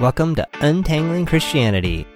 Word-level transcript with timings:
Welcome 0.00 0.34
to 0.36 0.46
Untangling 0.60 1.26
Christianity. 1.26 2.06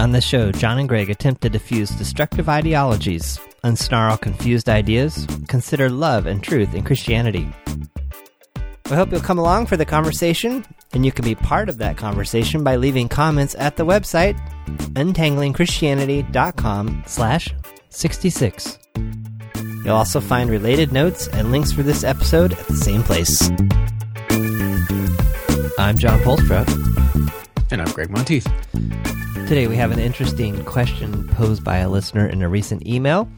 On 0.00 0.10
this 0.10 0.24
show, 0.24 0.50
John 0.50 0.80
and 0.80 0.88
Gregg 0.88 1.10
attempt 1.10 1.42
to 1.42 1.48
diffuse 1.48 1.90
destructive 1.90 2.48
ideologies, 2.48 3.38
unsnarl 3.62 4.20
confused 4.20 4.68
ideas, 4.68 5.28
consider 5.46 5.88
love 5.88 6.26
and 6.26 6.42
truth 6.42 6.74
in 6.74 6.82
Christianity. 6.82 7.48
We 8.90 8.96
hope 8.96 9.12
you'll 9.12 9.20
come 9.20 9.38
along 9.38 9.66
for 9.66 9.76
the 9.76 9.86
conversation, 9.86 10.64
and 10.92 11.06
you 11.06 11.12
can 11.12 11.24
be 11.24 11.36
part 11.36 11.68
of 11.68 11.78
that 11.78 11.96
conversation 11.96 12.64
by 12.64 12.74
leaving 12.74 13.08
comments 13.08 13.54
at 13.56 13.76
the 13.76 13.86
website 13.86 14.36
untanglingchristianity.com 14.94 17.04
slash 17.06 17.54
66. 17.90 18.76
You'll 19.84 19.94
also 19.94 20.20
find 20.20 20.50
related 20.50 20.92
notes 20.92 21.28
and 21.28 21.52
links 21.52 21.70
for 21.70 21.84
this 21.84 22.02
episode 22.02 22.54
at 22.54 22.66
the 22.66 22.76
same 22.76 23.04
place. 23.04 23.48
I'm 25.80 25.96
John 25.96 26.20
Polstra. 26.20 26.68
And 27.72 27.80
I'm 27.80 27.90
Gregg 27.92 28.10
Monteith. 28.10 28.46
Today 29.48 29.66
we 29.66 29.76
have 29.76 29.90
an 29.90 29.98
interesting 29.98 30.62
question 30.66 31.26
posed 31.28 31.64
by 31.64 31.78
a 31.78 31.88
listener 31.88 32.26
in 32.26 32.42
a 32.42 32.50
recent 32.50 32.86
email. 32.86 33.30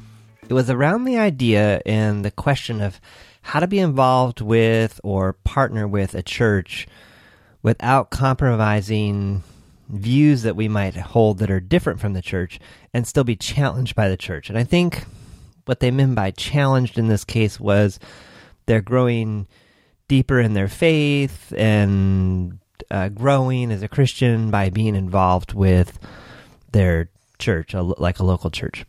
It 0.48 0.52
was 0.52 0.68
around 0.68 1.04
the 1.04 1.18
idea 1.18 1.80
and 1.86 2.24
the 2.24 2.32
question 2.32 2.80
of 2.80 3.00
how 3.42 3.60
to 3.60 3.68
be 3.68 3.78
involved 3.78 4.40
with 4.40 5.00
or 5.04 5.34
partner 5.44 5.86
with 5.86 6.16
a 6.16 6.22
church 6.22 6.88
without 7.62 8.10
compromising 8.10 9.44
views 9.88 10.42
that 10.42 10.56
we 10.56 10.66
might 10.66 10.96
hold 10.96 11.38
that 11.38 11.50
are 11.50 11.60
different 11.60 12.00
from 12.00 12.12
the 12.12 12.20
church 12.20 12.58
and 12.92 13.06
still 13.06 13.24
be 13.24 13.36
challenged 13.36 13.94
by 13.94 14.08
the 14.08 14.16
church. 14.16 14.48
And 14.48 14.58
I 14.58 14.64
think 14.64 15.04
what 15.66 15.78
they 15.78 15.92
meant 15.92 16.16
by 16.16 16.32
challenged 16.32 16.98
in 16.98 17.06
this 17.06 17.24
case 17.24 17.60
was 17.60 18.00
they're 18.66 18.80
growing 18.80 19.46
deeper 20.12 20.38
in 20.38 20.52
their 20.52 20.68
faith 20.68 21.54
and 21.56 22.58
uh, 22.90 23.08
growing 23.08 23.72
as 23.72 23.82
a 23.82 23.88
Christian 23.88 24.50
by 24.50 24.68
being 24.68 24.94
involved 24.94 25.54
with 25.54 25.98
their 26.72 27.08
church, 27.38 27.72
like 27.72 28.18
a 28.18 28.22
local 28.22 28.50
church. 28.50 28.84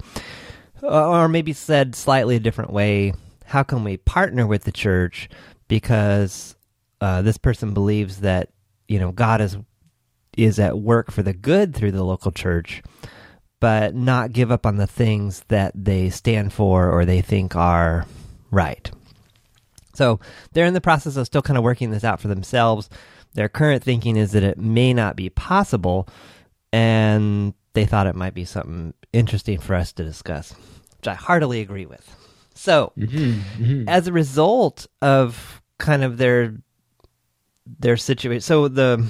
Or 0.81 1.30
maybe 1.30 1.53
said 1.53 1.95
slightly 1.95 2.36
a 2.36 2.42
different 2.42 2.73
way, 2.73 3.14
how 3.45 3.64
can 3.64 3.86
we 3.86 3.95
partner 3.95 4.45
with 4.45 4.66
the 4.66 4.73
church 4.73 5.30
because 5.70 6.58
uh, 7.00 7.22
this 7.22 7.38
person 7.38 7.73
believes 7.73 8.19
that 8.19 8.50
you 8.90 9.00
know 9.00 9.14
God 9.14 9.40
is 9.40 9.56
is 10.36 10.59
at 10.59 10.78
work 10.78 11.09
for 11.09 11.23
the 11.23 11.31
good 11.31 11.73
through 11.73 11.94
the 11.94 12.03
local 12.03 12.34
church, 12.34 12.84
but 13.62 13.95
not 13.95 14.34
give 14.34 14.52
up 14.52 14.66
on 14.66 14.75
the 14.75 14.88
things 14.88 15.45
that 15.47 15.72
they 15.73 16.09
stand 16.09 16.52
for 16.52 16.92
or 16.92 17.06
they 17.06 17.22
think 17.22 17.56
are 17.56 18.06
right. 18.52 18.92
So 19.94 20.19
they're 20.52 20.66
in 20.66 20.73
the 20.73 20.81
process 20.81 21.16
of 21.17 21.25
still 21.25 21.41
kind 21.41 21.58
of 21.58 21.63
working 21.63 21.91
this 21.91 22.03
out 22.03 22.19
for 22.19 22.27
themselves. 22.27 22.89
Their 23.33 23.49
current 23.49 23.83
thinking 23.83 24.16
is 24.16 24.31
that 24.31 24.44
it 24.44 24.58
may 24.58 24.94
not 24.94 25.16
be 25.16 25.30
possible, 25.30 26.08
and 26.72 27.53
they 27.73 27.85
thought 27.85 28.08
it 28.08 28.16
might 28.16 28.33
be 28.33 28.45
something 28.45 28.94
interesting 29.11 29.59
for 29.59 29.75
us 29.75 29.91
to 29.94 30.03
discuss, 30.03 30.53
which 30.97 31.08
I 31.08 31.13
heartily 31.13 31.61
agree 31.61 31.85
with. 31.85 32.16
So, 32.55 32.94
mm-hmm, 32.97 33.63
mm-hmm. 33.63 33.89
as 33.89 34.08
a 34.08 34.13
result 34.13 34.88
of 35.02 35.61
kind 35.80 36.03
of 36.03 36.17
their 36.17 36.55
their 37.80 37.97
situation, 37.97 38.41
so 38.41 38.67
the 38.67 39.05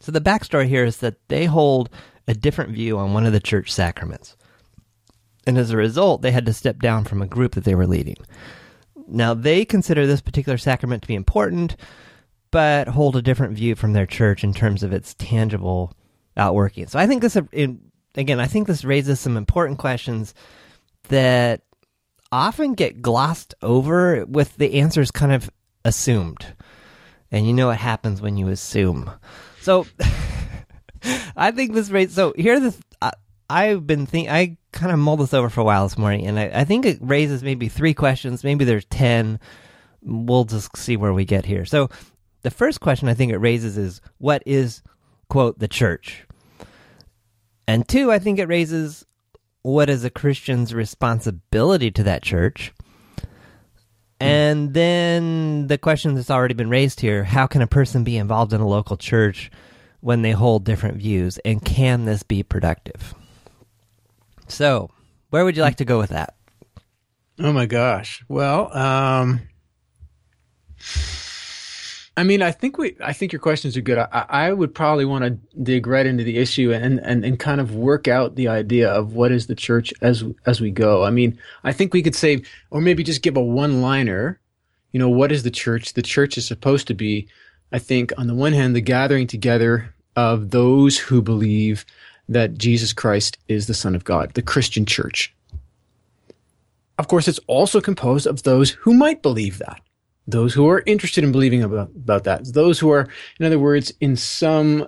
so 0.00 0.10
the 0.10 0.20
backstory 0.20 0.66
here 0.66 0.84
is 0.84 0.98
that 0.98 1.16
they 1.28 1.44
hold 1.44 1.90
a 2.26 2.34
different 2.34 2.72
view 2.72 2.98
on 2.98 3.12
one 3.12 3.26
of 3.26 3.32
the 3.32 3.40
church 3.40 3.72
sacraments, 3.72 4.36
and 5.46 5.56
as 5.56 5.70
a 5.70 5.76
result, 5.76 6.22
they 6.22 6.32
had 6.32 6.46
to 6.46 6.52
step 6.52 6.80
down 6.80 7.04
from 7.04 7.22
a 7.22 7.26
group 7.26 7.54
that 7.54 7.64
they 7.64 7.76
were 7.76 7.86
leading. 7.86 8.16
Now 9.08 9.34
they 9.34 9.64
consider 9.64 10.06
this 10.06 10.20
particular 10.20 10.58
sacrament 10.58 11.02
to 11.02 11.08
be 11.08 11.14
important, 11.14 11.76
but 12.50 12.88
hold 12.88 13.16
a 13.16 13.22
different 13.22 13.54
view 13.54 13.74
from 13.74 13.92
their 13.92 14.06
church 14.06 14.44
in 14.44 14.54
terms 14.54 14.82
of 14.82 14.92
its 14.92 15.14
tangible 15.14 15.92
outworking. 16.36 16.86
So 16.86 16.98
I 16.98 17.06
think 17.06 17.22
this, 17.22 17.36
uh, 17.36 17.42
again, 18.14 18.40
I 18.40 18.46
think 18.46 18.66
this 18.66 18.84
raises 18.84 19.20
some 19.20 19.36
important 19.36 19.78
questions 19.78 20.34
that 21.08 21.62
often 22.32 22.74
get 22.74 23.02
glossed 23.02 23.54
over 23.62 24.24
with 24.26 24.56
the 24.56 24.80
answers 24.80 25.10
kind 25.10 25.32
of 25.32 25.50
assumed. 25.84 26.46
And 27.30 27.46
you 27.46 27.52
know 27.52 27.68
what 27.68 27.78
happens 27.78 28.20
when 28.20 28.36
you 28.36 28.48
assume. 28.48 29.10
So 29.60 29.86
I 31.36 31.50
think 31.50 31.72
this 31.72 31.90
raises. 31.90 32.14
So 32.14 32.34
here, 32.36 32.60
this 32.60 32.78
I, 33.00 33.12
I've 33.48 33.86
been 33.86 34.06
think 34.06 34.28
I 34.28 34.56
kind 34.76 34.92
of 34.92 34.98
mulled 34.98 35.20
this 35.20 35.34
over 35.34 35.48
for 35.48 35.62
a 35.62 35.64
while 35.64 35.84
this 35.84 35.98
morning, 35.98 36.26
and 36.26 36.38
I, 36.38 36.50
I 36.60 36.64
think 36.64 36.86
it 36.86 36.98
raises 37.00 37.42
maybe 37.42 37.68
three 37.68 37.94
questions. 37.94 38.44
Maybe 38.44 38.64
there's 38.64 38.84
ten. 38.84 39.40
We'll 40.02 40.44
just 40.44 40.76
see 40.76 40.96
where 40.96 41.12
we 41.12 41.24
get 41.24 41.46
here. 41.46 41.64
So 41.64 41.88
the 42.42 42.50
first 42.50 42.80
question 42.80 43.08
I 43.08 43.14
think 43.14 43.32
it 43.32 43.38
raises 43.38 43.76
is 43.76 44.00
what 44.18 44.42
is 44.46 44.82
quote 45.28 45.58
the 45.58 45.66
church, 45.66 46.26
and 47.66 47.88
two, 47.88 48.12
I 48.12 48.18
think 48.18 48.38
it 48.38 48.46
raises 48.46 49.06
what 49.62 49.90
is 49.90 50.04
a 50.04 50.10
Christian's 50.10 50.72
responsibility 50.72 51.90
to 51.90 52.04
that 52.04 52.22
church? 52.22 52.72
Hmm. 53.18 53.24
And 54.20 54.74
then 54.74 55.66
the 55.66 55.78
question 55.78 56.14
that's 56.14 56.30
already 56.30 56.54
been 56.54 56.70
raised 56.70 57.00
here 57.00 57.24
how 57.24 57.46
can 57.46 57.62
a 57.62 57.66
person 57.66 58.04
be 58.04 58.16
involved 58.16 58.52
in 58.52 58.60
a 58.60 58.68
local 58.68 58.96
church 58.96 59.50
when 60.00 60.22
they 60.22 60.32
hold 60.32 60.64
different 60.64 60.98
views? 60.98 61.38
And 61.38 61.64
can 61.64 62.04
this 62.04 62.22
be 62.22 62.42
productive? 62.42 63.14
So, 64.48 64.90
where 65.30 65.44
would 65.44 65.56
you 65.56 65.62
like 65.62 65.76
to 65.76 65.84
go 65.84 65.98
with 65.98 66.10
that? 66.10 66.34
Oh 67.38 67.52
my 67.52 67.66
gosh. 67.66 68.24
Well, 68.28 68.74
um, 68.76 69.40
I 72.16 72.22
mean, 72.22 72.40
I 72.40 72.50
think 72.50 72.78
we, 72.78 72.96
I 73.04 73.12
think 73.12 73.32
your 73.32 73.40
questions 73.40 73.76
are 73.76 73.82
good. 73.82 73.98
I, 73.98 74.24
I 74.28 74.52
would 74.52 74.74
probably 74.74 75.04
want 75.04 75.24
to 75.24 75.38
dig 75.62 75.86
right 75.86 76.06
into 76.06 76.24
the 76.24 76.38
issue 76.38 76.72
and, 76.72 76.98
and, 77.00 77.24
and 77.24 77.38
kind 77.38 77.60
of 77.60 77.74
work 77.74 78.08
out 78.08 78.36
the 78.36 78.48
idea 78.48 78.88
of 78.88 79.12
what 79.12 79.32
is 79.32 79.48
the 79.48 79.54
church 79.54 79.92
as, 80.00 80.24
as 80.46 80.60
we 80.60 80.70
go. 80.70 81.04
I 81.04 81.10
mean, 81.10 81.38
I 81.62 81.72
think 81.72 81.92
we 81.92 82.02
could 82.02 82.14
say, 82.14 82.42
or 82.70 82.80
maybe 82.80 83.02
just 83.02 83.22
give 83.22 83.36
a 83.36 83.42
one 83.42 83.82
liner, 83.82 84.40
you 84.92 84.98
know, 84.98 85.10
what 85.10 85.30
is 85.30 85.42
the 85.42 85.50
church? 85.50 85.92
The 85.92 86.02
church 86.02 86.38
is 86.38 86.46
supposed 86.46 86.86
to 86.86 86.94
be, 86.94 87.28
I 87.70 87.78
think, 87.78 88.12
on 88.16 88.28
the 88.28 88.34
one 88.34 88.54
hand, 88.54 88.74
the 88.74 88.80
gathering 88.80 89.26
together 89.26 89.94
of 90.14 90.50
those 90.50 90.96
who 90.96 91.20
believe 91.20 91.84
that 92.28 92.58
Jesus 92.58 92.92
Christ 92.92 93.38
is 93.48 93.66
the 93.66 93.74
Son 93.74 93.94
of 93.94 94.04
God, 94.04 94.34
the 94.34 94.42
Christian 94.42 94.84
church. 94.84 95.34
Of 96.98 97.08
course, 97.08 97.28
it's 97.28 97.40
also 97.46 97.80
composed 97.80 98.26
of 98.26 98.42
those 98.42 98.70
who 98.70 98.94
might 98.94 99.22
believe 99.22 99.58
that 99.58 99.80
those 100.26 100.54
who 100.54 100.68
are 100.68 100.82
interested 100.86 101.22
in 101.24 101.32
believing 101.32 101.62
about, 101.62 101.90
about 101.94 102.24
that, 102.24 102.52
those 102.52 102.78
who 102.78 102.90
are, 102.90 103.08
in 103.38 103.46
other 103.46 103.58
words, 103.58 103.92
in 104.00 104.16
some 104.16 104.86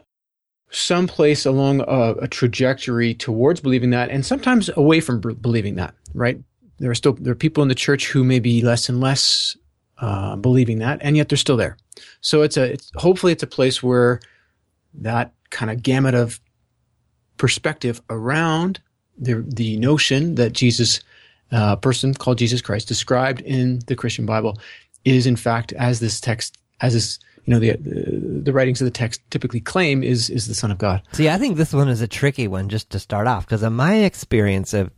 some 0.70 1.06
place 1.06 1.46
along 1.46 1.80
a, 1.80 2.14
a 2.20 2.28
trajectory 2.28 3.14
towards 3.14 3.60
believing 3.60 3.90
that, 3.90 4.10
and 4.10 4.26
sometimes 4.26 4.68
away 4.76 5.00
from 5.00 5.20
b- 5.20 5.34
believing 5.34 5.76
that. 5.76 5.94
Right? 6.12 6.38
There 6.78 6.90
are 6.90 6.94
still 6.94 7.14
there 7.14 7.32
are 7.32 7.36
people 7.36 7.62
in 7.62 7.68
the 7.68 7.74
church 7.74 8.08
who 8.08 8.24
may 8.24 8.38
be 8.38 8.62
less 8.62 8.88
and 8.88 9.00
less 9.00 9.56
uh, 9.98 10.36
believing 10.36 10.78
that, 10.80 10.98
and 11.00 11.16
yet 11.16 11.28
they're 11.28 11.38
still 11.38 11.56
there. 11.56 11.76
So 12.20 12.42
it's 12.42 12.56
a 12.56 12.72
it's 12.72 12.90
hopefully 12.96 13.32
it's 13.32 13.42
a 13.42 13.48
place 13.48 13.82
where 13.82 14.20
that 14.94 15.32
kind 15.50 15.70
of 15.70 15.82
gamut 15.82 16.14
of 16.14 16.40
perspective 17.38 18.02
around 18.10 18.80
the 19.16 19.44
the 19.46 19.76
notion 19.78 20.34
that 20.36 20.52
Jesus, 20.52 21.00
a 21.50 21.56
uh, 21.56 21.76
person 21.76 22.14
called 22.14 22.38
Jesus 22.38 22.60
Christ, 22.60 22.88
described 22.88 23.40
in 23.40 23.80
the 23.86 23.96
Christian 23.96 24.26
Bible, 24.26 24.58
is 25.04 25.26
in 25.26 25.36
fact, 25.36 25.72
as 25.72 26.00
this 26.00 26.20
text, 26.20 26.58
as 26.80 26.92
this, 26.92 27.18
you 27.44 27.54
know, 27.54 27.58
the, 27.58 27.72
the, 27.72 28.40
the 28.44 28.52
writings 28.52 28.80
of 28.80 28.84
the 28.84 28.90
text 28.90 29.20
typically 29.30 29.60
claim, 29.60 30.02
is 30.02 30.30
is 30.30 30.46
the 30.46 30.54
Son 30.54 30.70
of 30.70 30.78
God. 30.78 31.02
See, 31.12 31.28
I 31.28 31.38
think 31.38 31.56
this 31.56 31.72
one 31.72 31.88
is 31.88 32.00
a 32.00 32.08
tricky 32.08 32.48
one 32.48 32.68
just 32.68 32.90
to 32.90 32.98
start 32.98 33.26
off 33.26 33.46
because 33.46 33.62
of 33.62 33.72
my 33.72 33.96
experience 33.96 34.74
of 34.74 34.90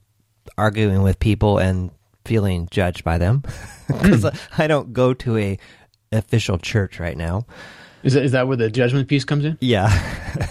arguing 0.58 1.02
with 1.02 1.18
people 1.18 1.58
and 1.58 1.90
feeling 2.24 2.68
judged 2.70 3.04
by 3.04 3.18
them 3.18 3.42
because 3.86 4.26
I 4.58 4.66
don't 4.66 4.92
go 4.92 5.14
to 5.14 5.36
a 5.38 5.58
official 6.12 6.58
church 6.58 6.98
right 6.98 7.16
now. 7.16 7.46
Is 8.02 8.14
that, 8.14 8.24
is 8.24 8.32
that 8.32 8.48
where 8.48 8.56
the 8.56 8.70
judgment 8.70 9.08
piece 9.08 9.24
comes 9.24 9.44
in? 9.44 9.58
Yeah. 9.60 9.90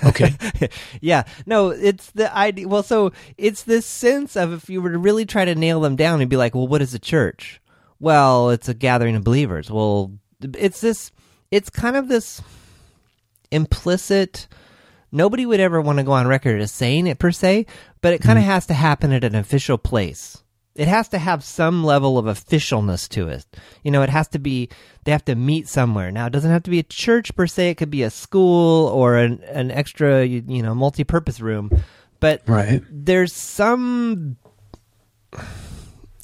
Okay. 0.04 0.34
yeah. 1.02 1.24
No, 1.46 1.70
it's 1.70 2.12
the 2.12 2.36
idea. 2.36 2.68
Well, 2.68 2.84
so 2.84 3.12
it's 3.38 3.64
this 3.64 3.86
sense 3.86 4.36
of 4.36 4.54
if 4.54 4.70
you 4.70 4.82
were 4.82 4.92
to 4.92 4.98
really 4.98 5.26
try 5.26 5.46
to 5.46 5.56
nail 5.56 5.80
them 5.82 5.96
down 5.96 6.22
and 6.22 6.30
be 6.30 6.38
like, 6.38 6.54
well, 6.54 6.68
what 6.68 6.82
is 6.82 6.94
a 6.94 7.00
church? 7.00 7.60
well, 8.00 8.50
it's 8.50 8.70
a 8.70 8.74
gathering 8.74 9.16
of 9.16 9.24
believers. 9.24 9.70
Well, 9.70 10.14
it's 10.42 10.82
this, 10.82 11.12
it's 11.52 11.70
kind 11.70 11.96
of 11.96 12.08
this 12.08 12.42
implicit, 13.52 14.48
nobody 15.12 15.46
would 15.46 15.60
ever 15.60 15.82
want 15.82 15.98
to 15.98 16.04
go 16.04 16.14
on 16.14 16.28
record 16.28 16.62
as 16.62 16.72
saying 16.72 17.08
it 17.08 17.20
per 17.20 17.32
se, 17.32 17.66
but 18.02 18.14
it 18.14 18.22
kind 18.22 18.40
of 18.40 18.44
mm-hmm. 18.44 18.52
has 18.52 18.66
to 18.68 18.74
happen 18.74 19.12
at 19.12 19.24
an 19.24 19.36
official 19.36 19.78
place. 19.78 20.44
It 20.76 20.88
has 20.88 21.10
to 21.10 21.18
have 21.18 21.44
some 21.44 21.84
level 21.84 22.18
of 22.18 22.26
officialness 22.26 23.10
to 23.10 23.28
it. 23.28 23.46
You 23.84 23.92
know, 23.92 24.02
it 24.02 24.10
has 24.10 24.28
to 24.30 24.40
be, 24.40 24.70
they 25.04 25.12
have 25.12 25.26
to 25.26 25.36
meet 25.36 25.68
somewhere. 25.68 26.12
Now, 26.12 26.28
it 26.28 26.30
doesn't 26.32 26.52
have 26.52 26.64
to 26.64 26.70
be 26.70 26.80
a 26.80 26.84
church 26.84 27.36
per 27.36 27.48
se. 27.48 27.72
It 27.72 27.76
could 27.76 27.90
be 27.90 28.04
a 28.04 28.10
school 28.10 28.88
or 28.88 29.18
an, 29.18 29.42
an 29.44 29.72
extra, 29.72 30.24
you 30.26 30.64
know, 30.64 30.74
multi 30.74 31.04
purpose 31.04 31.42
room. 31.42 31.70
But 32.20 32.44
right. 32.48 32.82
there's 32.90 33.34
some 33.34 34.38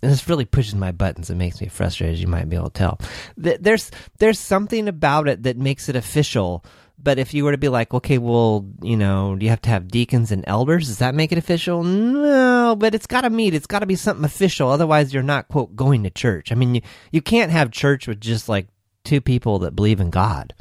And 0.02 0.12
this 0.12 0.30
really 0.30 0.46
pushes 0.46 0.76
my 0.76 0.92
buttons. 0.92 1.32
It 1.32 1.36
makes 1.36 1.60
me 1.60 1.68
frustrated, 1.68 2.14
as 2.14 2.22
you 2.22 2.28
might 2.28 2.48
be 2.48 2.56
able 2.56 2.70
to 2.70 2.78
tell. 2.78 3.00
There's 3.38 3.90
there's 4.20 4.40
something 4.40 4.88
about 4.88 5.28
it 5.28 5.44
that 5.44 5.58
makes 5.58 5.90
it 5.90 5.96
official. 5.96 6.64
But 6.98 7.20
if 7.20 7.34
you 7.34 7.44
were 7.44 7.52
to 7.52 7.58
be 7.58 7.70
like, 7.70 7.94
okay, 7.94 8.18
well, 8.18 8.66
you 8.82 8.98
know, 8.98 9.36
do 9.36 9.46
you 9.46 9.50
have 9.50 9.62
to 9.64 9.70
have 9.70 9.90
deacons 9.90 10.32
and 10.32 10.44
elders? 10.48 10.88
Does 10.88 11.00
that 11.00 11.14
make 11.14 11.32
it 11.32 11.38
official? 11.38 11.84
No, 11.84 12.76
but 12.78 12.96
it's 12.96 13.06
got 13.06 13.22
to 13.22 13.30
meet. 13.30 13.54
It's 13.54 13.68
got 13.68 13.80
to 13.80 13.86
be 13.86 13.96
something 13.96 14.26
official. 14.26 14.70
Otherwise, 14.70 15.14
you're 15.14 15.22
not 15.22 15.48
quote 15.48 15.76
going 15.76 16.04
to 16.04 16.10
church. 16.10 16.52
I 16.52 16.56
mean, 16.56 16.76
you 16.76 16.82
you 17.12 17.22
can't 17.22 17.52
have 17.52 17.70
church 17.72 18.08
with 18.08 18.20
just 18.22 18.50
like 18.50 18.68
two 19.04 19.22
people 19.22 19.60
that 19.60 19.76
believe 19.76 20.00
in 20.00 20.10
God. 20.10 20.54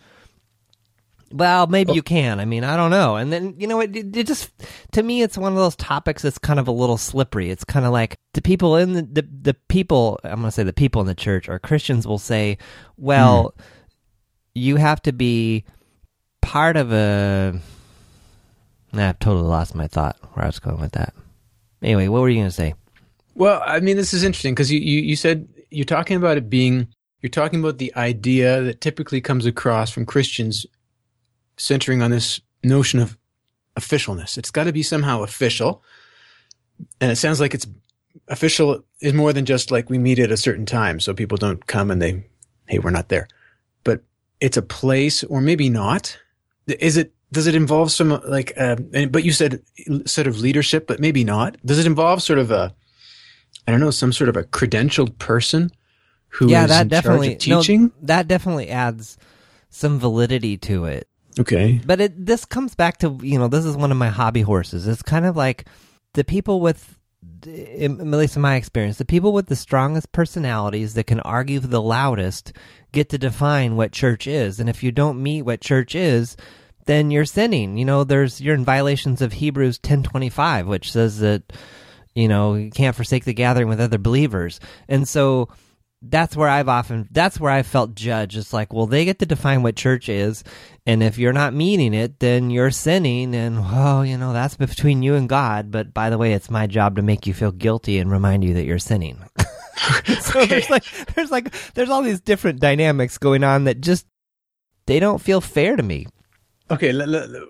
Well, 1.33 1.67
maybe 1.67 1.91
oh. 1.93 1.95
you 1.95 2.03
can. 2.03 2.39
I 2.39 2.45
mean, 2.45 2.63
I 2.63 2.77
don't 2.77 2.93
know. 2.93 3.17
And 3.17 3.33
then, 3.33 3.57
you 3.59 3.67
know, 3.67 3.81
it, 3.81 3.97
it, 3.97 4.25
just, 4.25 4.53
to 4.93 5.03
me, 5.03 5.21
it's 5.21 5.37
one 5.37 5.51
of 5.51 5.59
those 5.59 5.75
topics 5.75 6.23
that's 6.23 6.39
kind 6.39 6.61
of 6.61 6.69
a 6.69 6.73
little 6.73 6.97
slippery. 6.97 7.51
It's 7.51 7.65
kind 7.65 7.85
of 7.85 7.91
like 7.91 8.19
the 8.35 8.43
people 8.43 8.77
in 8.77 8.93
the, 8.93 9.03
the, 9.03 9.29
the 9.43 9.55
people, 9.69 10.21
I'm 10.23 10.37
going 10.37 10.45
to 10.45 10.53
say 10.53 10.63
the 10.63 10.73
people 10.73 11.01
in 11.01 11.09
the 11.09 11.15
church 11.15 11.49
or 11.49 11.59
Christians 11.59 12.07
will 12.07 12.19
say, 12.19 12.59
well, 12.97 13.53
mm. 13.59 13.65
you 14.55 14.77
have 14.77 15.03
to 15.03 15.13
be 15.13 15.65
part 16.45 16.77
of 16.77 16.93
a, 16.93 17.59
I've 18.93 19.19
totally 19.19 19.47
lost 19.47 19.75
my 19.75 19.87
thought 19.87 20.17
where 20.35 20.45
I 20.45 20.49
was 20.49 20.59
going 20.59 20.79
with 20.79 20.93
that. 20.93 21.15
Anyway, 21.83 22.09
what 22.09 22.21
were 22.21 22.29
you 22.29 22.37
going 22.37 22.49
to 22.49 22.53
say? 22.53 22.75
Well, 23.35 23.63
I 23.65 23.81
mean, 23.81 23.97
this 23.97 24.13
is 24.13 24.23
interesting 24.23 24.55
because 24.55 24.71
you, 24.71 24.79
you, 24.79 25.01
you 25.01 25.17
said 25.17 25.49
you're 25.71 25.85
talking 25.85 26.17
about 26.17 26.37
it 26.37 26.51
being, 26.51 26.89
you're 27.21 27.31
talking 27.31 27.61
about 27.61 27.79
the 27.79 27.95
idea 27.97 28.61
that 28.63 28.81
typically 28.81 29.21
comes 29.21 29.47
across 29.47 29.91
from 29.91 30.05
Christians 30.05 30.67
centering 31.57 32.03
on 32.03 32.11
this 32.11 32.41
notion 32.63 33.01
of 33.01 33.17
officialness. 33.77 34.37
It's 34.37 34.51
got 34.51 34.65
to 34.65 34.73
be 34.73 34.83
somehow 34.83 35.23
official. 35.23 35.83
And 37.01 37.11
it 37.11 37.17
sounds 37.17 37.41
like 37.41 37.55
it's 37.55 37.67
official 38.29 38.85
is 39.01 39.15
more 39.15 39.33
than 39.33 39.47
just 39.47 39.71
like 39.71 39.89
we 39.89 39.99
meet 39.99 40.19
at 40.19 40.31
a 40.31 40.37
certain 40.37 40.67
time. 40.67 41.01
So 41.01 41.15
people 41.15 41.39
don't 41.39 41.67
come 41.67 41.91
and 41.91 42.03
they, 42.03 42.25
hey, 42.67 42.79
we're 42.81 42.91
not 42.91 43.09
there. 43.09 43.29
But 43.83 44.03
it's 44.41 44.57
a 44.57 44.63
place 44.63 45.25
or 45.25 45.41
maybe 45.41 45.71
not. 45.71 46.19
Is 46.67 46.97
it, 46.97 47.13
does 47.33 47.47
it 47.47 47.55
involve 47.55 47.91
some 47.91 48.21
like, 48.27 48.53
uh, 48.57 48.77
but 49.11 49.25
you 49.25 49.33
said 49.33 49.63
sort 50.07 50.27
of 50.27 50.39
leadership, 50.39 50.87
but 50.87 51.01
maybe 51.01 51.25
not. 51.25 51.57
Does 51.65 51.79
it 51.79 51.87
involve 51.87 52.23
sort 52.23 52.39
of 52.39 52.51
a, 52.51 52.75
I 53.67 53.71
don't 53.71 53.81
know, 53.81 53.91
some 53.91 54.13
sort 54.13 54.29
of 54.29 54.37
a 54.37 54.45
credentialed 54.45 55.19
person 55.19 55.71
who 56.29 56.49
yeah, 56.49 56.67
that 56.67 56.89
definitely, 56.89 57.37
teaching? 57.37 57.85
No, 57.85 57.93
that 58.03 58.29
definitely 58.29 58.71
adds 58.71 59.19
some 59.71 59.99
validity 59.99 60.57
to 60.59 60.85
it. 60.87 61.09
Okay. 61.39 61.81
But 61.85 62.01
it 62.01 62.27
this 62.27 62.45
comes 62.45 62.75
back 62.75 62.99
to 62.99 63.19
you 63.23 63.39
know 63.39 63.49
this 63.49 63.65
is 63.65 63.77
one 63.77 63.91
of 63.91 63.97
my 63.97 64.09
hobby 64.09 64.43
horses. 64.43 64.87
It's 64.87 65.03
kind 65.03 65.27
of 65.27 65.37
like 65.37 65.67
the 66.13 66.25
people 66.25 66.61
with 66.61 66.99
at 67.47 67.91
least 67.91 68.37
in 68.37 68.43
my 68.43 68.57
experience, 68.57 68.99
the 68.99 69.05
people 69.05 69.33
with 69.33 69.47
the 69.47 69.57
strongest 69.57 70.13
personalities 70.13 70.95
that 70.95 71.05
can 71.05 71.21
argue 71.21 71.59
the 71.59 71.83
loudest 71.83 72.53
get 72.95 73.11
to 73.11 73.19
define 73.19 73.77
what 73.77 73.93
church 73.93 74.27
is. 74.27 74.59
And 74.59 74.71
if 74.71 74.83
you 74.83 74.93
don't 74.93 75.23
meet 75.23 75.43
what 75.43 75.61
church 75.61 75.95
is, 75.95 76.37
then 76.87 77.11
you're 77.11 77.25
sinning. 77.25 77.77
You 77.77 77.85
know, 77.85 78.05
there's 78.05 78.41
you're 78.41 78.55
in 78.55 78.65
violations 78.65 79.21
of 79.21 79.35
Hebrews 79.35 79.79
10:25, 79.79 80.67
which 80.67 80.93
says 80.93 81.19
that 81.21 81.53
you 82.15 82.29
know, 82.29 82.55
you 82.55 82.71
can't 82.71 82.95
forsake 82.95 83.25
the 83.25 83.35
gathering 83.35 83.69
with 83.69 83.81
other 83.81 83.99
believers. 83.99 84.61
And 84.89 85.09
so 85.09 85.49
that's 86.07 86.37
where 86.37 86.49
I've 86.49 86.69
often 86.69 87.09
that's 87.11 87.41
where 87.41 87.51
I 87.51 87.63
felt 87.63 87.95
judged. 87.95 88.37
It's 88.37 88.53
like, 88.53 88.73
well, 88.73 88.87
they 88.87 89.05
get 89.05 89.19
to 89.21 89.27
define 89.27 89.63
what 89.63 89.77
church 89.77 90.09
is, 90.09 90.45
and 90.87 91.03
if 91.03 91.19
you're 91.19 91.33
not 91.33 91.55
meeting 91.55 91.95
it, 91.95 92.21
then 92.21 92.51
you're 92.51 92.71
sinning, 92.71 93.35
and 93.35 93.61
well, 93.61 94.05
you 94.05 94.19
know 94.19 94.33
that's 94.33 94.57
between 94.57 95.03
you 95.03 95.15
and 95.15 95.29
God. 95.29 95.71
But 95.71 95.95
by 95.95 96.11
the 96.11 96.19
way, 96.19 96.35
it's 96.35 96.51
my 96.51 96.67
job 96.67 96.97
to 96.97 97.03
make 97.03 97.27
you 97.27 97.35
feel 97.35 97.53
guilty 97.53 97.99
and 97.99 98.11
remind 98.11 98.45
you 98.45 98.55
that 98.55 98.65
you're 98.65 98.79
sinning. 98.79 99.19
so 100.21 100.41
okay. 100.41 100.47
there's 100.47 100.71
like 100.71 100.85
there's 101.15 101.31
like 101.31 101.53
there's 101.75 101.91
all 101.91 102.03
these 102.03 102.21
different 102.21 102.61
dynamics 102.61 103.19
going 103.19 103.45
on 103.45 103.65
that 103.65 103.81
just 103.81 104.07
they 104.87 105.01
don't 105.01 105.21
feel 105.21 105.41
fair 105.41 105.77
to 105.77 105.83
me. 105.83 106.07
Okay, 106.71 106.91
l- 106.91 107.15
l- 107.15 107.47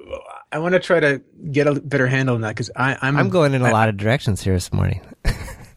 I 0.50 0.58
want 0.58 0.74
to 0.74 0.80
try 0.80 1.00
to 1.00 1.22
get 1.50 1.66
a 1.66 1.80
better 1.80 2.06
handle 2.06 2.34
on 2.34 2.40
that 2.42 2.50
because 2.50 2.70
I'm 2.76 3.16
I'm 3.16 3.28
going 3.28 3.54
in 3.54 3.62
a 3.62 3.66
I, 3.66 3.72
lot 3.72 3.88
of 3.88 3.96
directions 3.96 4.42
here 4.42 4.54
this 4.54 4.72
morning. 4.72 5.00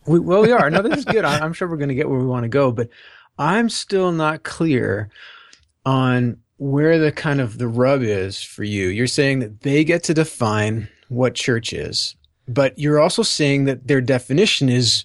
We, 0.08 0.20
well, 0.20 0.42
we 0.42 0.54
are. 0.54 0.70
No, 0.70 0.82
this 0.82 1.00
is 1.00 1.06
good. 1.06 1.26
I, 1.26 1.40
I'm 1.40 1.52
sure 1.52 1.68
we're 1.68 1.76
going 1.76 1.90
to 1.90 1.96
get 1.96 2.10
where 2.10 2.20
we 2.20 2.26
want 2.26 2.44
to 2.44 2.50
go, 2.50 2.72
but 2.72 2.90
I'm 3.38 3.70
still 3.70 4.14
not 4.14 4.44
clear 4.44 5.10
on 5.86 6.38
where 6.58 6.98
the 6.98 7.12
kind 7.12 7.42
of 7.42 7.58
the 7.58 7.68
rub 7.68 8.02
is 8.02 8.42
for 8.42 8.64
you. 8.64 8.88
You're 8.88 9.08
saying 9.08 9.40
that 9.40 9.62
they 9.62 9.84
get 9.84 10.04
to 10.06 10.14
define 10.14 10.88
what 11.10 11.36
church 11.36 11.74
is, 11.74 12.16
but 12.48 12.80
you're 12.80 13.00
also 13.00 13.22
saying 13.22 13.66
that 13.66 13.88
their 13.88 14.02
definition 14.02 14.70
is 14.70 15.04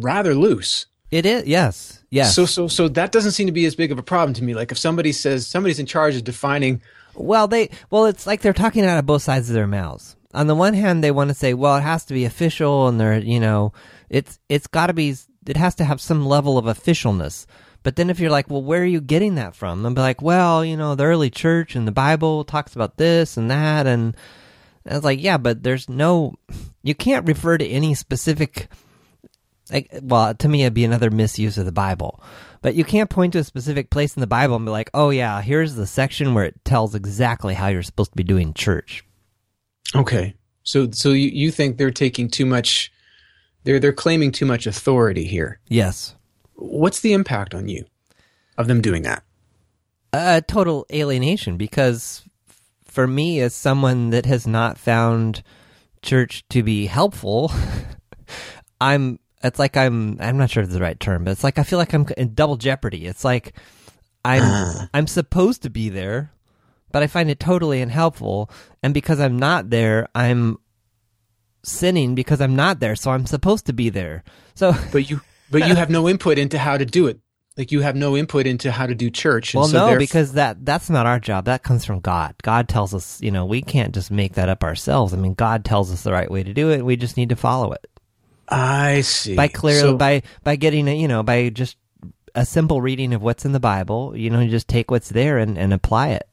rather 0.00 0.34
loose. 0.34 0.86
It 1.10 1.24
is, 1.24 1.46
yes, 1.46 2.04
yes. 2.10 2.34
So, 2.34 2.44
so, 2.44 2.68
so 2.68 2.88
that 2.88 3.12
doesn't 3.12 3.32
seem 3.32 3.46
to 3.46 3.52
be 3.52 3.64
as 3.64 3.74
big 3.74 3.92
of 3.92 3.98
a 3.98 4.02
problem 4.02 4.34
to 4.34 4.44
me. 4.44 4.54
Like 4.54 4.72
if 4.72 4.78
somebody 4.78 5.12
says 5.12 5.46
somebody's 5.46 5.78
in 5.78 5.86
charge 5.86 6.16
of 6.16 6.24
defining, 6.24 6.82
well, 7.14 7.48
they, 7.48 7.70
well, 7.90 8.04
it's 8.06 8.26
like 8.26 8.42
they're 8.42 8.52
talking 8.52 8.84
out 8.84 8.98
of 8.98 9.06
both 9.06 9.22
sides 9.22 9.48
of 9.48 9.54
their 9.54 9.66
mouths 9.66 10.16
on 10.34 10.46
the 10.46 10.54
one 10.54 10.74
hand 10.74 11.02
they 11.02 11.10
want 11.10 11.28
to 11.28 11.34
say 11.34 11.54
well 11.54 11.76
it 11.76 11.80
has 11.80 12.04
to 12.04 12.12
be 12.12 12.26
official 12.26 12.86
and 12.86 13.00
they're 13.00 13.16
you 13.16 13.40
know 13.40 13.72
it's 14.10 14.38
it's 14.50 14.66
got 14.66 14.88
to 14.88 14.92
be 14.92 15.16
it 15.46 15.56
has 15.56 15.74
to 15.74 15.84
have 15.86 16.02
some 16.02 16.26
level 16.26 16.58
of 16.58 16.66
officialness 16.66 17.46
but 17.82 17.96
then 17.96 18.10
if 18.10 18.20
you're 18.20 18.30
like 18.30 18.50
well 18.50 18.62
where 18.62 18.82
are 18.82 18.84
you 18.84 19.00
getting 19.00 19.36
that 19.36 19.54
from 19.54 19.82
they'll 19.82 19.94
be 19.94 20.02
like 20.02 20.20
well 20.20 20.62
you 20.62 20.76
know 20.76 20.94
the 20.94 21.04
early 21.04 21.30
church 21.30 21.74
and 21.74 21.88
the 21.88 21.92
bible 21.92 22.44
talks 22.44 22.76
about 22.76 22.98
this 22.98 23.38
and 23.38 23.50
that 23.50 23.86
and 23.86 24.14
I 24.88 24.94
was 24.94 25.04
like, 25.04 25.22
yeah, 25.22 25.36
but 25.36 25.62
there's 25.62 25.88
no, 25.88 26.34
you 26.82 26.94
can't 26.94 27.28
refer 27.28 27.58
to 27.58 27.66
any 27.66 27.94
specific, 27.94 28.68
like, 29.72 29.88
well, 30.02 30.34
to 30.34 30.48
me, 30.48 30.62
it'd 30.62 30.74
be 30.74 30.84
another 30.84 31.10
misuse 31.10 31.58
of 31.58 31.66
the 31.66 31.72
Bible. 31.72 32.22
But 32.60 32.74
you 32.74 32.84
can't 32.84 33.10
point 33.10 33.34
to 33.34 33.40
a 33.40 33.44
specific 33.44 33.90
place 33.90 34.16
in 34.16 34.20
the 34.20 34.26
Bible 34.26 34.56
and 34.56 34.64
be 34.64 34.70
like, 34.70 34.90
oh, 34.94 35.10
yeah, 35.10 35.40
here's 35.42 35.74
the 35.74 35.86
section 35.86 36.34
where 36.34 36.44
it 36.44 36.64
tells 36.64 36.94
exactly 36.94 37.54
how 37.54 37.68
you're 37.68 37.82
supposed 37.82 38.12
to 38.12 38.16
be 38.16 38.24
doing 38.24 38.52
church. 38.52 39.04
Okay. 39.94 40.34
So 40.62 40.90
so 40.90 41.10
you, 41.10 41.28
you 41.28 41.50
think 41.50 41.78
they're 41.78 41.90
taking 41.90 42.28
too 42.28 42.44
much 42.44 42.92
they're 43.64 43.80
they're 43.80 43.92
claiming 43.92 44.32
too 44.32 44.46
much 44.46 44.66
authority 44.66 45.24
here. 45.24 45.60
Yes. 45.68 46.14
What's 46.54 47.00
the 47.00 47.12
impact 47.12 47.54
on 47.54 47.68
you 47.68 47.84
of 48.56 48.66
them 48.66 48.80
doing 48.80 49.02
that? 49.02 49.22
Uh, 50.12 50.40
total 50.46 50.86
alienation 50.92 51.56
because 51.56 52.22
for 52.84 53.06
me 53.06 53.40
as 53.40 53.54
someone 53.54 54.10
that 54.10 54.26
has 54.26 54.46
not 54.46 54.78
found 54.78 55.42
church 56.02 56.44
to 56.48 56.62
be 56.62 56.86
helpful, 56.86 57.52
I'm 58.80 59.18
it's 59.42 59.58
like 59.58 59.76
I'm 59.76 60.20
I'm 60.20 60.36
not 60.36 60.50
sure 60.50 60.62
if 60.62 60.68
it's 60.68 60.74
the 60.74 60.82
right 60.82 60.98
term, 60.98 61.24
but 61.24 61.30
it's 61.30 61.44
like 61.44 61.58
I 61.58 61.62
feel 61.62 61.78
like 61.78 61.92
I'm 61.92 62.06
in 62.16 62.34
double 62.34 62.56
jeopardy. 62.56 63.06
It's 63.06 63.24
like 63.24 63.54
I'm. 64.24 64.88
I'm 64.94 65.06
supposed 65.06 65.62
to 65.62 65.70
be 65.70 65.88
there, 65.88 66.32
but 66.92 67.02
I 67.02 67.06
find 67.06 67.30
it 67.30 67.40
totally 67.40 67.80
unhelpful. 67.80 68.50
And 68.82 68.94
because 68.94 69.20
I'm 69.20 69.38
not 69.38 69.70
there, 69.70 70.08
I'm 70.14 70.58
sinning 71.64 72.14
because 72.14 72.40
I'm 72.40 72.56
not 72.56 72.80
there. 72.80 72.96
So 72.96 73.10
I'm 73.10 73.26
supposed 73.26 73.66
to 73.66 73.72
be 73.72 73.88
there. 73.90 74.24
So, 74.54 74.74
but 74.92 75.08
you, 75.08 75.20
but 75.50 75.66
you 75.66 75.74
have 75.74 75.90
no 75.90 76.08
input 76.08 76.38
into 76.38 76.58
how 76.58 76.76
to 76.76 76.84
do 76.84 77.06
it. 77.06 77.20
Like 77.56 77.72
you 77.72 77.80
have 77.80 77.96
no 77.96 78.16
input 78.16 78.46
into 78.46 78.70
how 78.70 78.86
to 78.86 78.94
do 78.94 79.10
church. 79.10 79.52
well, 79.52 79.66
so 79.66 79.90
no, 79.90 79.98
because 79.98 80.34
that 80.34 80.64
that's 80.64 80.88
not 80.88 81.06
our 81.06 81.18
job. 81.18 81.46
That 81.46 81.64
comes 81.64 81.84
from 81.84 81.98
God. 81.98 82.36
God 82.42 82.68
tells 82.68 82.94
us, 82.94 83.20
you 83.20 83.32
know, 83.32 83.44
we 83.44 83.62
can't 83.62 83.92
just 83.92 84.12
make 84.12 84.34
that 84.34 84.48
up 84.48 84.62
ourselves. 84.62 85.12
I 85.12 85.16
mean, 85.16 85.34
God 85.34 85.64
tells 85.64 85.92
us 85.92 86.02
the 86.02 86.12
right 86.12 86.30
way 86.30 86.44
to 86.44 86.54
do 86.54 86.70
it. 86.70 86.84
We 86.84 86.94
just 86.94 87.16
need 87.16 87.30
to 87.30 87.36
follow 87.36 87.72
it. 87.72 87.84
I 88.48 89.02
see. 89.02 89.34
By 89.34 89.48
clearly, 89.48 89.80
so, 89.80 89.96
by 89.96 90.22
by 90.42 90.56
getting 90.56 90.88
it, 90.88 90.94
you 90.94 91.08
know, 91.08 91.22
by 91.22 91.50
just 91.50 91.76
a 92.34 92.46
simple 92.46 92.80
reading 92.80 93.14
of 93.14 93.22
what's 93.22 93.44
in 93.44 93.52
the 93.52 93.60
Bible, 93.60 94.16
you 94.16 94.30
know, 94.30 94.40
you 94.40 94.50
just 94.50 94.68
take 94.68 94.90
what's 94.90 95.08
there 95.08 95.38
and, 95.38 95.58
and 95.58 95.72
apply 95.72 96.10
it. 96.10 96.28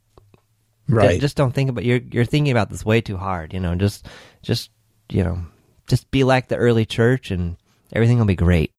Right. 0.88 1.20
Just 1.20 1.36
don't 1.36 1.52
think 1.52 1.70
about 1.70 1.84
you're 1.84 2.02
you're 2.12 2.26
thinking 2.26 2.52
about 2.52 2.70
this 2.70 2.86
way 2.86 3.02
too 3.02 3.18
hard. 3.18 3.54
You 3.54 3.60
know, 3.60 3.76
just 3.76 4.08
just 4.44 4.70
you 5.10 5.24
know, 5.24 5.44
just 5.88 6.10
be 6.12 6.24
like 6.24 6.48
the 6.48 6.58
early 6.58 6.86
church, 6.86 7.32
and 7.32 7.58
everything 7.92 8.20
will 8.20 8.26
be 8.26 8.36
great. 8.36 8.72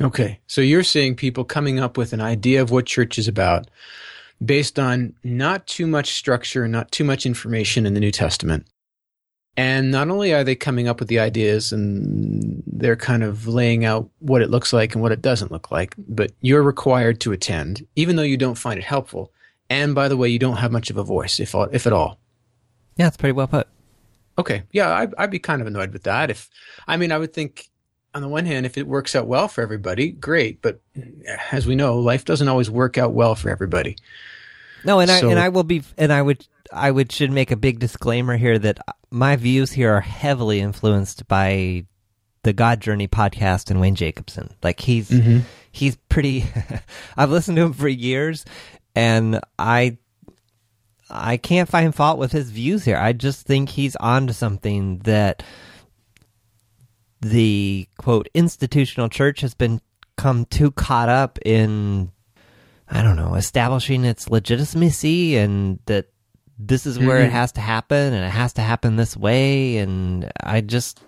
Okay, 0.00 0.40
so 0.46 0.60
you're 0.60 0.84
seeing 0.84 1.14
people 1.16 1.44
coming 1.44 1.78
up 1.80 1.96
with 1.96 2.12
an 2.12 2.20
idea 2.20 2.60
of 2.60 2.70
what 2.70 2.86
church 2.86 3.18
is 3.18 3.28
about, 3.28 3.70
based 4.44 4.78
on 4.78 5.14
not 5.24 5.66
too 5.66 5.86
much 5.86 6.14
structure, 6.14 6.64
and 6.64 6.72
not 6.72 6.90
too 6.90 7.04
much 7.04 7.24
information 7.24 7.86
in 7.86 7.94
the 7.94 8.00
New 8.00 8.12
Testament. 8.12 8.66
And 9.58 9.90
not 9.90 10.08
only 10.08 10.32
are 10.32 10.44
they 10.44 10.54
coming 10.54 10.86
up 10.86 11.00
with 11.00 11.08
the 11.08 11.18
ideas 11.18 11.72
and 11.72 12.62
they're 12.64 12.94
kind 12.94 13.24
of 13.24 13.48
laying 13.48 13.84
out 13.84 14.08
what 14.20 14.40
it 14.40 14.50
looks 14.50 14.72
like 14.72 14.94
and 14.94 15.02
what 15.02 15.10
it 15.10 15.20
doesn't 15.20 15.50
look 15.50 15.72
like, 15.72 15.96
but 16.06 16.30
you're 16.40 16.62
required 16.62 17.20
to 17.22 17.32
attend, 17.32 17.84
even 17.96 18.14
though 18.14 18.22
you 18.22 18.36
don't 18.36 18.54
find 18.54 18.78
it 18.78 18.84
helpful. 18.84 19.32
And 19.68 19.96
by 19.96 20.06
the 20.06 20.16
way, 20.16 20.28
you 20.28 20.38
don't 20.38 20.58
have 20.58 20.70
much 20.70 20.90
of 20.90 20.96
a 20.96 21.02
voice, 21.02 21.40
if 21.40 21.56
if 21.72 21.88
at 21.88 21.92
all. 21.92 22.20
Yeah, 22.96 23.08
it's 23.08 23.16
pretty 23.16 23.32
well 23.32 23.48
put. 23.48 23.66
Okay, 24.38 24.62
yeah, 24.70 24.94
I'd, 24.94 25.12
I'd 25.18 25.30
be 25.32 25.40
kind 25.40 25.60
of 25.60 25.66
annoyed 25.66 25.92
with 25.92 26.04
that. 26.04 26.30
If 26.30 26.48
I 26.86 26.96
mean, 26.96 27.10
I 27.10 27.18
would 27.18 27.32
think 27.32 27.68
on 28.14 28.22
the 28.22 28.28
one 28.28 28.46
hand, 28.46 28.64
if 28.64 28.78
it 28.78 28.86
works 28.86 29.16
out 29.16 29.26
well 29.26 29.48
for 29.48 29.62
everybody, 29.62 30.12
great. 30.12 30.62
But 30.62 30.80
as 31.50 31.66
we 31.66 31.74
know, 31.74 31.98
life 31.98 32.24
doesn't 32.24 32.46
always 32.46 32.70
work 32.70 32.96
out 32.96 33.12
well 33.12 33.34
for 33.34 33.50
everybody. 33.50 33.96
No, 34.84 35.00
and 35.00 35.10
so, 35.10 35.28
I 35.28 35.30
and 35.32 35.40
I 35.40 35.48
will 35.48 35.64
be, 35.64 35.82
and 35.96 36.12
I 36.12 36.22
would, 36.22 36.46
I 36.72 36.90
would 36.90 37.12
should 37.12 37.30
make 37.30 37.50
a 37.50 37.56
big 37.56 37.78
disclaimer 37.78 38.36
here 38.36 38.58
that 38.58 38.78
my 39.10 39.36
views 39.36 39.72
here 39.72 39.92
are 39.94 40.00
heavily 40.00 40.60
influenced 40.60 41.26
by 41.28 41.86
the 42.42 42.52
God 42.52 42.80
Journey 42.80 43.08
podcast 43.08 43.70
and 43.70 43.80
Wayne 43.80 43.94
Jacobsen. 43.94 44.50
Like 44.62 44.80
he's 44.80 45.10
Mm-hmm. 45.10 45.40
he's 45.72 45.96
pretty. 46.08 46.44
I've 47.16 47.30
listened 47.30 47.56
to 47.56 47.62
him 47.64 47.72
for 47.72 47.88
years, 47.88 48.44
and 48.94 49.40
I 49.58 49.98
I 51.10 51.36
can't 51.38 51.68
find 51.68 51.94
fault 51.94 52.18
with 52.18 52.32
his 52.32 52.50
views 52.50 52.84
here. 52.84 52.98
I 52.98 53.12
just 53.14 53.46
think 53.46 53.70
he's 53.70 53.96
onto 53.96 54.32
something 54.32 54.98
that 55.00 55.42
the 57.20 57.88
quote 57.98 58.28
institutional 58.34 59.08
church 59.08 59.40
has 59.40 59.54
been 59.54 59.80
come 60.16 60.44
too 60.44 60.70
caught 60.70 61.08
up 61.08 61.38
in 61.44 62.10
I 62.90 63.02
don't 63.02 63.16
know, 63.16 63.34
establishing 63.34 64.04
its 64.04 64.30
legitimacy 64.30 65.36
and 65.36 65.78
that 65.86 66.06
this 66.58 66.86
is 66.86 66.98
where 66.98 67.18
it 67.20 67.28
Mhm. 67.28 67.32
has 67.32 67.52
to 67.52 67.60
happen 67.60 68.12
and 68.12 68.24
it 68.24 68.30
has 68.30 68.52
to 68.54 68.62
happen 68.62 68.96
this 68.96 69.16
way 69.16 69.76
and 69.78 70.30
I 70.40 70.60
just 70.60 71.00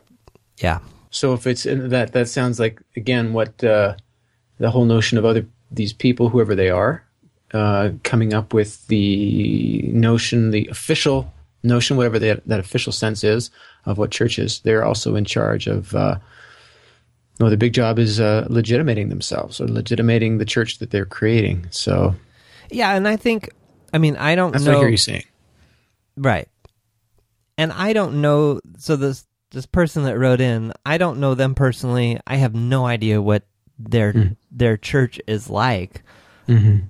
yeah. 0.58 0.78
So 1.10 1.34
if 1.34 1.46
it's 1.46 1.64
that, 1.64 2.12
that 2.12 2.28
sounds 2.28 2.60
like 2.60 2.80
again 2.96 3.32
what 3.32 3.62
uh, 3.64 3.94
the 4.58 4.70
whole 4.70 4.84
notion 4.84 5.18
of 5.18 5.24
other 5.24 5.46
these 5.72 5.92
people, 5.92 6.28
whoever 6.28 6.54
they 6.54 6.70
are, 6.70 7.02
uh, 7.52 7.90
coming 8.04 8.32
up 8.34 8.52
with 8.54 8.86
the 8.88 9.82
notion, 9.92 10.50
the 10.52 10.68
official 10.70 11.32
notion, 11.64 11.96
whatever 11.96 12.18
that 12.20 12.46
that 12.46 12.60
official 12.60 12.92
sense 12.92 13.24
is 13.24 13.50
of 13.86 13.98
what 13.98 14.10
church 14.10 14.38
is. 14.38 14.60
They're 14.60 14.84
also 14.84 15.16
in 15.16 15.24
charge 15.24 15.66
of. 15.66 15.94
Uh, 15.94 16.16
no, 17.40 17.48
the 17.48 17.56
big 17.56 17.72
job 17.72 17.98
is 17.98 18.20
uh, 18.20 18.46
legitimating 18.50 19.08
themselves 19.08 19.60
or 19.62 19.66
legitimating 19.66 20.36
the 20.38 20.44
church 20.44 20.78
that 20.78 20.90
they're 20.90 21.06
creating. 21.06 21.66
So 21.70 22.14
Yeah, 22.70 22.94
and 22.94 23.08
I 23.08 23.16
think 23.16 23.48
I 23.94 23.98
mean 23.98 24.14
I 24.16 24.34
don't 24.34 24.52
that's 24.52 24.64
know 24.64 24.72
what 24.72 24.76
I 24.76 24.80
hear 24.82 24.88
you 24.90 24.96
saying. 24.98 25.24
Right. 26.20 26.48
And 27.56 27.72
I 27.72 27.92
don't 27.92 28.20
know 28.20 28.60
so 28.78 28.96
this 28.96 29.26
this 29.50 29.66
person 29.66 30.04
that 30.04 30.16
wrote 30.18 30.40
in, 30.40 30.72
I 30.86 30.96
don't 30.96 31.18
know 31.18 31.34
them 31.34 31.54
personally. 31.56 32.20
I 32.26 32.36
have 32.36 32.54
no 32.54 32.86
idea 32.86 33.20
what 33.20 33.44
their 33.78 34.12
Mhm. 34.12 34.36
their 34.50 34.76
church 34.76 35.18
is 35.26 35.48
like, 35.50 36.02
Mm-hmm. 36.46 36.86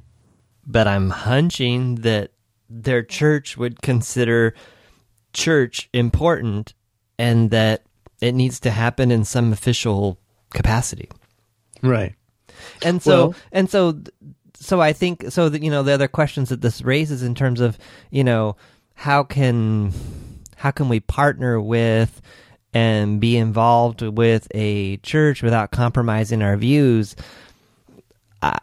but 0.67 0.87
I'm 0.89 1.11
hunching 1.11 1.97
that 1.97 2.33
their 2.69 3.03
church 3.03 3.57
would 3.57 3.81
consider 3.83 4.55
church 5.33 5.89
important 5.93 6.75
and 7.19 7.51
that 7.51 7.85
it 8.21 8.33
needs 8.35 8.61
to 8.61 8.71
happen 8.71 9.11
in 9.11 9.25
some 9.25 9.53
official 9.53 10.19
capacity. 10.51 11.09
Right. 11.83 12.15
And 12.83 13.01
so 13.03 13.11
Well- 13.29 13.35
and 13.53 13.71
so 13.71 14.01
so 14.63 14.81
I 14.83 14.93
think 14.93 15.25
so 15.31 15.49
that 15.49 15.63
you 15.63 15.71
know 15.71 15.83
the 15.83 15.93
other 15.93 16.09
questions 16.09 16.51
that 16.51 16.61
this 16.61 16.83
raises 16.83 17.23
in 17.23 17.35
terms 17.35 17.61
of 17.61 17.79
you 18.11 18.23
know 18.25 18.57
how 19.01 19.25
can 19.25 19.95
how 20.57 20.71
can 20.71 20.91
we 20.91 21.01
partner 21.01 21.59
with 21.59 22.21
and 22.75 23.19
be 23.19 23.39
involved 23.39 24.03
with 24.03 24.47
a 24.51 24.99
church 24.99 25.43
without 25.43 25.71
compromising 25.71 26.43
our 26.43 26.55
views? 26.59 27.17
Uh, 28.43 28.59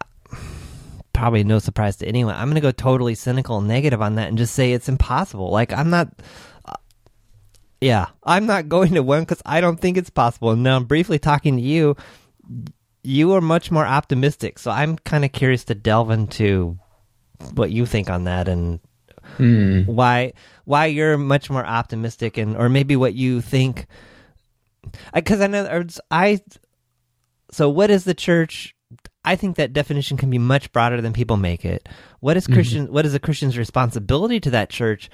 probably 1.12 1.44
no 1.44 1.58
surprise 1.58 1.96
to 1.96 2.08
anyone. 2.08 2.36
I'm 2.36 2.50
going 2.50 2.54
to 2.54 2.62
go 2.62 2.72
totally 2.72 3.16
cynical 3.16 3.58
and 3.58 3.68
negative 3.68 4.00
on 4.00 4.14
that 4.16 4.28
and 4.28 4.38
just 4.38 4.54
say 4.54 4.74
it's 4.74 4.88
impossible. 4.88 5.50
Like 5.50 5.74
i'm 5.74 5.90
not 5.90 6.10
uh, 6.66 6.76
yeah 7.82 8.06
i'm 8.24 8.46
not 8.46 8.70
going 8.76 8.94
to 8.94 9.02
one 9.02 9.22
because 9.22 9.42
i 9.44 9.60
don't 9.60 9.80
think 9.80 9.98
it's 9.98 10.12
possible. 10.12 10.52
And 10.52 10.62
now 10.62 10.76
i'm 10.76 10.86
briefly 10.86 11.18
talking 11.18 11.56
to 11.58 11.64
you 11.64 11.98
you 13.02 13.32
are 13.34 13.42
much 13.42 13.72
more 13.72 13.88
optimistic. 13.88 14.60
So 14.60 14.70
i'm 14.70 15.00
kind 15.00 15.26
of 15.26 15.32
curious 15.32 15.64
to 15.64 15.74
delve 15.74 16.12
into 16.12 16.78
what 17.56 17.72
you 17.72 17.88
think 17.88 18.08
on 18.08 18.26
that 18.26 18.48
and 18.48 18.80
Hmm. 19.38 19.84
why 19.84 20.34
why 20.66 20.88
you're 20.88 21.18
much 21.18 21.50
more 21.50 21.66
optimistic 21.66 22.38
and 22.38 22.58
or 22.58 22.70
maybe 22.70 22.96
what 22.96 23.14
you 23.14 23.42
think 23.42 23.88
because 25.14 25.42
I 25.42 25.48
know 25.48 25.86
I 26.12 26.42
so 27.52 27.70
what 27.70 27.90
is 27.90 28.04
the 28.04 28.14
church 28.14 28.76
I 29.28 29.36
think 29.36 29.58
that 29.58 29.74
definition 29.74 30.16
can 30.16 30.30
be 30.30 30.38
much 30.38 30.72
broader 30.72 31.02
than 31.02 31.12
people 31.12 31.36
make 31.36 31.66
it. 31.66 31.90
What 32.22 32.38
is 32.38 32.48
Christian 32.48 32.92
what 32.94 33.06
is 33.06 33.14
a 33.14 33.20
Christian's 33.20 33.58
responsibility 33.58 34.40
to 34.40 34.50
that 34.52 34.70
church? 34.70 35.10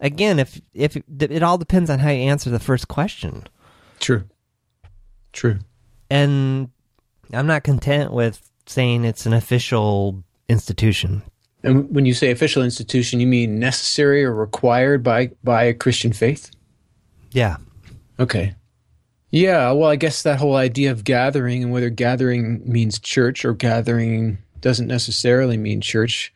Again, 0.00 0.38
if 0.38 0.60
if 0.74 0.96
it 0.96 1.42
all 1.42 1.56
depends 1.56 1.88
on 1.88 1.98
how 1.98 2.10
you 2.10 2.24
answer 2.24 2.50
the 2.50 2.58
first 2.58 2.88
question. 2.88 3.44
True. 4.00 4.24
True. 5.32 5.58
And 6.10 6.68
I'm 7.32 7.46
not 7.46 7.64
content 7.64 8.12
with 8.12 8.50
saying 8.66 9.04
it's 9.04 9.24
an 9.24 9.32
official 9.32 10.22
institution. 10.48 11.22
And 11.64 11.88
when 11.94 12.04
you 12.06 12.14
say 12.14 12.30
official 12.30 12.62
institution, 12.62 13.20
you 13.20 13.26
mean 13.26 13.58
necessary 13.58 14.24
or 14.24 14.34
required 14.34 15.02
by 15.02 15.30
by 15.42 15.64
a 15.64 15.74
Christian 15.74 16.12
faith? 16.12 16.50
Yeah. 17.32 17.56
Okay. 18.20 18.54
Yeah, 19.30 19.72
well, 19.72 19.90
I 19.90 19.96
guess 19.96 20.22
that 20.22 20.38
whole 20.38 20.54
idea 20.54 20.92
of 20.92 21.02
gathering 21.02 21.64
and 21.64 21.72
whether 21.72 21.90
gathering 21.90 22.62
means 22.64 23.00
church 23.00 23.44
or 23.44 23.52
gathering 23.52 24.38
doesn't 24.60 24.86
necessarily 24.86 25.56
mean 25.56 25.80
church 25.80 26.32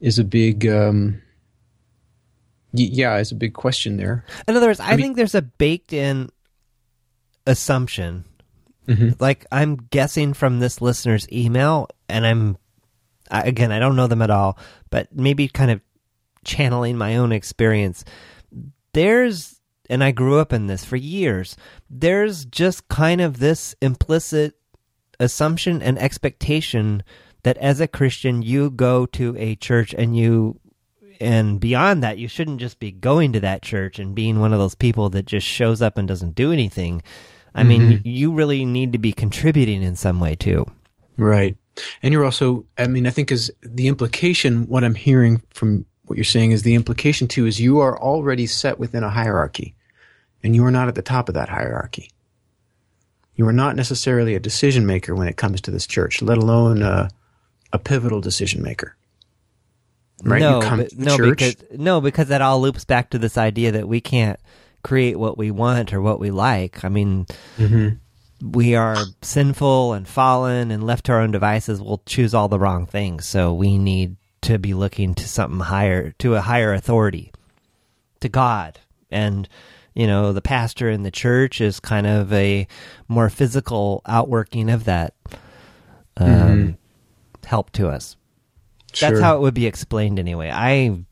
is 0.00 0.18
a 0.18 0.24
big 0.24 0.66
um 0.66 1.22
yeah, 2.72 3.16
is 3.18 3.30
a 3.32 3.36
big 3.36 3.54
question 3.54 3.96
there. 3.96 4.24
In 4.48 4.56
other 4.56 4.66
words, 4.66 4.80
I, 4.80 4.90
mean- 4.90 4.98
think 5.06 5.16
there's 5.16 5.34
a 5.36 5.42
baked 5.42 5.92
in 5.92 6.28
assumption. 7.46 8.24
Mhm. 8.88 9.18
Like 9.20 9.46
I'm 9.50 9.76
guessing 9.76 10.34
from 10.34 10.58
this 10.58 10.82
listener's 10.82 11.26
email, 11.32 11.88
and 12.08 12.26
I'm 12.26 12.58
I, 13.30 13.42
again 13.42 13.72
I 13.72 13.78
don't 13.78 13.96
know 13.96 14.06
them 14.06 14.22
at 14.22 14.30
all, 14.30 14.58
but 14.90 15.14
maybe 15.14 15.48
kind 15.48 15.70
of 15.70 15.80
channeling 16.44 16.96
my 16.96 17.16
own 17.16 17.32
experience. 17.32 18.04
There's 18.92 19.60
and 19.90 20.02
I 20.02 20.12
grew 20.12 20.38
up 20.38 20.52
in 20.52 20.66
this 20.66 20.84
for 20.84 20.96
years. 20.96 21.56
There's 21.90 22.44
just 22.44 22.88
kind 22.88 23.20
of 23.20 23.38
this 23.38 23.74
implicit 23.82 24.54
assumption 25.20 25.82
and 25.82 25.98
expectation 25.98 27.02
that 27.42 27.56
as 27.58 27.80
a 27.80 27.88
Christian 27.88 28.42
you 28.42 28.70
go 28.70 29.06
to 29.06 29.36
a 29.38 29.54
church 29.56 29.94
and 29.94 30.16
you 30.16 30.60
and 31.20 31.60
beyond 31.60 32.02
that 32.02 32.18
you 32.18 32.26
shouldn't 32.26 32.60
just 32.60 32.78
be 32.80 32.90
going 32.90 33.32
to 33.32 33.40
that 33.40 33.62
church 33.62 33.98
and 33.98 34.14
being 34.14 34.40
one 34.40 34.52
of 34.52 34.58
those 34.58 34.74
people 34.74 35.10
that 35.10 35.26
just 35.26 35.46
shows 35.46 35.80
up 35.80 35.96
and 35.96 36.08
doesn't 36.08 36.34
do 36.34 36.50
anything. 36.50 37.02
I 37.54 37.62
mean, 37.62 37.82
mm-hmm. 37.82 38.08
you 38.08 38.32
really 38.32 38.64
need 38.64 38.92
to 38.92 38.98
be 38.98 39.12
contributing 39.12 39.82
in 39.82 39.94
some 39.94 40.18
way 40.18 40.34
too. 40.34 40.66
Right. 41.16 41.56
And 42.02 42.12
you're 42.12 42.24
also, 42.24 42.64
I 42.78 42.86
mean, 42.86 43.06
I 43.06 43.10
think 43.10 43.32
is 43.32 43.52
the 43.62 43.88
implication, 43.88 44.66
what 44.68 44.84
I'm 44.84 44.94
hearing 44.94 45.42
from 45.50 45.84
what 46.06 46.16
you're 46.16 46.24
saying 46.24 46.52
is 46.52 46.62
the 46.62 46.74
implication 46.74 47.26
too 47.28 47.46
is 47.46 47.60
you 47.60 47.80
are 47.80 47.98
already 48.00 48.46
set 48.46 48.78
within 48.78 49.02
a 49.02 49.10
hierarchy 49.10 49.74
and 50.42 50.54
you 50.54 50.64
are 50.64 50.70
not 50.70 50.88
at 50.88 50.94
the 50.94 51.02
top 51.02 51.28
of 51.28 51.34
that 51.34 51.48
hierarchy. 51.48 52.10
You 53.36 53.48
are 53.48 53.52
not 53.52 53.74
necessarily 53.74 54.34
a 54.34 54.40
decision 54.40 54.86
maker 54.86 55.14
when 55.14 55.26
it 55.28 55.36
comes 55.36 55.60
to 55.62 55.70
this 55.70 55.86
church, 55.86 56.22
let 56.22 56.38
alone 56.38 56.82
uh, 56.82 57.08
a 57.72 57.78
pivotal 57.78 58.20
decision 58.20 58.62
maker. 58.62 58.94
Right? 60.22 60.40
No, 60.40 60.60
you 60.60 60.66
come 60.66 60.78
but- 60.80 60.96
no, 60.96 61.16
church. 61.16 61.38
because 61.38 61.56
no, 61.78 62.00
because 62.00 62.28
that 62.28 62.40
all 62.42 62.60
loops 62.60 62.84
back 62.84 63.10
to 63.10 63.18
this 63.18 63.36
idea 63.36 63.72
that 63.72 63.88
we 63.88 64.00
can't 64.00 64.38
create 64.82 65.18
what 65.18 65.36
we 65.36 65.50
want 65.50 65.92
or 65.92 66.00
what 66.00 66.20
we 66.20 66.30
like. 66.30 66.84
I 66.84 66.88
mean, 66.88 67.26
Mhm. 67.58 67.98
We 68.52 68.74
are 68.74 68.96
sinful 69.22 69.94
and 69.94 70.06
fallen 70.06 70.70
and 70.70 70.84
left 70.86 71.06
to 71.06 71.12
our 71.12 71.20
own 71.20 71.30
devices 71.30 71.80
we'll 71.80 72.02
choose 72.04 72.34
all 72.34 72.48
the 72.48 72.58
wrong 72.58 72.84
things. 72.86 73.26
So 73.26 73.54
we 73.54 73.78
need 73.78 74.16
to 74.42 74.58
be 74.58 74.74
looking 74.74 75.14
to 75.14 75.26
something 75.26 75.60
higher 75.60 76.10
to 76.18 76.34
a 76.34 76.40
higher 76.42 76.74
authority 76.74 77.32
to 78.20 78.28
god. 78.28 78.78
And 79.10 79.48
you 79.94 80.06
know 80.06 80.32
the 80.32 80.42
pastor 80.42 80.90
in 80.90 81.04
the 81.04 81.10
church 81.10 81.60
is 81.60 81.80
kind 81.80 82.06
of 82.06 82.32
a 82.32 82.66
more 83.08 83.30
physical 83.30 84.02
outworking 84.06 84.68
of 84.68 84.84
that 84.84 85.14
um, 86.18 86.26
Mhm. 86.28 86.76
help 87.46 87.70
to 87.72 87.88
us. 87.88 88.16
That's 89.00 89.20
how 89.20 89.36
it 89.36 89.40
would 89.40 89.54
be 89.54 89.66
explained 89.66 90.18
anyway. 90.18 90.50
I 90.52 91.04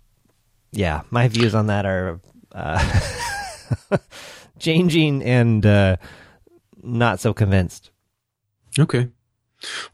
yeah 0.73 1.03
my 1.11 1.29
views 1.29 1.55
on 1.55 1.69
that 1.69 1.87
are 1.87 2.21
uh, 2.55 3.01
changing 4.59 5.23
and 5.23 5.65
uh, 5.65 5.97
not 6.83 7.21
so 7.21 7.33
convinced 7.33 7.91
Okay. 8.79 9.09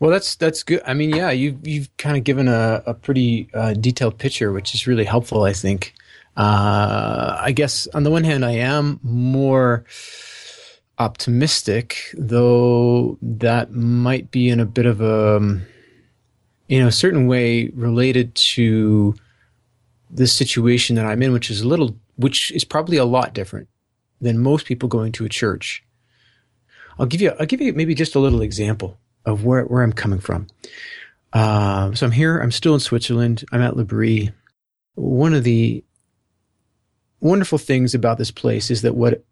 Well, 0.01 0.11
that's 0.11 0.37
that's 0.37 0.63
good. 0.63 0.81
I 0.87 0.95
mean, 0.95 1.11
yeah, 1.11 1.31
you've 1.31 1.67
you've 1.67 1.95
kind 1.99 2.17
of 2.17 2.25
given 2.25 2.49
a, 2.49 2.83
a 2.87 2.95
pretty 2.95 3.51
uh, 3.53 3.75
detailed 3.75 4.19
picture, 4.19 4.53
which 4.53 4.75
is 4.75 4.87
really 4.87 5.05
helpful. 5.05 5.45
I 5.45 5.53
think. 5.53 5.95
Uh, 6.37 7.37
I 7.41 7.51
guess 7.51 7.89
on 7.89 8.05
the 8.05 8.11
one 8.11 8.23
hand, 8.23 8.45
I 8.45 8.53
am 8.53 9.01
more 9.03 9.85
optimistic, 10.99 12.15
though 12.17 13.19
that 13.21 13.73
might 13.73 14.31
be 14.31 14.49
in 14.49 14.61
a 14.61 14.65
bit 14.65 14.87
of 14.87 15.01
a, 15.01 15.37
um, 15.37 15.67
you 16.69 16.79
know, 16.79 16.91
certain 16.91 17.27
way 17.27 17.71
related 17.75 18.37
to 18.37 19.17
this 20.11 20.33
situation 20.33 20.95
that 20.95 21.07
I'm 21.07 21.23
in, 21.25 21.33
which 21.33 21.51
is 21.51 21.61
a 21.61 21.67
little, 21.67 21.97
which 22.15 22.53
is 22.53 22.65
probably 22.65 22.99
a 22.99 23.05
lot 23.05 23.35
different 23.35 23.69
than 24.21 24.39
most 24.39 24.65
people 24.65 24.89
going 24.89 25.11
to 25.13 25.25
a 25.25 25.29
church. 25.29 25.83
I'll 26.99 27.07
give 27.07 27.21
you, 27.21 27.33
I'll 27.39 27.47
give 27.47 27.61
you 27.61 27.73
maybe 27.73 27.95
just 27.95 28.15
a 28.15 28.19
little 28.19 28.43
example 28.43 28.99
of 29.25 29.45
where, 29.45 29.65
where 29.65 29.83
I'm 29.83 29.93
coming 29.93 30.21
from. 30.21 30.47
Uh, 31.33 31.95
so 31.95 32.07
I'm 32.07 32.13
here, 32.13 32.39
I'm 32.39 32.51
still 32.51 32.75
in 32.75 32.81
Switzerland. 32.81 33.45
I'm 33.53 33.61
at 33.61 33.77
L'Abri. 33.77 34.33
One 34.95 35.35
of 35.35 35.45
the 35.45 35.85
wonderful 37.21 37.59
things 37.59 37.95
about 37.95 38.19
this 38.19 38.31
place 38.31 38.71
is 38.71 38.83
that 38.83 38.95
what 38.95 39.25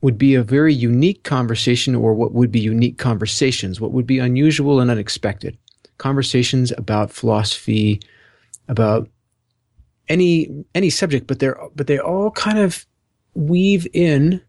would 0.00 0.18
be 0.18 0.34
a 0.34 0.42
very 0.42 0.72
unique 0.72 1.24
conversation 1.24 1.94
or 1.94 2.14
what 2.14 2.32
would 2.32 2.52
be 2.52 2.60
unique 2.60 2.98
conversations, 2.98 3.80
what 3.80 3.92
would 3.92 4.06
be 4.06 4.18
unusual 4.18 4.80
and 4.80 4.90
unexpected. 4.90 5.58
Conversations 5.98 6.72
about 6.72 7.10
philosophy, 7.10 8.00
about 8.68 9.08
any 10.08 10.64
any 10.74 10.90
subject, 10.90 11.26
but 11.26 11.40
they're 11.40 11.58
but 11.74 11.88
they 11.88 11.98
all 11.98 12.30
kind 12.30 12.58
of 12.58 12.86
weave 13.34 13.86
in 13.92 14.40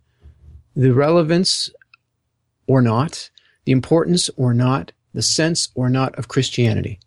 the 0.76 0.94
relevance 0.94 1.72
or 2.70 2.82
not, 2.82 3.30
the 3.66 3.72
importance 3.74 4.30
or 4.38 4.54
not, 4.54 4.92
the 5.14 5.24
sense 5.24 5.70
or 5.74 5.90
not 5.90 6.16
of 6.16 6.28
Christianity 6.28 7.00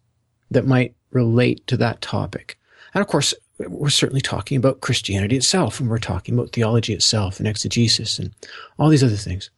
that 0.50 0.66
might 0.66 0.94
relate 1.12 1.66
to 1.68 1.76
that 1.78 2.02
topic. 2.02 2.58
And 2.92 3.00
of 3.00 3.06
course, 3.06 3.32
we're 3.58 3.88
certainly 3.88 4.20
talking 4.20 4.56
about 4.56 4.80
Christianity 4.80 5.36
itself, 5.36 5.78
and 5.78 5.88
we're 5.88 5.98
talking 5.98 6.34
about 6.34 6.52
theology 6.52 6.92
itself 6.92 7.38
and 7.38 7.46
exegesis 7.46 8.18
and 8.18 8.34
all 8.78 8.88
these 8.88 9.04
other 9.04 9.16
things. 9.16 9.50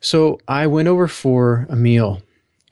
So 0.00 0.40
I 0.48 0.66
went 0.66 0.88
over 0.88 1.06
for 1.06 1.66
a 1.70 1.76
meal, 1.76 2.20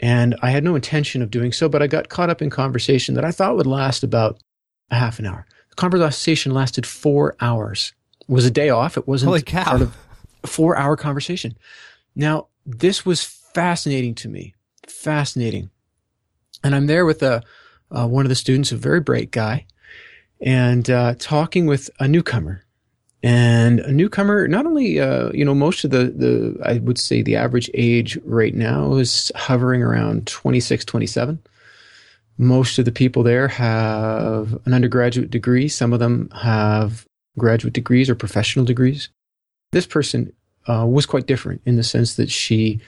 and 0.01 0.35
I 0.43 0.51
had 0.51 0.65
no 0.65 0.75
intention 0.75 1.23
of 1.23 1.31
doing 1.31 1.53
so, 1.53 1.69
but 1.69 1.81
I 1.81 1.87
got 1.87 2.09
caught 2.09 2.29
up 2.29 2.43
in 2.43 2.51
conversation 2.51 3.15
that 3.15 3.25
I 3.25 3.31
thought 3.31 3.57
would 3.57 3.67
last 3.69 4.03
about 4.03 4.41
a 4.91 4.97
half 4.97 5.21
an 5.21 5.27
hour. 5.27 5.47
The 5.71 5.77
conversation 5.77 6.53
lasted 6.53 6.87
four 6.87 7.37
hours. 7.41 7.93
It 8.21 8.29
was 8.29 8.45
a 8.45 8.51
day 8.51 8.69
off. 8.69 8.97
It 8.97 9.07
wasn't 9.07 9.29
Holy 9.29 9.43
cow. 9.43 9.65
part 9.65 9.83
of 9.83 9.97
a 10.43 10.47
four 10.49 10.77
hour 10.77 10.97
conversation. 10.97 11.57
Now, 12.15 12.49
this 12.67 13.05
was 13.05 13.23
fascinating 13.25 14.15
to 14.17 14.29
me. 14.29 14.55
Fascinating. 14.87 15.71
And 16.63 16.75
I'm 16.75 16.87
there 16.87 17.05
with 17.05 17.23
a, 17.23 17.43
uh, 17.91 18.07
one 18.07 18.25
of 18.25 18.29
the 18.29 18.35
students, 18.35 18.73
a 18.73 18.77
very 18.77 19.01
bright 19.01 19.31
guy, 19.31 19.67
and 20.41 20.89
uh, 20.91 21.15
talking 21.19 21.67
with 21.67 21.91
a 21.99 22.09
newcomer. 22.09 22.65
And 23.23 23.79
a 23.81 23.93
newcomer, 23.93 24.49
not 24.49 24.67
only, 24.67 24.99
uh, 24.99 25.31
you 25.33 25.45
know, 25.45 25.55
most 25.55 25.85
of 25.85 25.91
the, 25.91 26.07
the, 26.07 26.59
I 26.65 26.79
would 26.79 26.99
say 26.99 27.23
the 27.23 27.37
average 27.37 27.71
age 27.73 28.19
right 28.25 28.55
now 28.55 28.95
is 28.95 29.31
hovering 29.37 29.83
around 29.83 30.27
26, 30.27 30.85
27. 30.85 31.39
Most 32.39 32.79
of 32.79 32.85
the 32.85 32.93
people 32.93 33.23
there 33.23 33.47
have 33.47 34.59
an 34.67 34.75
undergraduate 34.75 35.31
degree. 35.31 35.69
Some 35.69 35.93
of 35.93 36.01
them 36.01 36.31
have 36.31 37.07
graduate 37.39 37.75
degrees 37.75 38.11
or 38.11 38.17
professional 38.17 38.65
degrees. 38.65 39.09
This 39.71 39.87
person 39.87 40.33
uh, 40.69 40.87
was 40.87 41.07
quite 41.07 41.27
different 41.27 41.61
in 41.65 41.77
the 41.77 41.83
sense 41.83 42.15
that 42.17 42.31
she, 42.31 42.81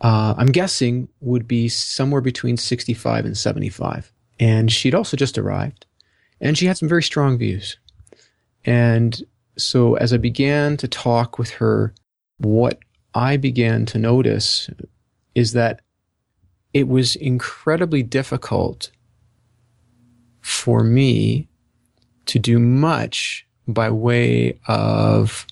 uh, 0.00 0.34
I'm 0.36 0.52
guessing, 0.52 1.08
would 1.20 1.48
be 1.48 1.68
somewhere 1.68 2.20
between 2.20 2.56
65 2.56 3.24
and 3.24 3.36
75. 3.36 4.12
And 4.38 4.70
she'd 4.70 4.94
also 4.94 5.16
just 5.16 5.38
arrived. 5.38 5.86
And 6.40 6.56
she 6.56 6.66
had 6.66 6.76
some 6.76 6.88
very 6.88 7.02
strong 7.02 7.38
views. 7.38 7.78
And 8.64 9.22
so 9.56 9.94
as 9.94 10.12
I 10.12 10.18
began 10.18 10.76
to 10.78 10.88
talk 10.88 11.38
with 11.38 11.50
her, 11.52 11.94
what 12.38 12.78
I 13.14 13.36
began 13.36 13.86
to 13.86 13.98
notice 13.98 14.68
is 15.34 15.52
that 15.52 15.80
it 16.74 16.88
was 16.88 17.16
incredibly 17.16 18.02
difficult 18.02 18.90
for 20.42 20.84
me 20.84 21.48
to 22.26 22.38
do 22.38 22.58
much 22.58 23.46
by 23.66 23.90
way 23.90 24.58
of 24.68 25.46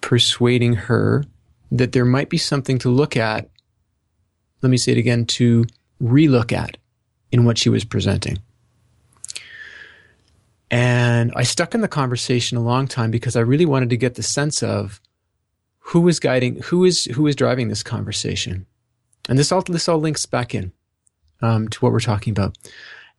persuading 0.00 0.74
her 0.74 1.24
that 1.70 1.92
there 1.92 2.04
might 2.04 2.30
be 2.30 2.38
something 2.38 2.78
to 2.78 2.88
look 2.88 3.16
at. 3.16 3.48
Let 4.62 4.70
me 4.70 4.76
say 4.76 4.92
it 4.92 4.98
again 4.98 5.26
to 5.26 5.64
relook 6.02 6.52
at 6.52 6.76
in 7.30 7.44
what 7.44 7.58
she 7.58 7.68
was 7.68 7.84
presenting. 7.84 8.38
And 10.70 11.32
I 11.34 11.42
stuck 11.44 11.74
in 11.74 11.80
the 11.80 11.88
conversation 11.88 12.58
a 12.58 12.62
long 12.62 12.86
time 12.86 13.10
because 13.10 13.36
I 13.36 13.40
really 13.40 13.66
wanted 13.66 13.90
to 13.90 13.96
get 13.96 14.14
the 14.14 14.22
sense 14.22 14.62
of 14.62 15.00
who 15.78 16.06
is 16.08 16.20
guiding, 16.20 16.60
who 16.62 16.84
is 16.84 17.06
who 17.06 17.26
is 17.26 17.34
driving 17.34 17.68
this 17.68 17.82
conversation, 17.82 18.66
and 19.28 19.38
this 19.38 19.50
all 19.50 19.62
this 19.62 19.88
all 19.88 19.98
links 19.98 20.26
back 20.26 20.54
in 20.54 20.72
um, 21.40 21.68
to 21.68 21.78
what 21.80 21.92
we're 21.92 22.00
talking 22.00 22.32
about. 22.32 22.58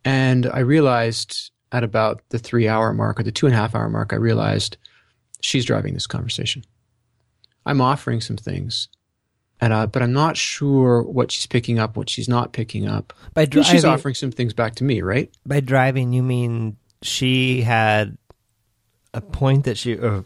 And 0.05 0.45
I 0.45 0.59
realized 0.59 1.51
at 1.71 1.83
about 1.83 2.21
the 2.29 2.39
three 2.39 2.67
hour 2.67 2.93
mark 2.93 3.19
or 3.19 3.23
the 3.23 3.31
two 3.31 3.47
and 3.47 3.55
a 3.55 3.57
half 3.57 3.73
hour 3.73 3.89
mark, 3.89 4.13
I 4.13 4.17
realized 4.17 4.77
she's 5.41 5.65
driving 5.65 5.93
this 5.93 6.07
conversation. 6.07 6.63
I'm 7.69 7.81
offering 7.81 8.19
some 8.19 8.37
things, 8.37 8.87
and 9.61 9.71
uh, 9.71 9.87
but 9.87 10.01
I'm 10.01 10.13
not 10.13 10.35
sure 10.37 11.03
what 11.03 11.31
she's 11.31 11.45
picking 11.45 11.77
up, 11.77 11.95
what 11.95 12.09
she's 12.09 12.27
not 12.27 12.51
picking 12.51 12.87
up. 12.87 13.13
By 13.33 13.43
And 13.43 13.65
she's 13.65 13.85
offering 13.85 14.15
some 14.15 14.31
things 14.31 14.53
back 14.53 14.75
to 14.75 14.83
me, 14.83 15.01
right? 15.01 15.29
By 15.45 15.59
driving, 15.59 16.11
you 16.11 16.23
mean 16.23 16.77
she 17.01 17.61
had 17.61 18.17
a 19.13 19.21
point 19.21 19.65
that 19.65 19.77
she 19.77 19.95
or 19.95 20.23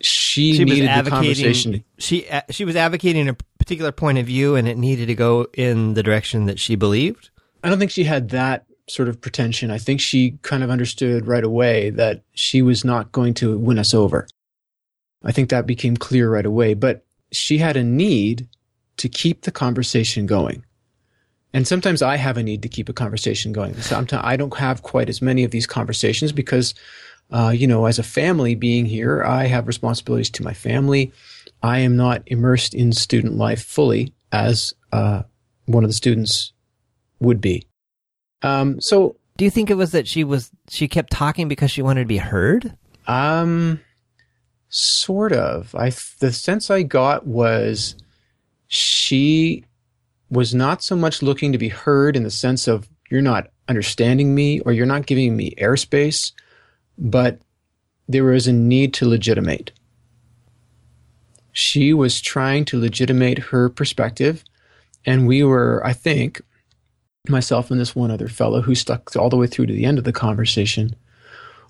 She, 0.00 0.54
she 0.54 0.64
was 0.64 0.74
needed 0.74 1.04
the 1.04 1.10
conversation. 1.10 1.84
She 1.98 2.28
uh, 2.28 2.42
she 2.50 2.64
was 2.64 2.76
advocating 2.76 3.28
a 3.28 3.36
particular 3.58 3.92
point 3.92 4.18
of 4.18 4.26
view, 4.26 4.54
and 4.56 4.68
it 4.68 4.76
needed 4.76 5.06
to 5.06 5.14
go 5.14 5.46
in 5.54 5.94
the 5.94 6.02
direction 6.02 6.44
that 6.46 6.58
she 6.58 6.76
believed. 6.76 7.30
I 7.62 7.70
don't 7.70 7.78
think 7.78 7.90
she 7.90 8.04
had 8.04 8.28
that 8.30 8.66
sort 8.86 9.08
of 9.08 9.18
pretension. 9.22 9.70
I 9.70 9.78
think 9.78 10.00
she 10.00 10.38
kind 10.42 10.62
of 10.62 10.68
understood 10.68 11.26
right 11.26 11.44
away 11.44 11.88
that 11.90 12.22
she 12.34 12.60
was 12.60 12.84
not 12.84 13.12
going 13.12 13.32
to 13.34 13.56
win 13.56 13.78
us 13.78 13.94
over. 13.94 14.26
I 15.24 15.32
think 15.32 15.50
that 15.50 15.66
became 15.66 15.96
clear 15.96 16.30
right 16.30 16.46
away, 16.46 16.74
but 16.74 17.04
she 17.32 17.58
had 17.58 17.76
a 17.76 17.82
need 17.82 18.48
to 18.98 19.08
keep 19.08 19.42
the 19.42 19.50
conversation 19.50 20.26
going. 20.26 20.64
And 21.52 21.66
sometimes 21.66 22.02
I 22.02 22.16
have 22.16 22.36
a 22.36 22.42
need 22.42 22.62
to 22.62 22.68
keep 22.68 22.88
a 22.88 22.92
conversation 22.92 23.52
going. 23.52 23.74
Sometimes 23.80 24.22
I 24.24 24.36
don't 24.36 24.56
have 24.56 24.82
quite 24.82 25.08
as 25.08 25.22
many 25.22 25.44
of 25.44 25.50
these 25.50 25.66
conversations 25.66 26.32
because, 26.32 26.74
uh, 27.30 27.52
you 27.56 27.66
know, 27.66 27.86
as 27.86 27.98
a 27.98 28.02
family 28.02 28.54
being 28.54 28.86
here, 28.86 29.22
I 29.24 29.46
have 29.46 29.66
responsibilities 29.66 30.30
to 30.30 30.42
my 30.42 30.52
family. 30.52 31.12
I 31.62 31.78
am 31.78 31.96
not 31.96 32.22
immersed 32.26 32.74
in 32.74 32.92
student 32.92 33.36
life 33.36 33.64
fully 33.64 34.12
as 34.32 34.74
uh, 34.92 35.22
one 35.66 35.84
of 35.84 35.90
the 35.90 35.94
students 35.94 36.52
would 37.20 37.40
be. 37.40 37.66
Um, 38.42 38.80
so, 38.80 39.16
Do 39.38 39.44
you 39.44 39.50
think 39.50 39.70
it 39.70 39.76
was 39.76 39.92
that 39.92 40.06
she 40.06 40.24
was 40.24 40.50
she 40.68 40.88
kept 40.88 41.12
talking 41.12 41.48
because 41.48 41.70
she 41.70 41.82
wanted 41.82 42.02
to 42.02 42.06
be 42.06 42.18
heard? 42.18 42.76
um, 43.06 43.80
sort 44.74 45.32
of. 45.32 45.72
I 45.76 45.90
the 46.18 46.32
sense 46.32 46.68
I 46.68 46.82
got 46.82 47.26
was 47.26 47.94
she 48.66 49.64
was 50.30 50.52
not 50.52 50.82
so 50.82 50.96
much 50.96 51.22
looking 51.22 51.52
to 51.52 51.58
be 51.58 51.68
heard 51.68 52.16
in 52.16 52.24
the 52.24 52.30
sense 52.30 52.66
of 52.66 52.88
you're 53.08 53.22
not 53.22 53.48
understanding 53.68 54.34
me 54.34 54.58
or 54.60 54.72
you're 54.72 54.84
not 54.84 55.06
giving 55.06 55.36
me 55.36 55.54
airspace, 55.58 56.32
but 56.98 57.38
there 58.08 58.24
was 58.24 58.48
a 58.48 58.52
need 58.52 58.92
to 58.94 59.08
legitimate. 59.08 59.70
She 61.52 61.92
was 61.92 62.20
trying 62.20 62.64
to 62.66 62.80
legitimate 62.80 63.38
her 63.38 63.68
perspective, 63.68 64.42
and 65.06 65.28
we 65.28 65.44
were, 65.44 65.82
I 65.86 65.92
think, 65.92 66.42
myself 67.28 67.70
and 67.70 67.78
this 67.78 67.94
one 67.94 68.10
other 68.10 68.26
fellow 68.26 68.60
who 68.60 68.74
stuck 68.74 69.14
all 69.14 69.30
the 69.30 69.36
way 69.36 69.46
through 69.46 69.66
to 69.66 69.72
the 69.72 69.84
end 69.84 69.98
of 69.98 70.04
the 70.04 70.12
conversation. 70.12 70.96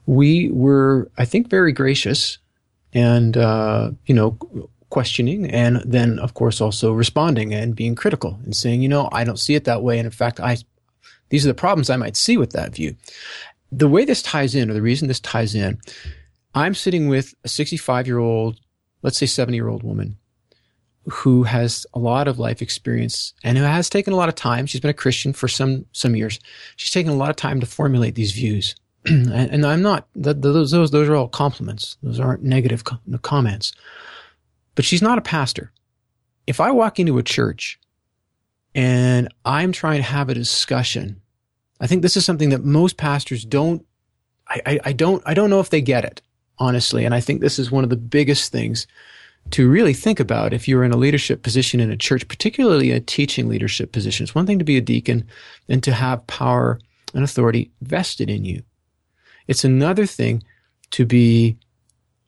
We 0.06 0.48
were, 0.50 1.10
I 1.18 1.26
think, 1.26 1.50
very 1.50 1.72
gracious 1.72 2.38
and, 2.94 3.36
uh, 3.36 3.90
you 4.06 4.14
know, 4.14 4.38
questioning 4.90 5.50
and 5.50 5.82
then, 5.84 6.20
of 6.20 6.34
course, 6.34 6.60
also 6.60 6.92
responding 6.92 7.52
and 7.52 7.74
being 7.74 7.96
critical 7.96 8.38
and 8.44 8.54
saying, 8.54 8.80
you 8.80 8.88
know, 8.88 9.08
I 9.10 9.24
don't 9.24 9.40
see 9.40 9.56
it 9.56 9.64
that 9.64 9.82
way. 9.82 9.98
And 9.98 10.06
in 10.06 10.12
fact, 10.12 10.38
I, 10.38 10.56
these 11.30 11.44
are 11.44 11.48
the 11.48 11.54
problems 11.54 11.90
I 11.90 11.96
might 11.96 12.16
see 12.16 12.36
with 12.36 12.52
that 12.52 12.74
view. 12.74 12.94
The 13.72 13.88
way 13.88 14.04
this 14.04 14.22
ties 14.22 14.54
in, 14.54 14.70
or 14.70 14.74
the 14.74 14.80
reason 14.80 15.08
this 15.08 15.18
ties 15.18 15.54
in, 15.54 15.80
I'm 16.54 16.74
sitting 16.74 17.08
with 17.08 17.34
a 17.42 17.48
65 17.48 18.06
year 18.06 18.18
old, 18.18 18.60
let's 19.02 19.18
say 19.18 19.26
70 19.26 19.56
year 19.56 19.68
old 19.68 19.82
woman 19.82 20.16
who 21.10 21.42
has 21.42 21.86
a 21.92 21.98
lot 21.98 22.28
of 22.28 22.38
life 22.38 22.62
experience 22.62 23.34
and 23.42 23.58
who 23.58 23.64
has 23.64 23.90
taken 23.90 24.12
a 24.12 24.16
lot 24.16 24.28
of 24.28 24.36
time. 24.36 24.64
She's 24.64 24.80
been 24.80 24.90
a 24.90 24.94
Christian 24.94 25.32
for 25.32 25.48
some, 25.48 25.86
some 25.92 26.14
years. 26.14 26.38
She's 26.76 26.92
taken 26.92 27.12
a 27.12 27.16
lot 27.16 27.30
of 27.30 27.36
time 27.36 27.60
to 27.60 27.66
formulate 27.66 28.14
these 28.14 28.32
views. 28.32 28.76
and, 29.06 29.30
and 29.32 29.66
I'm 29.66 29.82
not, 29.82 30.08
th- 30.14 30.36
those, 30.38 30.70
those, 30.70 30.90
those 30.90 31.08
are 31.08 31.14
all 31.14 31.28
compliments. 31.28 31.96
Those 32.02 32.20
aren't 32.20 32.42
negative 32.42 32.84
com- 32.84 33.00
comments. 33.22 33.72
But 34.74 34.84
she's 34.84 35.02
not 35.02 35.18
a 35.18 35.22
pastor. 35.22 35.72
If 36.46 36.60
I 36.60 36.70
walk 36.70 36.98
into 36.98 37.18
a 37.18 37.22
church 37.22 37.78
and 38.74 39.32
I'm 39.44 39.72
trying 39.72 39.98
to 39.98 40.08
have 40.08 40.28
a 40.28 40.34
discussion, 40.34 41.20
I 41.80 41.86
think 41.86 42.02
this 42.02 42.16
is 42.16 42.24
something 42.24 42.48
that 42.48 42.64
most 42.64 42.96
pastors 42.96 43.44
don't, 43.44 43.84
I, 44.48 44.60
I, 44.66 44.80
I 44.86 44.92
don't, 44.92 45.22
I 45.26 45.34
don't 45.34 45.50
know 45.50 45.60
if 45.60 45.70
they 45.70 45.80
get 45.82 46.04
it, 46.04 46.22
honestly. 46.58 47.04
And 47.04 47.14
I 47.14 47.20
think 47.20 47.40
this 47.40 47.58
is 47.58 47.70
one 47.70 47.84
of 47.84 47.90
the 47.90 47.96
biggest 47.96 48.52
things 48.52 48.86
to 49.50 49.68
really 49.68 49.92
think 49.92 50.18
about 50.18 50.54
if 50.54 50.66
you're 50.66 50.84
in 50.84 50.92
a 50.92 50.96
leadership 50.96 51.42
position 51.42 51.80
in 51.80 51.90
a 51.90 51.96
church, 51.96 52.26
particularly 52.26 52.90
a 52.90 53.00
teaching 53.00 53.48
leadership 53.48 53.92
position. 53.92 54.24
It's 54.24 54.34
one 54.34 54.46
thing 54.46 54.58
to 54.58 54.64
be 54.64 54.78
a 54.78 54.82
deacon 54.82 55.28
and 55.68 55.82
to 55.82 55.92
have 55.92 56.26
power 56.26 56.80
and 57.12 57.22
authority 57.22 57.70
vested 57.82 58.30
in 58.30 58.44
you. 58.46 58.62
It's 59.46 59.64
another 59.64 60.06
thing 60.06 60.42
to 60.90 61.04
be 61.04 61.56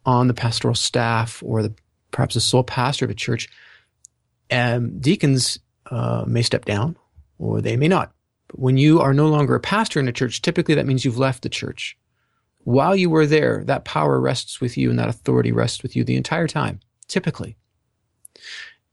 on 0.05 0.29
the 0.29 0.35
pastoral 0.35 0.75
staff 0.75 1.43
or 1.45 1.63
the 1.63 1.75
perhaps 2.11 2.35
the 2.35 2.41
sole 2.41 2.65
pastor 2.65 3.05
of 3.05 3.11
a 3.11 3.15
church. 3.15 3.49
And 4.49 5.01
deacons 5.01 5.59
uh, 5.91 6.25
may 6.27 6.43
step 6.43 6.65
down 6.65 6.97
or 7.39 7.61
they 7.61 7.77
may 7.77 7.89
not. 7.89 8.13
But 8.49 8.61
when 8.61 8.77
you 8.77 9.01
are 9.01 9.13
no 9.13 9.27
longer 9.27 9.55
a 9.55 9.61
pastor 9.61 9.99
in 9.99 10.09
a 10.09 10.13
church, 10.13 10.43
typically 10.43 10.75
that 10.77 10.87
means 10.87 11.05
you've 11.05 11.19
left 11.19 11.43
the 11.43 11.49
church 11.49 11.97
while 12.67 12.97
you 12.97 13.09
were 13.09 13.27
there, 13.27 13.63
that 13.67 13.85
power 13.85 14.21
rests 14.21 14.61
with 14.61 14.77
you 14.77 14.91
and 14.91 14.99
that 14.99 15.09
authority 15.09 15.53
rests 15.53 15.85
with 15.85 15.95
you 15.95 16.03
the 16.03 16.17
entire 16.17 16.49
time, 16.49 16.81
typically. 17.07 17.57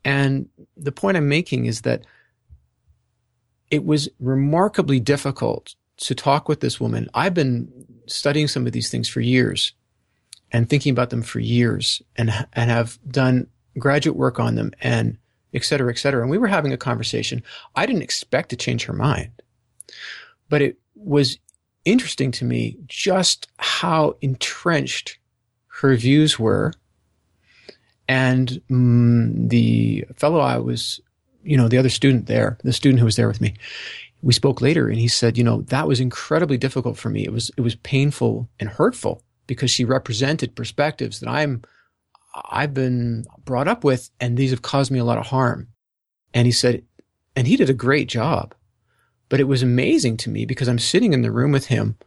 And 0.05 0.47
the 0.77 0.91
point 0.91 1.17
I'm 1.17 1.27
making 1.27 1.65
is 1.65 1.81
that 1.81 2.05
it 3.71 3.83
was 3.83 4.09
remarkably 4.19 4.99
difficult 4.99 5.73
to 5.97 6.15
talk 6.15 6.49
with 6.49 6.59
this 6.59 6.79
woman. 6.79 7.09
I've 7.13 7.33
been 7.33 7.71
studying 8.07 8.47
some 8.47 8.65
of 8.65 8.73
these 8.73 8.89
things 8.89 9.07
for 9.07 9.21
years 9.21 9.73
and 10.51 10.69
thinking 10.69 10.91
about 10.91 11.09
them 11.09 11.21
for 11.21 11.39
years 11.39 12.01
and, 12.15 12.31
and 12.53 12.69
have 12.69 12.99
done 13.07 13.47
graduate 13.77 14.15
work 14.15 14.39
on 14.39 14.55
them 14.55 14.71
and 14.81 15.17
et 15.53 15.63
cetera, 15.63 15.91
et 15.91 15.97
cetera. 15.97 16.21
And 16.21 16.29
we 16.29 16.37
were 16.37 16.47
having 16.47 16.73
a 16.73 16.77
conversation. 16.77 17.43
I 17.75 17.85
didn't 17.85 18.01
expect 18.01 18.49
to 18.49 18.55
change 18.55 18.85
her 18.85 18.93
mind, 18.93 19.31
but 20.49 20.61
it 20.61 20.77
was 20.95 21.37
interesting 21.85 22.31
to 22.31 22.45
me 22.45 22.77
just 22.87 23.47
how 23.57 24.15
entrenched 24.21 25.17
her 25.67 25.95
views 25.95 26.39
were. 26.39 26.73
And 28.07 28.61
mm, 28.69 29.49
the 29.49 30.05
fellow 30.15 30.39
I 30.39 30.57
was, 30.57 30.99
you 31.43 31.57
know, 31.57 31.67
the 31.67 31.77
other 31.77 31.89
student 31.89 32.27
there, 32.27 32.57
the 32.63 32.73
student 32.73 32.99
who 32.99 33.05
was 33.05 33.15
there 33.15 33.27
with 33.27 33.41
me, 33.41 33.55
we 34.23 34.33
spoke 34.33 34.61
later 34.61 34.87
and 34.87 34.97
he 34.97 35.09
said, 35.09 35.37
you 35.37 35.43
know, 35.43 35.61
that 35.63 35.87
was 35.87 35.99
incredibly 35.99 36.57
difficult 36.57 36.97
for 36.97 37.09
me. 37.09 37.23
It 37.25 37.33
was, 37.33 37.51
it 37.57 37.61
was 37.61 37.75
painful 37.75 38.49
and 38.59 38.69
hurtful 38.69 39.21
because 39.47 39.69
she 39.69 39.83
represented 39.83 40.55
perspectives 40.55 41.19
that 41.19 41.29
I'm, 41.29 41.61
I've 42.33 42.73
been 42.73 43.25
brought 43.43 43.67
up 43.67 43.83
with 43.83 44.09
and 44.21 44.37
these 44.37 44.51
have 44.51 44.61
caused 44.61 44.91
me 44.91 44.99
a 44.99 45.03
lot 45.03 45.17
of 45.17 45.27
harm. 45.27 45.67
And 46.33 46.45
he 46.45 46.53
said, 46.53 46.83
and 47.35 47.47
he 47.47 47.57
did 47.57 47.69
a 47.69 47.73
great 47.73 48.07
job. 48.07 48.55
But 49.27 49.41
it 49.41 49.47
was 49.47 49.61
amazing 49.61 50.17
to 50.17 50.29
me 50.29 50.45
because 50.45 50.67
I'm 50.67 50.79
sitting 50.79 51.11
in 51.11 51.21
the 51.21 51.31
room 51.31 51.51
with 51.51 51.65
him, 51.67 51.97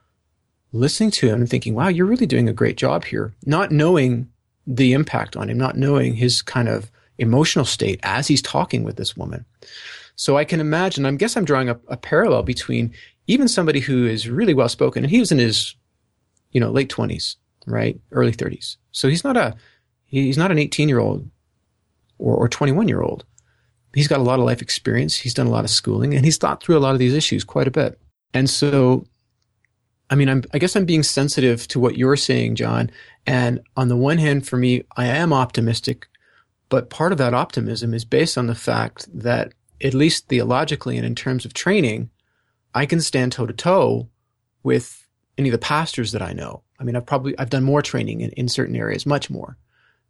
listening 0.72 1.10
to 1.12 1.28
him 1.28 1.40
and 1.40 1.50
thinking, 1.50 1.74
wow, 1.74 1.88
you're 1.88 2.06
really 2.06 2.26
doing 2.26 2.48
a 2.48 2.54
great 2.54 2.76
job 2.76 3.04
here. 3.04 3.34
Not 3.44 3.70
knowing 3.70 4.30
the 4.66 4.94
impact 4.94 5.36
on 5.36 5.50
him, 5.50 5.58
not 5.58 5.76
knowing 5.76 6.14
his 6.14 6.40
kind 6.40 6.68
of 6.68 6.90
emotional 7.18 7.64
state 7.64 8.00
as 8.02 8.26
he's 8.26 8.42
talking 8.42 8.84
with 8.84 8.96
this 8.96 9.16
woman. 9.16 9.44
So 10.16 10.36
I 10.36 10.44
can 10.44 10.60
imagine, 10.60 11.06
I 11.06 11.12
guess 11.12 11.36
I'm 11.36 11.44
drawing 11.44 11.68
a, 11.68 11.78
a 11.88 11.96
parallel 11.96 12.42
between 12.42 12.92
even 13.26 13.48
somebody 13.48 13.80
who 13.80 14.06
is 14.06 14.28
really 14.28 14.54
well 14.54 14.68
spoken 14.68 15.04
and 15.04 15.10
he 15.10 15.20
was 15.20 15.30
in 15.30 15.38
his, 15.38 15.74
you 16.50 16.60
know, 16.60 16.70
late 16.70 16.88
twenties, 16.88 17.36
right? 17.66 17.98
Early 18.10 18.32
thirties. 18.32 18.78
So 18.92 19.08
he's 19.08 19.24
not 19.24 19.36
a, 19.36 19.54
he's 20.06 20.38
not 20.38 20.50
an 20.50 20.58
18 20.58 20.88
year 20.88 21.00
old 21.00 21.28
or, 22.18 22.34
or 22.34 22.48
21 22.48 22.88
year 22.88 23.02
old 23.02 23.24
he's 23.96 24.08
got 24.08 24.20
a 24.20 24.22
lot 24.22 24.38
of 24.38 24.44
life 24.44 24.60
experience. 24.62 25.16
He's 25.16 25.34
done 25.34 25.46
a 25.46 25.50
lot 25.50 25.64
of 25.64 25.70
schooling 25.70 26.14
and 26.14 26.24
he's 26.24 26.36
thought 26.36 26.62
through 26.62 26.76
a 26.76 26.80
lot 26.80 26.92
of 26.92 26.98
these 26.98 27.14
issues 27.14 27.44
quite 27.44 27.66
a 27.66 27.72
bit. 27.72 27.98
And 28.34 28.48
so, 28.48 29.06
I 30.10 30.14
mean, 30.14 30.28
I'm, 30.28 30.44
I 30.52 30.58
guess 30.58 30.76
I'm 30.76 30.84
being 30.84 31.02
sensitive 31.02 31.66
to 31.68 31.80
what 31.80 31.96
you're 31.96 32.16
saying, 32.16 32.56
John. 32.56 32.90
And 33.26 33.60
on 33.74 33.88
the 33.88 33.96
one 33.96 34.18
hand, 34.18 34.46
for 34.46 34.58
me, 34.58 34.84
I 34.96 35.06
am 35.06 35.32
optimistic, 35.32 36.06
but 36.68 36.90
part 36.90 37.12
of 37.12 37.18
that 37.18 37.32
optimism 37.32 37.94
is 37.94 38.04
based 38.04 38.36
on 38.36 38.46
the 38.46 38.54
fact 38.54 39.08
that 39.18 39.54
at 39.82 39.94
least 39.94 40.28
theologically 40.28 40.96
and 40.96 41.06
in 41.06 41.14
terms 41.14 41.44
of 41.44 41.54
training, 41.54 42.10
I 42.74 42.86
can 42.86 43.00
stand 43.00 43.32
toe 43.32 43.46
to 43.46 43.52
toe 43.52 44.08
with 44.62 45.06
any 45.38 45.48
of 45.48 45.52
the 45.52 45.58
pastors 45.58 46.12
that 46.12 46.22
I 46.22 46.32
know. 46.32 46.62
I 46.78 46.84
mean, 46.84 46.96
I've 46.96 47.06
probably, 47.06 47.38
I've 47.38 47.50
done 47.50 47.64
more 47.64 47.82
training 47.82 48.20
in, 48.20 48.30
in 48.32 48.48
certain 48.48 48.76
areas, 48.76 49.06
much 49.06 49.30
more 49.30 49.56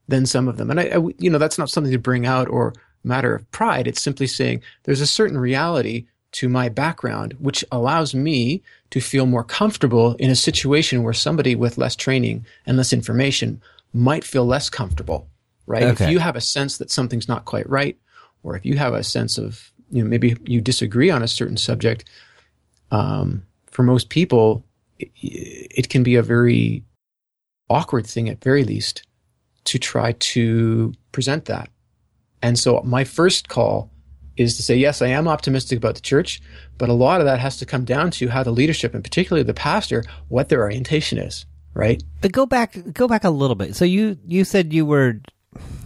than 0.08 0.26
some 0.26 0.48
of 0.48 0.56
them. 0.56 0.70
And 0.70 0.80
I, 0.80 0.84
I, 0.84 0.98
you 1.18 1.30
know, 1.30 1.38
that's 1.38 1.58
not 1.58 1.70
something 1.70 1.92
to 1.92 1.98
bring 1.98 2.26
out 2.26 2.48
or 2.48 2.74
matter 3.04 3.34
of 3.34 3.50
pride. 3.50 3.86
It's 3.86 4.02
simply 4.02 4.26
saying 4.26 4.62
there's 4.84 5.00
a 5.00 5.06
certain 5.06 5.38
reality 5.38 6.06
to 6.32 6.48
my 6.48 6.68
background, 6.68 7.34
which 7.38 7.64
allows 7.72 8.14
me 8.14 8.62
to 8.90 9.00
feel 9.00 9.26
more 9.26 9.44
comfortable 9.44 10.14
in 10.14 10.30
a 10.30 10.36
situation 10.36 11.02
where 11.02 11.14
somebody 11.14 11.54
with 11.54 11.78
less 11.78 11.96
training 11.96 12.44
and 12.66 12.76
less 12.76 12.92
information 12.92 13.60
might 13.94 14.24
feel 14.24 14.44
less 14.44 14.68
comfortable, 14.68 15.28
right? 15.66 15.84
Okay. 15.84 16.04
If 16.04 16.10
you 16.10 16.18
have 16.18 16.36
a 16.36 16.40
sense 16.40 16.78
that 16.78 16.90
something's 16.90 17.28
not 17.28 17.46
quite 17.46 17.68
right, 17.70 17.96
or 18.46 18.56
if 18.56 18.64
you 18.64 18.76
have 18.76 18.94
a 18.94 19.02
sense 19.02 19.38
of, 19.38 19.72
you 19.90 20.02
know, 20.02 20.08
maybe 20.08 20.36
you 20.44 20.60
disagree 20.60 21.10
on 21.10 21.22
a 21.22 21.28
certain 21.28 21.56
subject, 21.56 22.04
um, 22.92 23.44
for 23.70 23.82
most 23.82 24.08
people, 24.08 24.64
it, 24.98 25.10
it 25.16 25.88
can 25.88 26.02
be 26.02 26.14
a 26.14 26.22
very 26.22 26.84
awkward 27.68 28.06
thing 28.06 28.28
at 28.28 28.42
very 28.42 28.62
least 28.64 29.02
to 29.64 29.78
try 29.78 30.12
to 30.12 30.94
present 31.10 31.46
that. 31.46 31.68
And 32.40 32.56
so 32.56 32.80
my 32.84 33.02
first 33.02 33.48
call 33.48 33.90
is 34.36 34.56
to 34.56 34.62
say, 34.62 34.76
yes, 34.76 35.02
I 35.02 35.08
am 35.08 35.26
optimistic 35.26 35.78
about 35.78 35.96
the 35.96 36.00
church, 36.00 36.40
but 36.78 36.88
a 36.88 36.92
lot 36.92 37.20
of 37.20 37.26
that 37.26 37.40
has 37.40 37.56
to 37.56 37.66
come 37.66 37.84
down 37.84 38.12
to 38.12 38.28
how 38.28 38.44
the 38.44 38.52
leadership 38.52 38.94
and 38.94 39.02
particularly 39.02 39.42
the 39.42 39.54
pastor, 39.54 40.04
what 40.28 40.48
their 40.48 40.62
orientation 40.62 41.18
is, 41.18 41.46
right? 41.74 42.02
But 42.20 42.32
go 42.32 42.46
back, 42.46 42.76
go 42.92 43.08
back 43.08 43.24
a 43.24 43.30
little 43.30 43.56
bit. 43.56 43.74
So 43.74 43.84
you, 43.84 44.18
you 44.24 44.44
said 44.44 44.72
you 44.72 44.86
were, 44.86 45.20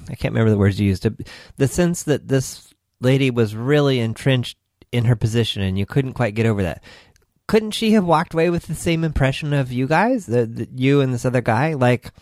I 0.09 0.15
can't 0.15 0.33
remember 0.33 0.51
the 0.51 0.59
words 0.59 0.81
you 0.81 0.89
used, 0.89 1.07
the 1.57 1.69
sense 1.69 2.05
that 2.05 2.29
this 2.29 2.73
lady 3.01 3.31
was 3.31 3.55
really 3.55 4.01
entrenched 4.01 4.57
in 4.93 5.05
her 5.05 5.17
position 5.17 5.63
and 5.63 5.79
you 5.79 5.87
couldn't 5.87 6.15
quite 6.15 6.35
get 6.35 6.47
over 6.47 6.63
that. 6.63 6.83
Couldn't 7.47 7.73
she 7.73 7.93
have 7.93 8.05
walked 8.05 8.35
away 8.35 8.51
with 8.51 8.67
the 8.67 8.75
same 8.75 9.03
impression 9.03 9.53
of 9.53 9.73
you 9.73 9.87
guys, 9.87 10.27
the, 10.27 10.47
the 10.47 10.69
you 10.75 11.01
and 11.01 11.13
this 11.13 11.25
other 11.25 11.41
guy? 11.41 11.75
Like, 11.75 12.13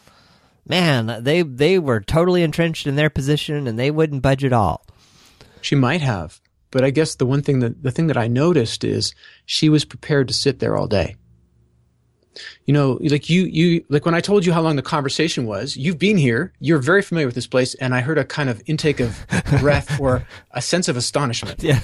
man, 0.67 1.23
they 1.23 1.43
they 1.43 1.79
were 1.79 2.01
totally 2.01 2.43
entrenched 2.43 2.87
in 2.87 2.97
their 2.97 3.11
position 3.11 3.67
and 3.67 3.79
they 3.79 3.91
wouldn't 3.91 4.23
budge 4.23 4.45
at 4.45 4.53
all. 4.55 4.87
She 5.61 5.75
might 5.75 6.01
have, 6.01 6.41
but 6.71 6.83
I 6.83 6.91
guess 6.91 7.15
the 7.15 7.27
one 7.27 7.43
thing 7.43 7.61
that 7.61 7.83
the 7.83 7.91
thing 7.91 8.07
that 8.07 8.17
I 8.17 8.27
noticed 8.27 8.85
is 8.85 9.15
she 9.45 9.69
was 9.69 9.85
prepared 9.85 10.29
to 10.29 10.35
sit 10.35 10.61
there 10.61 10.77
all 10.77 10.87
day 10.87 11.17
you 12.67 12.75
know, 12.75 12.99
like 13.03 13.29
you, 13.29 13.45
you, 13.45 13.85
like 13.89 14.05
when 14.05 14.15
I 14.15 14.21
told 14.21 14.45
you 14.45 14.53
how 14.53 14.61
long 14.61 14.77
the 14.77 14.83
conversation 14.83 15.47
was, 15.47 15.77
you've 15.77 15.99
been 15.99 16.17
here, 16.17 16.53
you're 16.61 16.79
very 16.79 17.03
familiar 17.03 17.27
with 17.27 17.35
this 17.35 17.47
place, 17.47 17.75
and 17.75 17.95
I 17.95 18.01
heard 18.01 18.19
a 18.19 18.25
kind 18.25 18.49
of 18.49 18.63
intake 18.67 19.01
of 19.01 19.27
breath 19.61 20.01
or 20.01 20.27
a 20.53 20.63
sense 20.63 20.89
of 20.89 20.97
astonishment. 20.97 21.63
Yeah. 21.63 21.81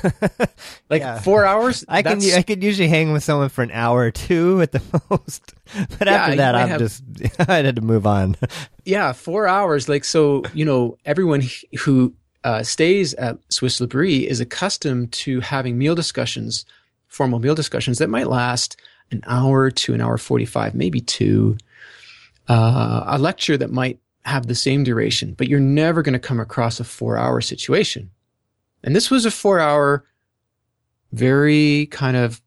like 0.90 1.02
yeah. 1.02 1.20
four 1.20 1.44
hours. 1.44 1.84
I 1.88 2.02
can, 2.02 2.20
I 2.32 2.42
could 2.42 2.62
usually 2.62 2.88
hang 2.88 3.12
with 3.12 3.24
someone 3.24 3.48
for 3.48 3.62
an 3.62 3.70
hour 3.70 4.00
or 4.00 4.10
two 4.10 4.60
at 4.62 4.72
the 4.72 4.82
most, 5.10 5.54
but 5.98 6.06
yeah, 6.06 6.14
after 6.14 6.36
that, 6.36 6.54
I'm 6.54 6.68
have, 6.68 6.80
just, 6.80 7.02
I 7.48 7.56
had 7.56 7.76
to 7.76 7.82
move 7.82 8.06
on. 8.06 8.36
yeah. 8.84 9.12
Four 9.12 9.46
hours. 9.46 9.88
Like, 9.88 10.04
so, 10.04 10.42
you 10.52 10.64
know, 10.64 10.98
everyone 11.04 11.42
who, 11.80 12.14
uh, 12.44 12.62
stays 12.62 13.14
at 13.14 13.38
Swiss 13.48 13.80
L'Abri 13.80 14.28
is 14.28 14.38
accustomed 14.38 15.10
to 15.12 15.40
having 15.40 15.78
meal 15.78 15.94
discussions, 15.94 16.66
formal 17.08 17.38
meal 17.38 17.54
discussions 17.54 17.98
that 17.98 18.10
might 18.10 18.28
last 18.28 18.76
an 19.10 19.22
hour 19.26 19.70
to 19.70 19.94
an 19.94 20.00
hour 20.00 20.18
45, 20.18 20.74
maybe 20.74 21.00
two, 21.00 21.56
uh, 22.48 23.04
a 23.06 23.18
lecture 23.18 23.56
that 23.56 23.70
might 23.70 24.00
have 24.24 24.46
the 24.46 24.54
same 24.54 24.84
duration, 24.84 25.34
but 25.34 25.48
you're 25.48 25.60
never 25.60 26.02
going 26.02 26.14
to 26.14 26.18
come 26.18 26.40
across 26.40 26.80
a 26.80 26.84
four 26.84 27.16
hour 27.16 27.40
situation. 27.40 28.10
And 28.82 28.94
this 28.94 29.10
was 29.10 29.26
a 29.26 29.30
four 29.30 29.60
hour, 29.60 30.04
very 31.12 31.86
kind 31.86 32.16
of 32.16 32.40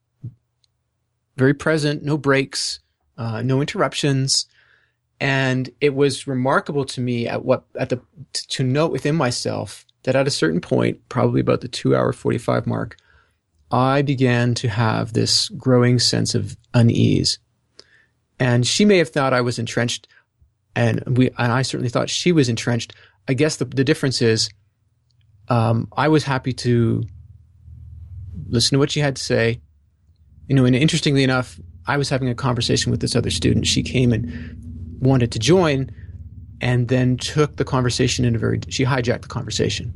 very 1.37 1.53
present, 1.53 2.03
no 2.03 2.17
breaks, 2.17 2.79
uh, 3.17 3.41
no 3.41 3.61
interruptions. 3.61 4.47
And 5.19 5.69
it 5.81 5.95
was 5.95 6.27
remarkable 6.27 6.85
to 6.85 7.01
me 7.01 7.27
at 7.27 7.45
what, 7.45 7.65
at 7.79 7.89
the, 7.89 8.01
to 8.33 8.63
note 8.63 8.91
within 8.91 9.15
myself 9.15 9.85
that 10.03 10.15
at 10.15 10.27
a 10.27 10.31
certain 10.31 10.61
point, 10.61 10.99
probably 11.09 11.41
about 11.41 11.61
the 11.61 11.67
two 11.67 11.95
hour 11.95 12.13
45 12.13 12.67
mark, 12.67 12.97
I 13.71 14.01
began 14.01 14.53
to 14.55 14.69
have 14.69 15.13
this 15.13 15.49
growing 15.49 15.99
sense 15.99 16.35
of 16.35 16.55
unease. 16.73 17.39
And 18.39 18.65
she 18.65 18.85
may 18.85 18.97
have 18.99 19.09
thought 19.09 19.33
I 19.33 19.41
was 19.41 19.59
entrenched, 19.59 20.07
and 20.75 21.17
we 21.17 21.29
and 21.37 21.51
I 21.51 21.63
certainly 21.63 21.89
thought 21.89 22.09
she 22.09 22.31
was 22.31 22.49
entrenched. 22.49 22.93
I 23.27 23.33
guess 23.33 23.57
the, 23.57 23.65
the 23.65 23.83
difference 23.83 24.21
is 24.21 24.49
um, 25.49 25.87
I 25.97 26.07
was 26.07 26.23
happy 26.23 26.53
to 26.53 27.03
listen 28.47 28.75
to 28.75 28.79
what 28.79 28.91
she 28.91 28.99
had 28.99 29.15
to 29.15 29.23
say. 29.23 29.59
You 30.47 30.55
know, 30.55 30.65
and 30.65 30.75
interestingly 30.75 31.23
enough, 31.23 31.59
I 31.87 31.97
was 31.97 32.09
having 32.09 32.29
a 32.29 32.35
conversation 32.35 32.91
with 32.91 33.01
this 33.01 33.15
other 33.15 33.31
student. 33.31 33.65
She 33.67 33.83
came 33.83 34.13
and 34.13 34.97
wanted 34.99 35.31
to 35.31 35.39
join, 35.39 35.89
and 36.61 36.87
then 36.87 37.17
took 37.17 37.57
the 37.57 37.65
conversation 37.65 38.23
in 38.23 38.35
a 38.35 38.37
very 38.37 38.59
she 38.69 38.85
hijacked 38.85 39.23
the 39.23 39.27
conversation. 39.27 39.93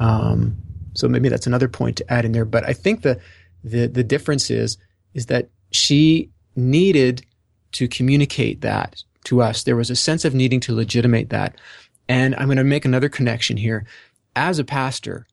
Um, 0.00 0.56
so 0.94 1.08
maybe 1.08 1.28
that's 1.28 1.46
another 1.46 1.68
point 1.68 1.96
to 1.98 2.12
add 2.12 2.24
in 2.24 2.32
there. 2.32 2.44
But 2.44 2.64
I 2.64 2.72
think 2.72 3.02
the 3.02 3.20
the 3.62 3.86
the 3.86 4.04
difference 4.04 4.50
is 4.50 4.78
is 5.14 5.26
that 5.26 5.48
she 5.70 6.30
needed 6.56 7.24
to 7.72 7.88
communicate 7.88 8.60
that 8.60 9.02
to 9.24 9.42
us. 9.42 9.62
There 9.62 9.76
was 9.76 9.90
a 9.90 9.96
sense 9.96 10.24
of 10.24 10.34
needing 10.34 10.60
to 10.60 10.74
legitimate 10.74 11.30
that. 11.30 11.56
And 12.08 12.34
I'm 12.36 12.46
going 12.46 12.58
to 12.58 12.64
make 12.64 12.84
another 12.84 13.08
connection 13.08 13.56
here. 13.56 13.86
As 14.36 14.58
a 14.58 14.64
pastor, 14.64 15.26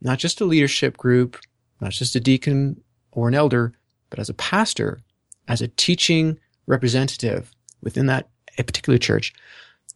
not 0.00 0.18
just 0.18 0.40
a 0.40 0.44
leadership 0.44 0.96
group, 0.96 1.38
not 1.80 1.92
just 1.92 2.16
a 2.16 2.20
deacon 2.20 2.82
or 3.12 3.28
an 3.28 3.34
elder, 3.34 3.72
but 4.10 4.18
as 4.18 4.28
a 4.28 4.34
pastor, 4.34 5.00
as 5.48 5.62
a 5.62 5.68
teaching 5.68 6.38
representative 6.66 7.52
within 7.82 8.06
that 8.06 8.28
a 8.58 8.64
particular 8.64 8.98
church, 8.98 9.32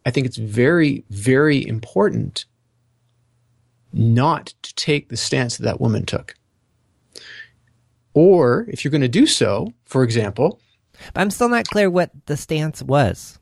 I 0.06 0.11
think 0.11 0.26
it's 0.26 0.37
very, 0.37 1.04
very 1.11 1.66
important 1.66 2.44
not 3.92 4.55
to 4.62 4.74
take 4.74 5.09
the 5.09 5.16
stance 5.16 5.57
that 5.57 5.64
that 5.64 5.81
woman 5.81 6.07
took. 6.07 6.35
Or 8.14 8.66
if 8.68 8.85
you're 8.85 8.90
going 8.90 9.00
to 9.03 9.09
do 9.09 9.26
so, 9.26 9.72
for 9.85 10.03
example, 10.03 10.61
But 11.14 11.20
I'm 11.20 11.31
still 11.31 11.48
not 11.48 11.66
clear 11.68 11.88
what 11.88 12.11
the 12.26 12.37
stance 12.37 12.83
was. 12.83 13.38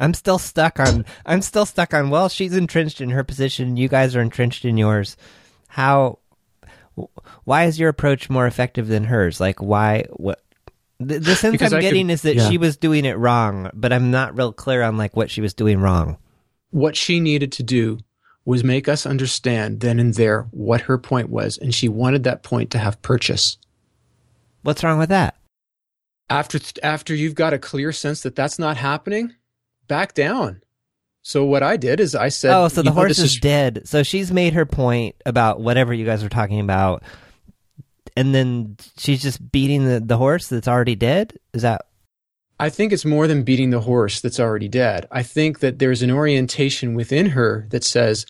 I'm 0.00 0.14
still 0.14 0.38
stuck 0.38 0.78
on. 0.78 1.04
I'm 1.26 1.42
still 1.42 1.66
stuck 1.66 1.92
on. 1.94 2.10
Well, 2.10 2.28
she's 2.28 2.56
entrenched 2.56 3.00
in 3.00 3.10
her 3.10 3.24
position. 3.24 3.76
You 3.76 3.88
guys 3.88 4.14
are 4.14 4.20
entrenched 4.20 4.64
in 4.64 4.76
yours. 4.76 5.16
How? 5.68 6.18
Why 7.44 7.64
is 7.64 7.78
your 7.78 7.88
approach 7.88 8.28
more 8.30 8.46
effective 8.46 8.86
than 8.88 9.04
hers? 9.04 9.40
Like, 9.40 9.60
why? 9.60 10.04
What? 10.10 10.42
The, 11.00 11.18
the 11.20 11.34
sense 11.36 11.52
Because 11.52 11.72
I'm 11.72 11.78
I 11.78 11.80
could- 11.82 11.86
getting 11.90 12.10
is 12.10 12.22
that 12.22 12.36
yeah. 12.36 12.48
she 12.48 12.58
was 12.58 12.76
doing 12.76 13.04
it 13.04 13.16
wrong, 13.18 13.70
but 13.74 13.92
I'm 13.92 14.10
not 14.10 14.36
real 14.36 14.52
clear 14.52 14.82
on 14.82 14.96
like 14.96 15.16
what 15.16 15.30
she 15.30 15.40
was 15.40 15.54
doing 15.54 15.80
wrong. 15.80 16.16
What 16.70 16.96
she 16.96 17.18
needed 17.20 17.52
to 17.52 17.62
do 17.62 17.98
was 18.48 18.64
make 18.64 18.88
us 18.88 19.04
understand 19.04 19.80
then 19.80 20.00
and 20.00 20.14
there 20.14 20.48
what 20.52 20.80
her 20.80 20.96
point 20.96 21.28
was, 21.28 21.58
and 21.58 21.74
she 21.74 21.86
wanted 21.86 22.24
that 22.24 22.42
point 22.42 22.70
to 22.70 22.78
have 22.78 23.02
purchase. 23.02 23.58
What's 24.62 24.82
wrong 24.82 24.98
with 24.98 25.10
that? 25.10 25.36
After 26.30 26.58
after 26.82 27.14
you've 27.14 27.34
got 27.34 27.52
a 27.52 27.58
clear 27.58 27.92
sense 27.92 28.22
that 28.22 28.34
that's 28.34 28.58
not 28.58 28.78
happening, 28.78 29.34
back 29.86 30.14
down. 30.14 30.62
So 31.20 31.44
what 31.44 31.62
I 31.62 31.76
did 31.76 32.00
is 32.00 32.14
I 32.14 32.30
said, 32.30 32.54
oh, 32.54 32.68
so 32.68 32.80
the 32.80 32.90
horse 32.90 33.18
this 33.18 33.34
is 33.34 33.36
dead. 33.36 33.82
So 33.84 34.02
she's 34.02 34.32
made 34.32 34.54
her 34.54 34.64
point 34.64 35.16
about 35.26 35.60
whatever 35.60 35.92
you 35.92 36.06
guys 36.06 36.22
were 36.22 36.30
talking 36.30 36.60
about, 36.60 37.02
and 38.16 38.34
then 38.34 38.78
she's 38.96 39.20
just 39.20 39.52
beating 39.52 39.84
the, 39.84 40.00
the 40.00 40.16
horse 40.16 40.46
that's 40.48 40.68
already 40.68 40.96
dead. 40.96 41.38
Is 41.52 41.60
that 41.60 41.82
I 42.58 42.70
think 42.70 42.94
it's 42.94 43.04
more 43.04 43.26
than 43.26 43.42
beating 43.42 43.68
the 43.68 43.82
horse 43.82 44.22
that's 44.22 44.40
already 44.40 44.68
dead. 44.68 45.06
I 45.12 45.22
think 45.22 45.58
that 45.58 45.78
there's 45.78 46.00
an 46.00 46.10
orientation 46.10 46.94
within 46.94 47.26
her 47.26 47.66
that 47.68 47.84
says, 47.84 48.24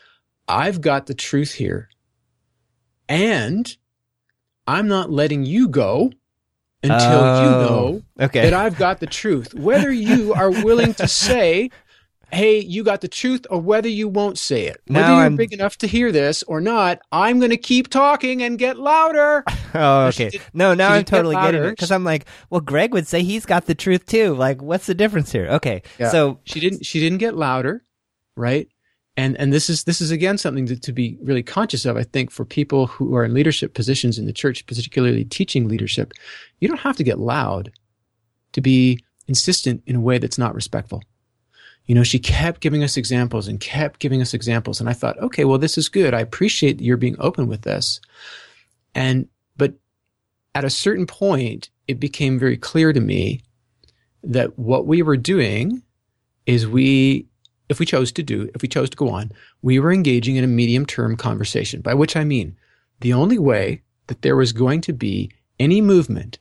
I've 0.49 0.81
got 0.81 1.07
the 1.07 1.15
truth 1.15 1.53
here. 1.55 1.89
And 3.09 3.75
I'm 4.67 4.89
not 4.89 5.11
letting 5.11 5.45
you 5.45 5.69
go 5.69 6.13
until 6.83 7.01
you 7.01 7.49
Oh, 7.49 7.67
know 8.19 8.27
okay? 8.27 8.43
that 8.43 8.55
I've 8.55 8.77
got 8.77 9.01
the 9.01 9.07
truth. 9.07 9.55
Whether 9.55 9.91
you 9.91 10.35
are 10.35 10.51
willing 10.51 10.95
to 10.95 11.09
say, 11.09 11.71
hey, 12.31 12.59
you 12.61 12.85
got 12.85 13.01
the 13.01 13.09
truth, 13.09 13.47
or 13.49 13.59
whether 13.61 13.89
you 13.89 14.07
won't 14.07 14.37
say 14.39 14.67
it. 14.67 14.81
Whether 14.87 15.01
Now 15.01 15.15
you're 15.15 15.23
I'm- 15.23 15.37
big 15.37 15.53
enough 15.55 15.79
to 15.79 15.87
hear 15.87 16.13
this 16.13 16.43
or 16.43 16.61
not, 16.61 17.01
I'm 17.11 17.39
going 17.39 17.51
to 17.51 17.57
keep 17.57 17.89
talking 17.89 18.43
and 18.43 18.59
get 18.59 18.79
louder. 18.79 19.45
oh, 19.75 20.07
okay. 20.09 20.29
did- 20.31 20.43
no, 20.53 20.75
now 20.75 20.89
I'm 20.91 20.99
did 21.01 21.07
get 21.07 21.17
totally 21.17 21.37
getting 21.37 21.65
it 21.65 21.71
because 21.71 21.91
I'm 21.91 22.05
like, 22.05 22.27
well, 22.51 22.61
Gregg 22.61 22.93
would 22.93 23.07
say 23.07 23.23
he's 23.23 23.47
got 23.47 23.65
the 23.65 23.75
truth 23.75 24.05
too. 24.05 24.35
Like, 24.35 24.61
what's 24.61 24.85
the 24.87 24.95
difference 24.95 25.33
here? 25.33 25.47
Okay, 25.49 25.83
Yeah. 25.99 26.11
so 26.11 26.41
she 26.45 26.61
didn't 26.61 26.85
she 26.85 27.01
didn't 27.01 27.19
get 27.19 27.35
louder 27.35 27.83
right 28.37 28.69
and 29.19 29.37
and 29.37 29.53
this 29.53 29.69
is 29.69 29.85
this 29.85 30.01
is 30.01 30.11
again 30.11 30.39
something 30.39 30.65
to, 30.65 30.77
to 30.79 30.93
be 30.93 31.19
really 31.21 31.43
conscious 31.43 31.85
of 31.85 31.99
i 31.99 32.03
think 32.03 32.31
for 32.31 32.47
people 32.47 32.87
who 32.87 33.15
are 33.15 33.25
in 33.25 33.35
leadership 33.35 33.75
positions 33.75 34.19
in 34.19 34.25
the 34.25 34.33
church 34.33 34.65
particularly 34.67 35.25
teaching 35.25 35.69
leadership 35.69 36.15
you 36.61 36.69
don't 36.69 36.81
have 36.81 36.97
to 36.97 37.05
get 37.05 37.19
loud 37.19 37.71
to 38.53 38.61
be 38.61 38.99
insistent 39.27 39.83
in 39.87 39.97
a 39.97 40.01
way 40.01 40.19
that's 40.19 40.39
not 40.39 40.55
respectful. 40.55 41.03
You 41.87 41.95
know 41.95 42.03
she 42.03 42.19
kept 42.19 42.61
giving 42.61 42.83
us 42.83 42.97
examples 42.97 43.49
and 43.49 43.61
kept 43.61 44.01
giving 44.01 44.21
us 44.21 44.35
examples. 44.35 44.81
And 44.81 44.89
i 44.89 44.93
thought 44.93 45.19
okay 45.21 45.45
well 45.45 45.59
this 45.59 45.79
is 45.79 45.89
good. 45.89 46.15
I 46.15 46.21
appreciate 46.21 46.79
that 46.79 46.85
you're 46.85 46.97
being 46.97 47.17
open 47.19 47.47
with 47.47 47.63
this. 47.63 48.01
And 48.95 49.29
but 49.57 49.75
at 50.55 50.65
a 50.65 50.71
certain 50.71 51.07
point 51.07 51.71
it 51.87 52.01
became 52.01 52.39
very 52.39 52.57
clear 52.57 52.93
to 52.93 53.01
me 53.01 53.41
that 54.23 54.59
what 54.59 54.87
we 54.87 55.01
were 55.01 55.17
doing 55.17 55.83
is 56.45 56.67
we, 56.67 57.27
if 57.69 57.79
we 57.79 57.87
chose 57.87 58.13
to 58.13 58.23
do, 58.23 58.51
if 58.55 58.63
we 58.63 58.69
chose 58.69 58.91
to 58.91 58.97
go 58.97 59.09
on, 59.11 59.33
we 59.63 59.79
were 59.79 59.93
engaging 59.93 60.37
in 60.37 60.45
a 60.45 60.49
medium 60.49 60.87
term 60.87 61.17
conversation, 61.17 61.81
by 61.81 61.95
which 61.95 62.17
I 62.17 62.25
mean 62.25 62.57
the 63.01 63.13
only 63.13 63.39
way 63.39 63.83
that 64.07 64.23
there 64.23 64.37
was 64.37 64.53
going 64.53 64.81
to 64.83 64.93
be 64.93 65.31
any 65.59 65.81
movement, 65.81 66.39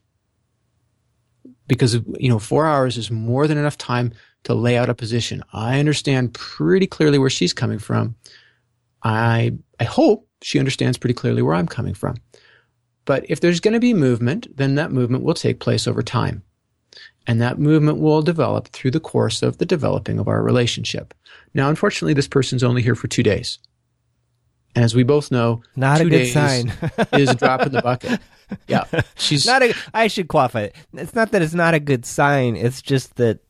because, 1.66 1.94
you 2.18 2.28
know, 2.28 2.38
four 2.38 2.66
hours 2.66 2.96
is 2.96 3.10
more 3.10 3.46
than 3.46 3.58
enough 3.58 3.76
time 3.76 4.12
to 4.44 4.54
lay 4.54 4.78
out 4.78 4.88
a 4.88 4.94
position. 4.94 5.42
I 5.52 5.78
understand 5.78 6.32
pretty 6.32 6.86
clearly 6.86 7.18
where 7.18 7.28
she's 7.28 7.52
coming 7.52 7.78
from. 7.78 8.14
I, 9.02 9.52
I 9.78 9.84
hope 9.84 10.26
she 10.40 10.58
understands 10.58 10.96
pretty 10.96 11.14
clearly 11.14 11.42
where 11.42 11.54
I'm 11.54 11.66
coming 11.66 11.94
from. 11.94 12.16
But 13.04 13.28
if 13.28 13.40
there's 13.40 13.60
going 13.60 13.74
to 13.74 13.80
be 13.80 13.92
movement, 13.92 14.56
then 14.56 14.76
that 14.76 14.92
movement 14.92 15.24
will 15.24 15.34
take 15.34 15.60
place 15.60 15.86
over 15.86 16.02
time. 16.02 16.42
And 17.28 17.40
that 17.42 17.58
movement 17.58 17.98
will 17.98 18.22
develop 18.22 18.68
through 18.68 18.90
the 18.90 19.00
course 19.00 19.42
of 19.42 19.58
the 19.58 19.66
developing 19.66 20.18
of 20.18 20.26
our 20.28 20.42
relationship. 20.42 21.12
Now, 21.54 21.68
unfortunately, 21.68 22.14
this 22.14 22.26
person's 22.26 22.64
only 22.64 22.82
here 22.82 22.94
for 22.94 23.06
two 23.06 23.22
days. 23.22 23.58
And 24.74 24.84
as 24.84 24.94
we 24.94 25.02
both 25.02 25.30
know, 25.30 25.62
not 25.76 26.00
a 26.00 26.04
good 26.04 26.10
days 26.10 26.32
sign. 26.32 26.72
is 27.12 27.28
a 27.30 27.34
drop 27.34 27.62
in 27.66 27.72
the 27.72 27.82
bucket. 27.84 28.20
Yeah. 28.66 28.84
She's 29.16 29.44
not 29.46 29.62
a. 29.62 29.74
I 29.92 30.06
should 30.08 30.28
qualify 30.28 30.62
it. 30.62 30.76
It's 30.94 31.14
not 31.14 31.32
that 31.32 31.42
it's 31.42 31.54
not 31.54 31.74
a 31.74 31.80
good 31.80 32.06
sign. 32.06 32.56
It's 32.56 32.80
just 32.80 33.16
that, 33.16 33.40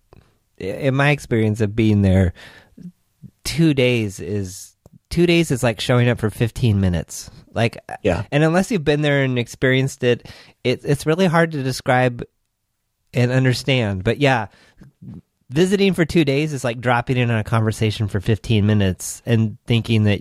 in 0.58 0.94
my 0.94 1.10
experience 1.10 1.60
of 1.60 1.76
being 1.76 2.02
there, 2.02 2.32
two 3.44 3.74
days 3.74 4.18
is 4.20 4.74
two 5.10 5.26
days 5.26 5.50
is 5.50 5.62
like 5.62 5.80
showing 5.80 6.08
up 6.08 6.18
for 6.18 6.30
fifteen 6.30 6.80
minutes. 6.80 7.30
Like, 7.52 7.76
Yeah. 8.02 8.24
and 8.32 8.42
unless 8.44 8.70
you've 8.70 8.84
been 8.84 9.02
there 9.02 9.22
and 9.22 9.38
experienced 9.38 10.02
it, 10.04 10.28
it 10.64 10.80
it's 10.84 11.06
really 11.06 11.26
hard 11.26 11.52
to 11.52 11.62
describe 11.62 12.24
and 13.14 13.30
understand. 13.30 14.04
But 14.04 14.18
yeah. 14.18 14.48
Visiting 15.50 15.94
for 15.94 16.04
two 16.04 16.26
days 16.26 16.52
is 16.52 16.62
like 16.62 16.78
dropping 16.78 17.16
in 17.16 17.30
on 17.30 17.38
a 17.38 17.44
conversation 17.44 18.06
for 18.06 18.20
15 18.20 18.66
minutes 18.66 19.22
and 19.24 19.56
thinking 19.66 20.04
that 20.04 20.20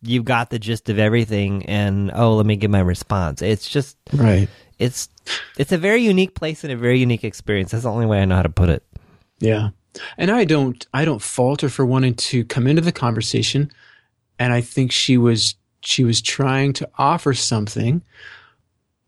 you've 0.00 0.24
got 0.24 0.48
the 0.48 0.58
gist 0.58 0.88
of 0.88 0.98
everything 0.98 1.66
and 1.66 2.10
oh 2.14 2.34
let 2.34 2.46
me 2.46 2.56
give 2.56 2.70
my 2.70 2.78
response 2.78 3.42
it's 3.42 3.68
just 3.68 3.96
right. 4.12 4.48
it's 4.78 5.08
it's 5.58 5.72
a 5.72 5.76
very 5.76 6.00
unique 6.00 6.36
place 6.36 6.62
and 6.62 6.72
a 6.72 6.76
very 6.76 7.00
unique 7.00 7.24
experience 7.24 7.72
that's 7.72 7.82
the 7.82 7.90
only 7.90 8.06
way 8.06 8.22
i 8.22 8.24
know 8.24 8.36
how 8.36 8.42
to 8.42 8.48
put 8.48 8.68
it 8.68 8.84
Yeah. 9.40 9.70
And 10.16 10.30
I 10.30 10.44
don't 10.44 10.86
I 10.92 11.04
don't 11.04 11.22
falter 11.22 11.68
for 11.68 11.86
wanting 11.86 12.14
to 12.14 12.44
come 12.44 12.66
into 12.66 12.82
the 12.82 12.92
conversation. 12.92 13.70
And 14.38 14.52
I 14.52 14.60
think 14.60 14.92
she 14.92 15.16
was 15.16 15.54
she 15.80 16.04
was 16.04 16.20
trying 16.20 16.72
to 16.74 16.88
offer 16.98 17.34
something. 17.34 18.02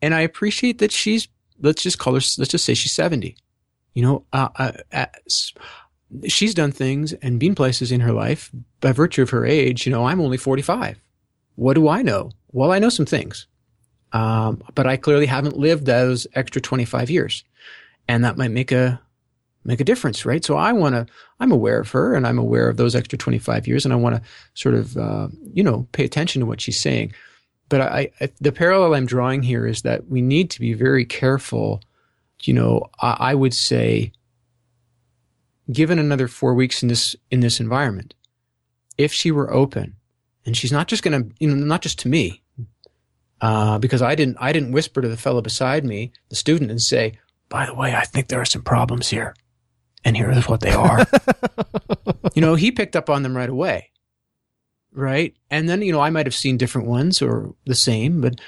And 0.02 0.14
I 0.14 0.20
appreciate 0.20 0.78
that 0.78 0.92
she's 0.92 1.28
let's 1.60 1.82
just 1.82 1.98
call 1.98 2.14
her 2.14 2.20
let's 2.38 2.48
just 2.48 2.64
say 2.64 2.74
she's 2.74 2.92
70. 2.92 3.36
You 3.94 4.02
know, 4.02 4.24
uh, 4.32 4.48
uh, 4.56 4.72
uh, 4.92 5.06
she's 6.26 6.54
done 6.54 6.72
things 6.72 7.12
and 7.14 7.40
been 7.40 7.54
places 7.54 7.90
in 7.92 8.00
her 8.00 8.12
life 8.12 8.50
by 8.80 8.92
virtue 8.92 9.22
of 9.22 9.30
her 9.30 9.44
age. 9.44 9.86
You 9.86 9.92
know, 9.92 10.06
I'm 10.06 10.20
only 10.20 10.36
45. 10.36 11.00
What 11.56 11.74
do 11.74 11.88
I 11.88 12.02
know? 12.02 12.30
Well, 12.52 12.72
I 12.72 12.78
know 12.78 12.88
some 12.88 13.06
things. 13.06 13.46
Um, 14.12 14.62
but 14.74 14.86
I 14.86 14.96
clearly 14.96 15.26
haven't 15.26 15.56
lived 15.56 15.86
those 15.86 16.26
extra 16.34 16.60
25 16.60 17.10
years. 17.10 17.44
And 18.08 18.24
that 18.24 18.36
might 18.36 18.50
make 18.50 18.72
a 18.72 19.00
make 19.64 19.80
a 19.80 19.84
difference, 19.84 20.24
right? 20.24 20.44
So 20.44 20.56
I 20.56 20.72
want 20.72 20.94
to, 20.94 21.06
I'm 21.38 21.52
aware 21.52 21.80
of 21.80 21.90
her 21.90 22.14
and 22.14 22.26
I'm 22.26 22.38
aware 22.38 22.68
of 22.68 22.78
those 22.78 22.94
extra 22.94 23.18
25 23.18 23.68
years 23.68 23.84
and 23.84 23.92
I 23.92 23.96
want 23.96 24.16
to 24.16 24.22
sort 24.54 24.74
of, 24.74 24.96
uh, 24.96 25.28
you 25.52 25.62
know, 25.62 25.86
pay 25.92 26.04
attention 26.04 26.40
to 26.40 26.46
what 26.46 26.62
she's 26.62 26.80
saying. 26.80 27.12
But 27.70 27.80
I, 27.80 28.10
I, 28.20 28.28
the 28.40 28.52
parallel 28.52 28.94
I'm 28.94 29.06
drawing 29.06 29.42
here 29.42 29.66
is 29.66 29.82
that 29.82 30.08
we 30.08 30.20
need 30.20 30.50
to 30.50 30.60
be 30.60 30.74
very 30.74 31.06
careful. 31.06 31.80
You 32.42 32.52
know, 32.52 32.90
I, 33.00 33.16
I 33.30 33.34
would 33.34 33.54
say, 33.54 34.12
given 35.72 35.98
another 35.98 36.28
four 36.28 36.52
weeks 36.52 36.82
in 36.82 36.88
this, 36.88 37.16
in 37.30 37.40
this 37.40 37.60
environment, 37.60 38.12
if 38.98 39.12
she 39.12 39.30
were 39.30 39.50
open 39.52 39.96
and 40.44 40.56
she's 40.56 40.72
not 40.72 40.88
just 40.88 41.02
going 41.02 41.22
to, 41.22 41.34
you 41.38 41.48
know, 41.48 41.54
not 41.54 41.80
just 41.80 41.98
to 42.00 42.08
me, 42.08 42.42
uh, 43.40 43.78
because 43.78 44.02
I 44.02 44.16
didn't, 44.16 44.36
I 44.40 44.52
didn't 44.52 44.72
whisper 44.72 45.00
to 45.00 45.08
the 45.08 45.16
fellow 45.16 45.40
beside 45.40 45.84
me, 45.84 46.12
the 46.28 46.36
student 46.36 46.70
and 46.70 46.82
say, 46.82 47.18
by 47.48 47.66
the 47.66 47.74
way, 47.74 47.94
I 47.94 48.04
think 48.04 48.28
there 48.28 48.40
are 48.40 48.44
some 48.46 48.62
problems 48.62 49.08
here 49.08 49.34
and 50.04 50.16
here 50.16 50.30
is 50.30 50.48
what 50.48 50.60
they 50.60 50.72
are. 50.72 51.06
you 52.34 52.42
know, 52.42 52.56
he 52.56 52.72
picked 52.72 52.96
up 52.96 53.08
on 53.08 53.22
them 53.22 53.36
right 53.36 53.48
away. 53.48 53.90
Right. 54.92 55.34
And 55.50 55.68
then, 55.68 55.82
you 55.82 55.92
know, 55.92 56.00
I 56.00 56.10
might 56.10 56.26
have 56.26 56.34
seen 56.34 56.56
different 56.56 56.88
ones 56.88 57.22
or 57.22 57.54
the 57.66 57.74
same, 57.74 58.20
but 58.20 58.40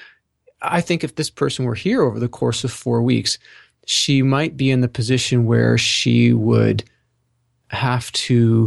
I 0.61 0.81
think 0.81 1.05
if 1.05 1.15
this 1.15 1.31
person 1.31 1.65
were 1.65 1.75
here 1.75 2.03
over 2.03 2.19
the 2.19 2.29
course 2.29 2.65
of 2.65 2.73
four 2.73 3.01
weeks, 3.03 3.39
she 3.87 4.23
might 4.23 4.57
be 4.57 4.71
in 4.71 4.81
the 4.81 4.89
position 4.89 5.45
where 5.47 5.77
she 5.79 6.33
would 6.33 6.85
have 7.69 8.11
to 8.13 8.67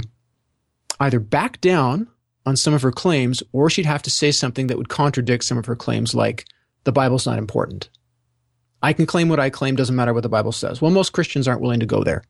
either 1.00 1.20
back 1.20 1.60
down 1.62 2.08
on 2.46 2.56
some 2.56 2.74
of 2.74 2.82
her 2.82 2.92
claims 2.92 3.44
or 3.52 3.70
she'd 3.70 3.86
have 3.86 4.02
to 4.04 4.10
say 4.10 4.32
something 4.32 4.68
that 4.68 4.78
would 4.78 4.90
contradict 4.90 5.44
some 5.44 5.58
of 5.58 5.66
her 5.66 5.76
claims, 5.76 6.14
like 6.16 6.46
the 6.86 6.92
Bible's 6.92 7.26
not 7.26 7.38
important. 7.38 7.90
I 8.82 8.94
can 8.94 9.06
claim 9.06 9.30
what 9.30 9.40
I 9.40 9.50
claim, 9.50 9.76
doesn't 9.76 9.96
matter 9.96 10.14
what 10.14 10.24
the 10.24 10.30
Bible 10.30 10.52
says. 10.52 10.82
Well, 10.82 10.92
most 10.92 11.12
Christians 11.12 11.48
aren't 11.48 11.62
willing 11.62 11.80
to 11.80 11.86
go 11.86 12.04
there. 12.04 12.24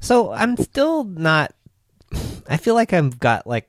so 0.00 0.30
i'm 0.32 0.56
still 0.58 1.04
not 1.04 1.54
i 2.48 2.56
feel 2.56 2.74
like 2.74 2.92
i've 2.92 3.18
got 3.18 3.46
like 3.46 3.68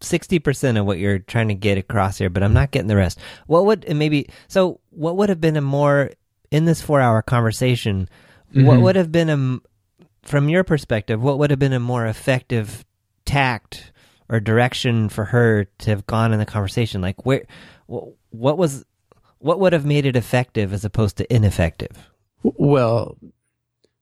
60% 0.00 0.78
of 0.78 0.86
what 0.86 0.98
you're 0.98 1.18
trying 1.18 1.48
to 1.48 1.54
get 1.54 1.76
across 1.78 2.18
here 2.18 2.30
but 2.30 2.42
i'm 2.42 2.52
not 2.54 2.70
getting 2.70 2.88
the 2.88 2.96
rest. 2.96 3.18
What 3.46 3.66
would 3.66 3.84
maybe 3.96 4.28
so 4.48 4.80
what 4.90 5.16
would 5.16 5.28
have 5.28 5.40
been 5.40 5.56
a 5.56 5.60
more 5.60 6.10
in 6.50 6.64
this 6.66 6.80
four 6.80 7.00
hour 7.00 7.20
conversation 7.22 8.08
what 8.54 8.78
Mhm. 8.78 8.82
would 8.82 8.96
have 8.96 9.10
been 9.12 9.28
a 9.28 9.58
from 10.26 10.48
your 10.48 10.64
perspective 10.64 11.22
what 11.22 11.38
would 11.38 11.50
have 11.50 11.58
been 11.58 11.72
a 11.72 11.80
more 11.80 12.06
effective 12.06 12.84
tact 13.24 13.92
or 14.30 14.40
direction 14.40 15.08
for 15.08 15.24
her 15.26 15.64
to 15.78 15.90
have 15.90 16.06
gone 16.06 16.32
in 16.32 16.38
the 16.38 16.44
conversation? 16.46 17.00
Like 17.00 17.24
where 17.26 17.44
what 17.86 18.58
was 18.58 18.84
what 19.38 19.58
would 19.60 19.72
have 19.72 19.84
made 19.86 20.04
it 20.06 20.16
effective 20.16 20.72
as 20.72 20.84
opposed 20.84 21.16
to 21.16 21.34
ineffective? 21.34 22.10
Well, 22.42 23.16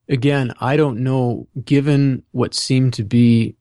again, 0.09 0.51
I 0.59 0.75
don't 0.77 0.99
know, 0.99 1.47
given 1.63 2.23
what 2.31 2.53
seemed 2.53 2.93
to 2.95 3.03
be 3.03 3.55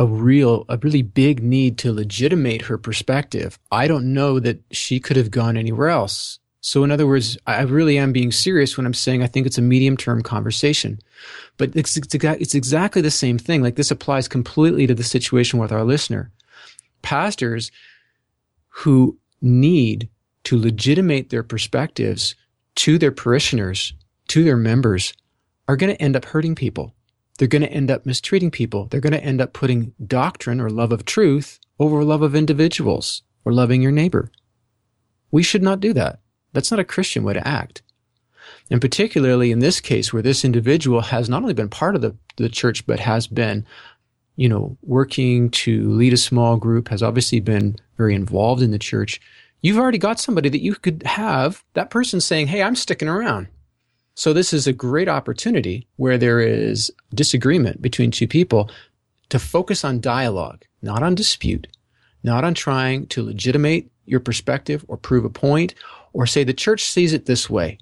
a 0.00 0.06
real, 0.06 0.64
a 0.70 0.78
really 0.78 1.02
big 1.02 1.42
need 1.42 1.76
to 1.76 1.92
legitimate 1.92 2.62
her 2.62 2.78
perspective, 2.78 3.58
I 3.70 3.86
don't 3.86 4.14
know 4.14 4.40
that 4.40 4.62
she 4.70 4.98
could 4.98 5.18
have 5.18 5.30
gone 5.30 5.58
anywhere 5.58 5.90
else. 5.90 6.38
So, 6.62 6.82
in 6.84 6.90
other 6.90 7.06
words, 7.06 7.36
I 7.46 7.60
really 7.62 7.98
am 7.98 8.10
being 8.10 8.32
serious 8.32 8.78
when 8.78 8.86
I'm 8.86 8.94
saying 8.94 9.22
I 9.22 9.26
think 9.26 9.46
it's 9.46 9.58
a 9.58 9.62
medium 9.62 9.98
term 9.98 10.22
conversation. 10.22 11.00
But 11.58 11.76
it's, 11.76 11.98
it's, 11.98 12.54
exactly 12.54 13.02
the 13.02 13.10
same 13.10 13.36
thing. 13.36 13.62
Like 13.62 13.76
this 13.76 13.90
applies 13.90 14.26
completely 14.26 14.86
to 14.86 14.94
the 14.94 15.04
situation 15.04 15.58
with 15.58 15.70
our 15.70 15.84
listener. 15.84 16.30
Pastors 17.02 17.70
who 18.68 19.18
need 19.42 20.08
to 20.44 20.58
legitimate 20.58 21.28
their 21.28 21.42
perspectives 21.42 22.34
to 22.76 22.96
their 22.96 23.12
parishioners, 23.12 23.92
to 24.28 24.44
their 24.44 24.56
members, 24.56 25.12
are 25.68 25.76
going 25.76 25.94
to 25.94 26.02
end 26.02 26.16
up 26.16 26.24
hurting 26.24 26.54
people. 26.54 26.94
They're 27.40 27.48
going 27.48 27.62
to 27.62 27.72
end 27.72 27.90
up 27.90 28.04
mistreating 28.04 28.50
people. 28.50 28.84
They're 28.84 29.00
going 29.00 29.14
to 29.14 29.24
end 29.24 29.40
up 29.40 29.54
putting 29.54 29.94
doctrine 30.06 30.60
or 30.60 30.68
love 30.68 30.92
of 30.92 31.06
truth 31.06 31.58
over 31.78 32.04
love 32.04 32.20
of 32.20 32.34
individuals 32.34 33.22
or 33.46 33.52
loving 33.54 33.80
your 33.80 33.92
neighbor. 33.92 34.30
We 35.30 35.42
should 35.42 35.62
not 35.62 35.80
do 35.80 35.94
that. 35.94 36.20
That's 36.52 36.70
not 36.70 36.80
a 36.80 36.84
Christian 36.84 37.24
way 37.24 37.32
to 37.32 37.48
act. 37.48 37.80
And 38.70 38.78
particularly 38.78 39.52
in 39.52 39.60
this 39.60 39.80
case 39.80 40.12
where 40.12 40.20
this 40.20 40.44
individual 40.44 41.00
has 41.00 41.30
not 41.30 41.40
only 41.40 41.54
been 41.54 41.70
part 41.70 41.96
of 41.96 42.02
the, 42.02 42.14
the 42.36 42.50
church, 42.50 42.86
but 42.86 43.00
has 43.00 43.26
been, 43.26 43.64
you 44.36 44.50
know, 44.50 44.76
working 44.82 45.48
to 45.50 45.90
lead 45.92 46.12
a 46.12 46.18
small 46.18 46.58
group, 46.58 46.88
has 46.88 47.02
obviously 47.02 47.40
been 47.40 47.76
very 47.96 48.14
involved 48.14 48.60
in 48.60 48.70
the 48.70 48.78
church. 48.78 49.18
You've 49.62 49.78
already 49.78 49.96
got 49.96 50.20
somebody 50.20 50.50
that 50.50 50.60
you 50.60 50.74
could 50.74 51.04
have 51.06 51.64
that 51.72 51.88
person 51.88 52.20
saying, 52.20 52.48
Hey, 52.48 52.62
I'm 52.62 52.76
sticking 52.76 53.08
around. 53.08 53.48
So 54.20 54.34
this 54.34 54.52
is 54.52 54.66
a 54.66 54.74
great 54.74 55.08
opportunity 55.08 55.86
where 55.96 56.18
there 56.18 56.40
is 56.40 56.92
disagreement 57.14 57.80
between 57.80 58.10
two 58.10 58.28
people 58.28 58.70
to 59.30 59.38
focus 59.38 59.82
on 59.82 60.02
dialogue, 60.02 60.66
not 60.82 61.02
on 61.02 61.14
dispute, 61.14 61.68
not 62.22 62.44
on 62.44 62.52
trying 62.52 63.06
to 63.06 63.22
legitimate 63.22 63.90
your 64.04 64.20
perspective 64.20 64.84
or 64.88 64.98
prove 64.98 65.24
a 65.24 65.30
point 65.30 65.74
or 66.12 66.26
say 66.26 66.44
the 66.44 66.52
church 66.52 66.84
sees 66.84 67.14
it 67.14 67.24
this 67.24 67.48
way. 67.48 67.78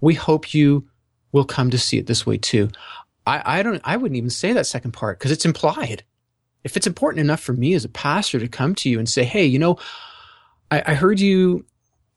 We 0.00 0.14
hope 0.14 0.54
you 0.54 0.88
will 1.30 1.44
come 1.44 1.68
to 1.68 1.78
see 1.78 1.98
it 1.98 2.06
this 2.06 2.24
way 2.24 2.38
too. 2.38 2.70
I, 3.26 3.58
I 3.58 3.62
don't, 3.62 3.82
I 3.84 3.98
wouldn't 3.98 4.16
even 4.16 4.30
say 4.30 4.54
that 4.54 4.66
second 4.66 4.92
part 4.92 5.18
because 5.18 5.30
it's 5.30 5.44
implied. 5.44 6.04
If 6.64 6.74
it's 6.74 6.86
important 6.86 7.20
enough 7.20 7.40
for 7.40 7.52
me 7.52 7.74
as 7.74 7.84
a 7.84 7.90
pastor 7.90 8.38
to 8.38 8.48
come 8.48 8.74
to 8.76 8.88
you 8.88 8.98
and 8.98 9.10
say, 9.10 9.24
Hey, 9.24 9.44
you 9.44 9.58
know, 9.58 9.76
I, 10.70 10.82
I 10.86 10.94
heard 10.94 11.20
you 11.20 11.66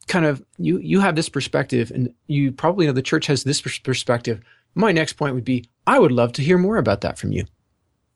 kind 0.08 0.26
of 0.26 0.44
you 0.58 0.78
you 0.80 1.00
have 1.00 1.16
this 1.16 1.30
perspective 1.30 1.92
and 1.92 2.14
you 2.28 2.52
probably 2.52 2.86
know 2.86 2.92
the 2.92 3.02
church 3.02 3.28
has 3.28 3.44
this 3.44 3.62
perspective. 3.62 4.42
My 4.76 4.92
next 4.92 5.14
point 5.14 5.36
would 5.36 5.46
be 5.46 5.66
i 5.88 5.98
would 6.00 6.12
love 6.12 6.34
to 6.34 6.42
hear 6.42 6.58
more 6.58 6.78
about 6.78 7.02
that 7.02 7.18
from 7.18 7.32
you. 7.32 7.46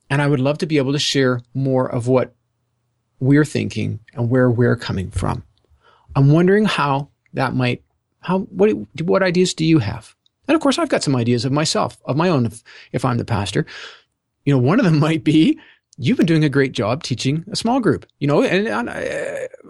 And 0.10 0.22
i 0.22 0.28
would 0.28 0.40
love 0.40 0.58
to 0.60 0.66
be 0.66 0.78
able 0.78 0.94
to 0.94 1.00
share 1.00 1.42
more 1.54 1.90
of 1.90 2.08
what 2.08 2.34
we're 3.20 3.46
thinking 3.46 4.00
and 4.14 4.30
where 4.30 4.50
we're 4.50 4.76
coming 4.76 5.12
from. 5.12 5.44
I'm 6.16 6.32
wondering 6.32 6.66
how 6.66 7.10
that 7.34 7.56
might 7.56 7.84
how 8.22 8.40
what 8.40 8.72
what 9.02 9.24
ideas 9.24 9.54
do 9.54 9.66
you 9.66 9.80
have? 9.80 10.16
And 10.48 10.56
of 10.56 10.62
course 10.62 10.78
i've 10.78 10.90
got 10.90 11.04
some 11.04 11.16
ideas 11.16 11.46
of 11.46 11.52
myself 11.52 11.98
of 12.06 12.18
my 12.18 12.30
own 12.30 12.46
if, 12.46 12.64
if 12.92 13.06
i'm 13.06 13.18
the 13.18 13.26
pastor. 13.26 13.66
You 14.46 14.54
know 14.54 14.60
one 14.60 14.80
of 14.80 14.86
them 14.86 15.00
might 15.08 15.24
be 15.24 15.60
you've 15.98 16.18
been 16.18 16.26
doing 16.26 16.44
a 16.44 16.50
great 16.50 16.72
job 16.72 17.04
teaching 17.04 17.44
a 17.52 17.56
small 17.56 17.80
group 17.80 18.06
you 18.20 18.28
know 18.28 18.44
and, 18.44 18.68
and 18.68 18.90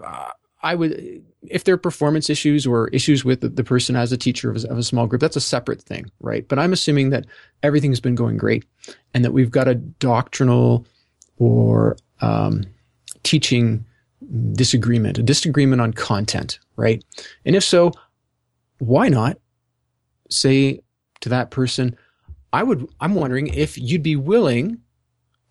uh, 0.04 0.30
I 0.62 0.74
would, 0.74 1.22
if 1.42 1.64
there 1.64 1.74
are 1.74 1.78
performance 1.78 2.28
issues 2.28 2.66
or 2.66 2.88
issues 2.88 3.24
with 3.24 3.40
the, 3.40 3.64
person 3.64 3.96
as 3.96 4.12
a 4.12 4.16
teacher 4.16 4.50
of 4.50 4.62
a, 4.64 4.68
of 4.68 4.78
a, 4.78 4.82
small 4.82 5.06
group, 5.06 5.20
that's 5.20 5.36
a 5.36 5.40
separate 5.40 5.80
thing, 5.80 6.10
right? 6.20 6.46
But 6.46 6.58
I'm 6.58 6.72
assuming 6.72 7.10
that 7.10 7.26
everything's 7.62 8.00
been 8.00 8.14
going 8.14 8.36
great 8.36 8.64
and 9.14 9.24
that 9.24 9.32
we've 9.32 9.50
got 9.50 9.68
a 9.68 9.74
doctrinal 9.74 10.86
or 11.38 11.96
um, 12.20 12.64
teaching 13.22 13.84
disagreement, 14.52 15.18
a 15.18 15.22
disagreement 15.22 15.80
on 15.80 15.92
content, 15.92 16.58
right? 16.76 17.02
And 17.44 17.56
if 17.56 17.64
so, 17.64 17.92
why 18.78 19.08
not 19.08 19.38
say 20.28 20.80
to 21.20 21.28
that 21.30 21.50
person, 21.50 21.96
I 22.52 22.62
would, 22.62 22.86
I'm 23.00 23.14
wondering 23.14 23.48
if 23.48 23.78
you'd 23.78 24.02
be 24.02 24.16
willing 24.16 24.78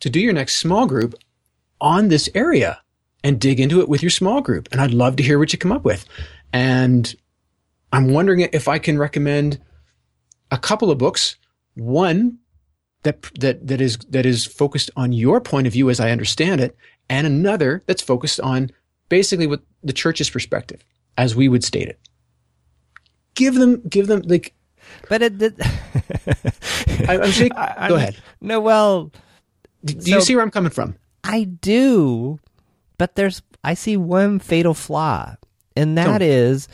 to 0.01 0.09
do 0.09 0.19
your 0.19 0.33
next 0.33 0.57
small 0.57 0.85
group 0.85 1.15
on 1.81 2.09
this 2.09 2.29
area 2.35 2.81
and 3.23 3.39
dig 3.39 3.59
into 3.59 3.81
it 3.81 3.89
with 3.89 4.01
your 4.01 4.09
small 4.09 4.41
group. 4.41 4.69
And 4.71 4.79
I'd 4.81 4.93
love 4.93 5.15
to 5.17 5.23
hear 5.23 5.39
what 5.39 5.51
you 5.53 5.59
come 5.59 5.71
up 5.71 5.83
with. 5.83 6.05
And 6.53 7.13
I'm 7.91 8.13
wondering 8.13 8.41
if 8.41 8.67
I 8.67 8.79
can 8.79 8.97
recommend 8.97 9.59
a 10.51 10.57
couple 10.57 10.91
of 10.91 10.97
books. 10.97 11.35
One 11.75 12.39
that 13.03 13.21
that 13.39 13.67
that 13.67 13.81
is 13.81 13.97
that 14.09 14.25
is 14.25 14.45
focused 14.45 14.91
on 14.95 15.11
your 15.13 15.39
point 15.39 15.67
of 15.67 15.73
view 15.73 15.89
as 15.89 15.99
I 15.99 16.11
understand 16.11 16.61
it, 16.61 16.75
and 17.09 17.25
another 17.25 17.83
that's 17.85 18.01
focused 18.01 18.39
on 18.39 18.71
basically 19.07 19.47
what 19.47 19.61
the 19.83 19.93
church's 19.93 20.29
perspective, 20.29 20.83
as 21.17 21.35
we 21.35 21.47
would 21.47 21.63
state 21.63 21.87
it. 21.87 21.99
Give 23.35 23.55
them 23.55 23.81
give 23.87 24.07
them 24.07 24.21
like 24.25 24.53
But 25.07 25.21
it, 25.21 25.55
I, 27.07 27.15
am 27.15 27.31
saying, 27.31 27.51
go 27.87 27.95
ahead. 27.95 28.17
No, 28.41 28.59
well, 28.59 29.11
do, 29.85 29.93
do 29.93 30.01
so 30.01 30.15
you 30.15 30.21
see 30.21 30.35
where 30.35 30.43
I'm 30.43 30.51
coming 30.51 30.71
from? 30.71 30.95
I 31.23 31.43
do, 31.43 32.39
but 32.99 33.15
there's 33.15 33.41
I 33.63 33.73
see 33.73 33.97
one 33.97 34.37
fatal 34.37 34.75
flaw, 34.75 35.35
and 35.75 35.97
that 35.97 36.21
is 36.21 36.67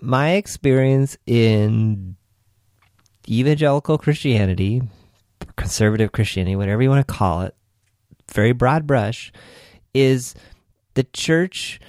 my 0.00 0.30
experience 0.30 1.18
in 1.26 2.16
evangelical 3.28 3.98
Christianity, 3.98 4.80
conservative 5.56 6.12
Christianity, 6.12 6.56
whatever 6.56 6.82
you 6.82 6.88
want 6.88 7.06
to 7.06 7.12
call 7.12 7.42
it, 7.42 7.54
very 8.32 8.52
broad 8.52 8.86
brush, 8.86 9.30
is 9.92 10.34
the 10.94 11.04
church 11.04 11.80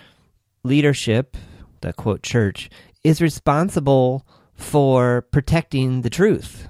leadership, 0.64 1.38
the 1.82 1.94
quote 1.94 2.24
church, 2.24 2.70
is 3.04 3.22
responsible 3.22 4.26
for 4.56 5.22
protecting 5.32 6.02
the 6.02 6.10
truth 6.10 6.68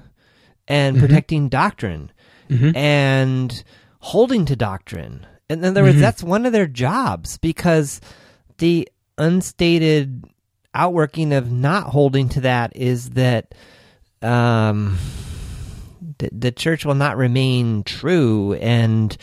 and 0.68 0.96
mm-hmm. 0.96 1.06
protecting 1.06 1.50
doctrine 1.50 2.12
mm-hmm. 2.50 2.76
and 2.76 3.64
holding 4.00 4.46
to 4.46 4.56
doctrine 4.56 5.26
in 5.52 5.66
other 5.66 5.84
words, 5.84 5.96
mm-hmm. 5.96 6.02
that's 6.02 6.24
one 6.24 6.46
of 6.46 6.54
their 6.54 6.68
jobs 6.68 7.38
because 7.38 8.00
the 8.58 8.88
unstated 9.18 10.24
outworking 10.74 11.34
of 11.34 11.52
not 11.52 11.88
holding 11.88 12.30
to 12.30 12.42
that 12.42 12.76
is 12.76 13.12
that 13.12 13.54
um, 14.22 14.98
the, 16.20 16.30
the 16.32 16.52
church 16.52 16.86
will 16.86 16.96
not 16.96 17.18
remain 17.18 17.84
true. 17.84 18.54
And 18.54 19.16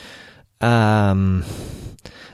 um, 0.61 1.45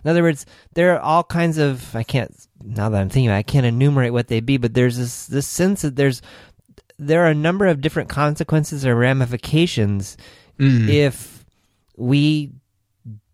in 0.03 0.11
other 0.11 0.23
words, 0.23 0.47
there 0.75 0.95
are 0.95 1.01
all 1.01 1.23
kinds 1.23 1.59
of, 1.59 1.95
I 1.95 2.03
can't, 2.03 2.35
now 2.63 2.89
that 2.89 3.01
I'm 3.01 3.09
thinking 3.09 3.31
I 3.31 3.43
can't 3.43 3.67
enumerate 3.67 4.13
what 4.13 4.29
they 4.29 4.41
be, 4.41 4.57
but 4.57 4.75
there's 4.75 4.97
this, 4.97 5.27
this 5.27 5.47
sense 5.47 5.83
that 5.83 5.97
there's, 5.97 6.23
there 6.99 7.25
are 7.25 7.31
a 7.31 7.35
number 7.35 7.67
of 7.67 7.81
different 7.81 8.09
consequences 8.09 8.87
or 8.87 8.95
ramifications 8.95 10.17
mm. 10.59 10.89
if 10.89 11.45
we 11.97 12.53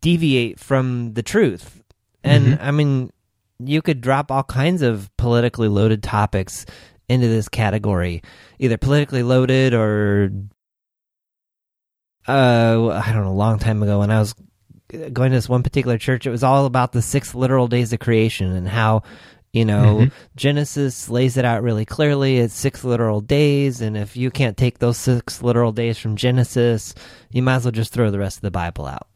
deviate 0.01 0.59
from 0.59 1.15
the 1.15 1.23
truth. 1.23 1.83
And 2.23 2.47
mm-hmm. 2.47 2.63
I 2.63 2.71
mean, 2.71 3.11
you 3.59 3.83
could 3.83 4.01
drop 4.01 4.31
all 4.31 4.43
kinds 4.43 4.83
of 4.83 5.15
politically 5.17 5.69
loaded 5.69 6.03
topics 6.03 6.67
into 7.09 7.29
this 7.29 7.49
category, 7.49 8.23
either 8.59 8.79
politically 8.79 9.23
loaded 9.23 9.75
or 9.75 10.31
uh, 12.29 12.89
I 12.89 13.13
don't 13.13 13.25
know, 13.25 13.31
a 13.31 13.33
long 13.33 13.59
time 13.59 13.83
ago 13.83 13.99
when 13.99 14.11
I 14.11 14.21
was 14.21 14.35
going 14.91 15.31
to 15.31 15.37
this 15.37 15.49
one 15.49 15.63
particular 15.63 15.99
church, 15.99 16.27
it 16.27 16.31
was 16.31 16.43
all 16.43 16.67
about 16.67 16.93
the 16.93 17.03
six 17.03 17.35
literal 17.35 17.69
days 17.69 17.93
of 17.93 18.01
creation 18.01 18.53
and 18.53 18.69
how, 18.69 19.03
you 19.53 19.65
know, 19.65 19.99
mm-hmm. 19.99 20.15
Genesis 20.37 21.09
lays 21.09 21.37
it 21.37 21.45
out 21.45 21.63
really 21.63 21.85
clearly. 21.85 22.39
It's 22.39 22.55
six 22.55 22.85
literal 22.85 23.21
days, 23.21 23.81
and 23.81 23.97
if 23.97 24.17
you 24.17 24.31
can't 24.31 24.57
take 24.57 24.79
those 24.79 24.97
six 24.97 25.43
literal 25.43 25.73
days 25.73 25.99
from 25.99 26.17
Genesis, 26.17 26.95
you 27.31 27.43
might 27.43 27.57
as 27.57 27.65
well 27.65 27.73
just 27.73 27.93
throw 27.93 28.11
the 28.11 28.19
rest 28.19 28.39
of 28.39 28.43
the 28.43 28.51
Bible 28.51 28.87
out. 28.87 29.09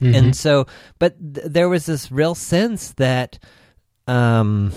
Mm-hmm. 0.00 0.14
And 0.14 0.36
so, 0.36 0.66
but 0.98 1.16
th- 1.18 1.46
there 1.46 1.68
was 1.68 1.86
this 1.86 2.12
real 2.12 2.34
sense 2.34 2.92
that 2.94 3.38
um, 4.06 4.72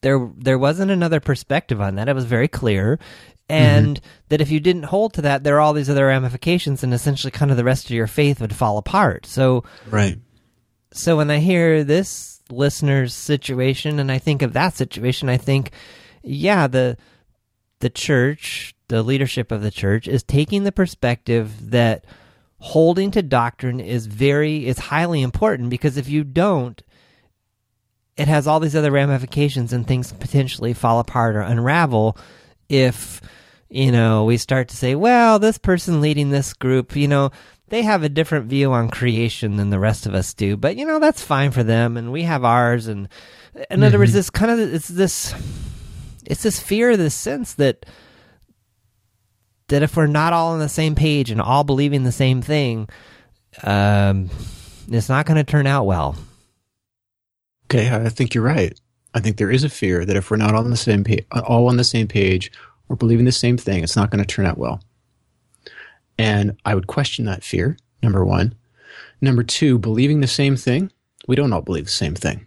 there 0.00 0.30
there 0.36 0.58
wasn't 0.58 0.90
another 0.90 1.20
perspective 1.20 1.80
on 1.80 1.96
that. 1.96 2.08
It 2.08 2.14
was 2.14 2.24
very 2.24 2.48
clear, 2.48 2.98
and 3.48 3.96
mm-hmm. 3.96 4.06
that 4.28 4.40
if 4.40 4.50
you 4.50 4.60
didn't 4.60 4.84
hold 4.84 5.14
to 5.14 5.22
that, 5.22 5.42
there 5.42 5.56
are 5.56 5.60
all 5.60 5.72
these 5.72 5.90
other 5.90 6.06
ramifications, 6.06 6.84
and 6.84 6.94
essentially, 6.94 7.30
kind 7.30 7.50
of 7.50 7.56
the 7.56 7.64
rest 7.64 7.86
of 7.86 7.90
your 7.90 8.06
faith 8.06 8.40
would 8.40 8.54
fall 8.54 8.78
apart. 8.78 9.26
So, 9.26 9.64
right. 9.90 10.18
So 10.92 11.16
when 11.16 11.30
I 11.30 11.38
hear 11.38 11.84
this 11.84 12.40
listener's 12.48 13.12
situation, 13.12 13.98
and 13.98 14.10
I 14.10 14.18
think 14.18 14.42
of 14.42 14.52
that 14.52 14.74
situation, 14.74 15.28
I 15.28 15.36
think, 15.36 15.72
yeah, 16.22 16.68
the 16.68 16.96
the 17.80 17.90
church, 17.90 18.74
the 18.88 19.02
leadership 19.02 19.52
of 19.52 19.62
the 19.62 19.70
church, 19.70 20.08
is 20.08 20.22
taking 20.22 20.64
the 20.64 20.72
perspective 20.72 21.70
that 21.70 22.04
holding 22.58 23.10
to 23.10 23.22
doctrine 23.22 23.80
is 23.80 24.06
very 24.06 24.66
is 24.66 24.78
highly 24.78 25.22
important 25.22 25.70
because 25.70 25.96
if 25.96 26.08
you 26.08 26.24
don't 26.24 26.82
it 28.16 28.28
has 28.28 28.46
all 28.46 28.60
these 28.60 28.74
other 28.74 28.90
ramifications 28.90 29.72
and 29.72 29.86
things 29.86 30.12
potentially 30.12 30.72
fall 30.72 30.98
apart 30.98 31.36
or 31.36 31.40
unravel 31.40 32.16
if 32.68 33.20
you 33.68 33.90
know, 33.90 34.24
we 34.24 34.36
start 34.36 34.68
to 34.68 34.76
say, 34.76 34.94
well, 34.94 35.38
this 35.38 35.58
person 35.58 36.00
leading 36.00 36.30
this 36.30 36.52
group, 36.52 36.94
you 36.94 37.08
know, 37.08 37.30
they 37.68 37.82
have 37.82 38.04
a 38.04 38.08
different 38.08 38.46
view 38.46 38.72
on 38.72 38.88
creation 38.88 39.56
than 39.56 39.70
the 39.70 39.78
rest 39.78 40.06
of 40.06 40.14
us 40.14 40.34
do, 40.34 40.56
but 40.56 40.76
you 40.76 40.86
know, 40.86 41.00
that's 41.00 41.22
fine 41.22 41.50
for 41.50 41.64
them 41.64 41.96
and 41.96 42.12
we 42.12 42.22
have 42.22 42.44
ours. 42.44 42.86
And 42.86 43.08
in 43.54 43.62
mm-hmm. 43.62 43.82
other 43.82 43.98
words, 43.98 44.12
mm-hmm. 44.12 44.18
this 44.18 44.30
kind 44.30 44.52
of, 44.52 44.58
it's 44.60 44.88
this, 44.88 45.34
it's 46.24 46.42
this 46.42 46.60
fear, 46.60 46.96
this 46.96 47.14
sense 47.14 47.54
that, 47.54 47.86
that 49.68 49.82
if 49.82 49.96
we're 49.96 50.06
not 50.06 50.32
all 50.32 50.52
on 50.52 50.58
the 50.58 50.68
same 50.68 50.94
page 50.94 51.30
and 51.30 51.40
all 51.40 51.64
believing 51.64 52.04
the 52.04 52.12
same 52.12 52.42
thing, 52.42 52.88
um, 53.62 54.30
it's 54.88 55.08
not 55.08 55.26
going 55.26 55.36
to 55.36 55.44
turn 55.44 55.66
out 55.66 55.86
well. 55.86 56.16
Okay, 57.64 57.90
I 57.90 58.08
think 58.08 58.34
you're 58.34 58.44
right. 58.44 58.78
I 59.14 59.20
think 59.20 59.38
there 59.38 59.50
is 59.50 59.64
a 59.64 59.68
fear 59.68 60.04
that 60.04 60.16
if 60.16 60.30
we're 60.30 60.36
not 60.36 60.54
on 60.54 60.70
the 60.70 60.76
same 60.76 61.02
page, 61.02 61.24
all 61.32 61.68
on 61.68 61.78
the 61.78 61.84
same 61.84 62.06
page, 62.06 62.52
or 62.88 62.96
believing 62.96 63.24
the 63.24 63.32
same 63.32 63.56
thing, 63.56 63.82
it's 63.82 63.96
not 63.96 64.10
going 64.10 64.22
to 64.22 64.26
turn 64.26 64.46
out 64.46 64.58
well. 64.58 64.80
And 66.18 66.56
I 66.64 66.74
would 66.74 66.86
question 66.86 67.24
that 67.24 67.42
fear. 67.42 67.76
Number 68.02 68.24
one. 68.24 68.54
Number 69.20 69.42
two, 69.42 69.78
believing 69.78 70.20
the 70.20 70.26
same 70.26 70.56
thing. 70.56 70.92
We 71.26 71.34
don't 71.34 71.52
all 71.52 71.62
believe 71.62 71.86
the 71.86 71.90
same 71.90 72.14
thing, 72.14 72.46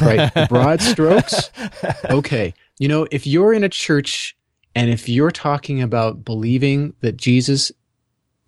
right? 0.00 0.32
broad 0.48 0.80
strokes. 0.80 1.50
Okay, 2.08 2.54
you 2.78 2.88
know, 2.88 3.06
if 3.10 3.26
you're 3.26 3.52
in 3.52 3.64
a 3.64 3.68
church 3.68 4.36
and 4.74 4.90
if 4.90 5.08
you're 5.08 5.30
talking 5.30 5.80
about 5.82 6.24
believing 6.24 6.94
that 7.00 7.16
Jesus, 7.16 7.70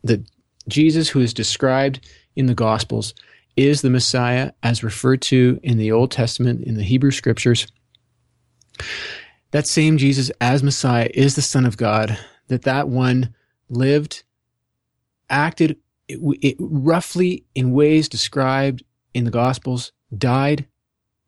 that 0.02 0.22
Jesus, 0.68 1.08
who 1.08 1.20
is 1.20 1.32
described 1.32 2.06
in 2.34 2.46
the 2.46 2.54
Gospels, 2.54 3.14
is 3.56 3.82
the 3.82 3.90
Messiah 3.90 4.52
as 4.62 4.84
referred 4.84 5.22
to 5.22 5.60
in 5.62 5.78
the 5.78 5.92
Old 5.92 6.10
Testament, 6.10 6.64
in 6.64 6.76
the 6.76 6.82
Hebrew 6.82 7.10
Scriptures, 7.10 7.66
that 9.52 9.66
same 9.66 9.96
Jesus 9.96 10.30
as 10.40 10.62
Messiah 10.62 11.08
is 11.14 11.36
the 11.36 11.42
Son 11.42 11.64
of 11.64 11.76
God, 11.76 12.18
that 12.48 12.62
that 12.62 12.88
one 12.88 13.34
lived, 13.68 14.24
acted 15.30 15.78
it, 16.08 16.18
it, 16.42 16.56
roughly 16.58 17.44
in 17.54 17.72
ways 17.72 18.08
described 18.08 18.82
in 19.14 19.24
the 19.24 19.30
Gospels, 19.30 19.92
died, 20.16 20.66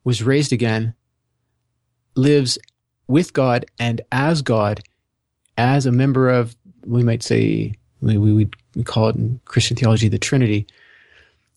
was 0.05 0.23
raised 0.23 0.53
again, 0.53 0.95
lives 2.15 2.59
with 3.09 3.33
God 3.33 3.67
and 3.79 4.01
as 4.13 4.43
God, 4.43 4.81
as 5.57 5.87
a 5.87 5.93
member 5.93 6.29
of, 6.29 6.57
we 6.87 7.03
might 7.03 7.23
say, 7.23 7.75
we, 8.01 8.17
we 8.17 8.33
would 8.33 8.57
call 8.85 9.09
it 9.09 9.17
in 9.17 9.41
Christian 9.45 9.77
theology 9.77 10.09
the 10.09 10.19
Trinity. 10.19 10.67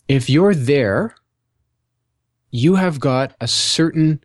If 0.07 0.29
you're 0.29 0.55
there, 0.55 1.15
you 2.49 2.75
have 2.75 2.99
got 2.99 3.35
a 3.39 3.47
certain, 3.47 4.23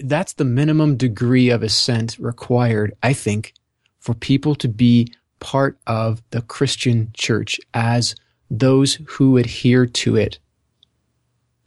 that's 0.00 0.34
the 0.34 0.44
minimum 0.44 0.96
degree 0.96 1.48
of 1.48 1.62
assent 1.62 2.18
required, 2.18 2.94
I 3.02 3.12
think, 3.12 3.54
for 3.98 4.14
people 4.14 4.54
to 4.56 4.68
be 4.68 5.12
part 5.40 5.78
of 5.86 6.22
the 6.30 6.42
Christian 6.42 7.10
church 7.14 7.58
as 7.74 8.14
those 8.50 8.98
who 9.06 9.36
adhere 9.36 9.86
to 9.86 10.16
it 10.16 10.38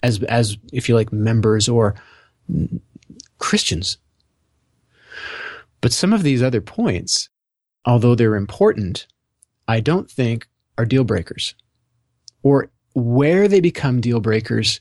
as 0.02 0.24
as 0.24 0.58
if 0.72 0.88
you 0.88 0.96
like 0.96 1.12
members 1.12 1.68
or 1.68 1.96
Christians. 3.38 3.98
But 5.82 5.94
some 5.94 6.14
of 6.14 6.24
these 6.24 6.44
other 6.44 6.62
points, 6.62 7.30
although 7.86 8.16
they're 8.16 8.36
important, 8.36 9.08
I 9.68 9.80
don't 9.80 10.10
think 10.10 10.48
are 10.78 10.86
deal 10.86 11.04
breakers. 11.04 11.56
Or 12.44 12.70
where 12.94 13.48
they 13.48 13.60
become 13.60 14.02
deal 14.02 14.20
breakers 14.20 14.80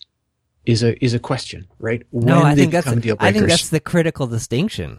is 0.65 0.83
a 0.83 1.03
is 1.05 1.15
a 1.15 1.19
question, 1.19 1.67
right? 1.79 2.03
When 2.11 2.27
they 2.27 2.33
become 2.35 2.43
deal 2.43 2.43
breakers. 2.43 2.43
no, 2.45 2.51
I 2.51 2.55
think 2.55 2.73
that's 2.73 2.87
a, 3.21 3.25
I 3.25 3.33
think 3.33 3.49
that's 3.49 3.71
the 3.71 3.81
critical 3.81 4.27
distinction. 4.27 4.99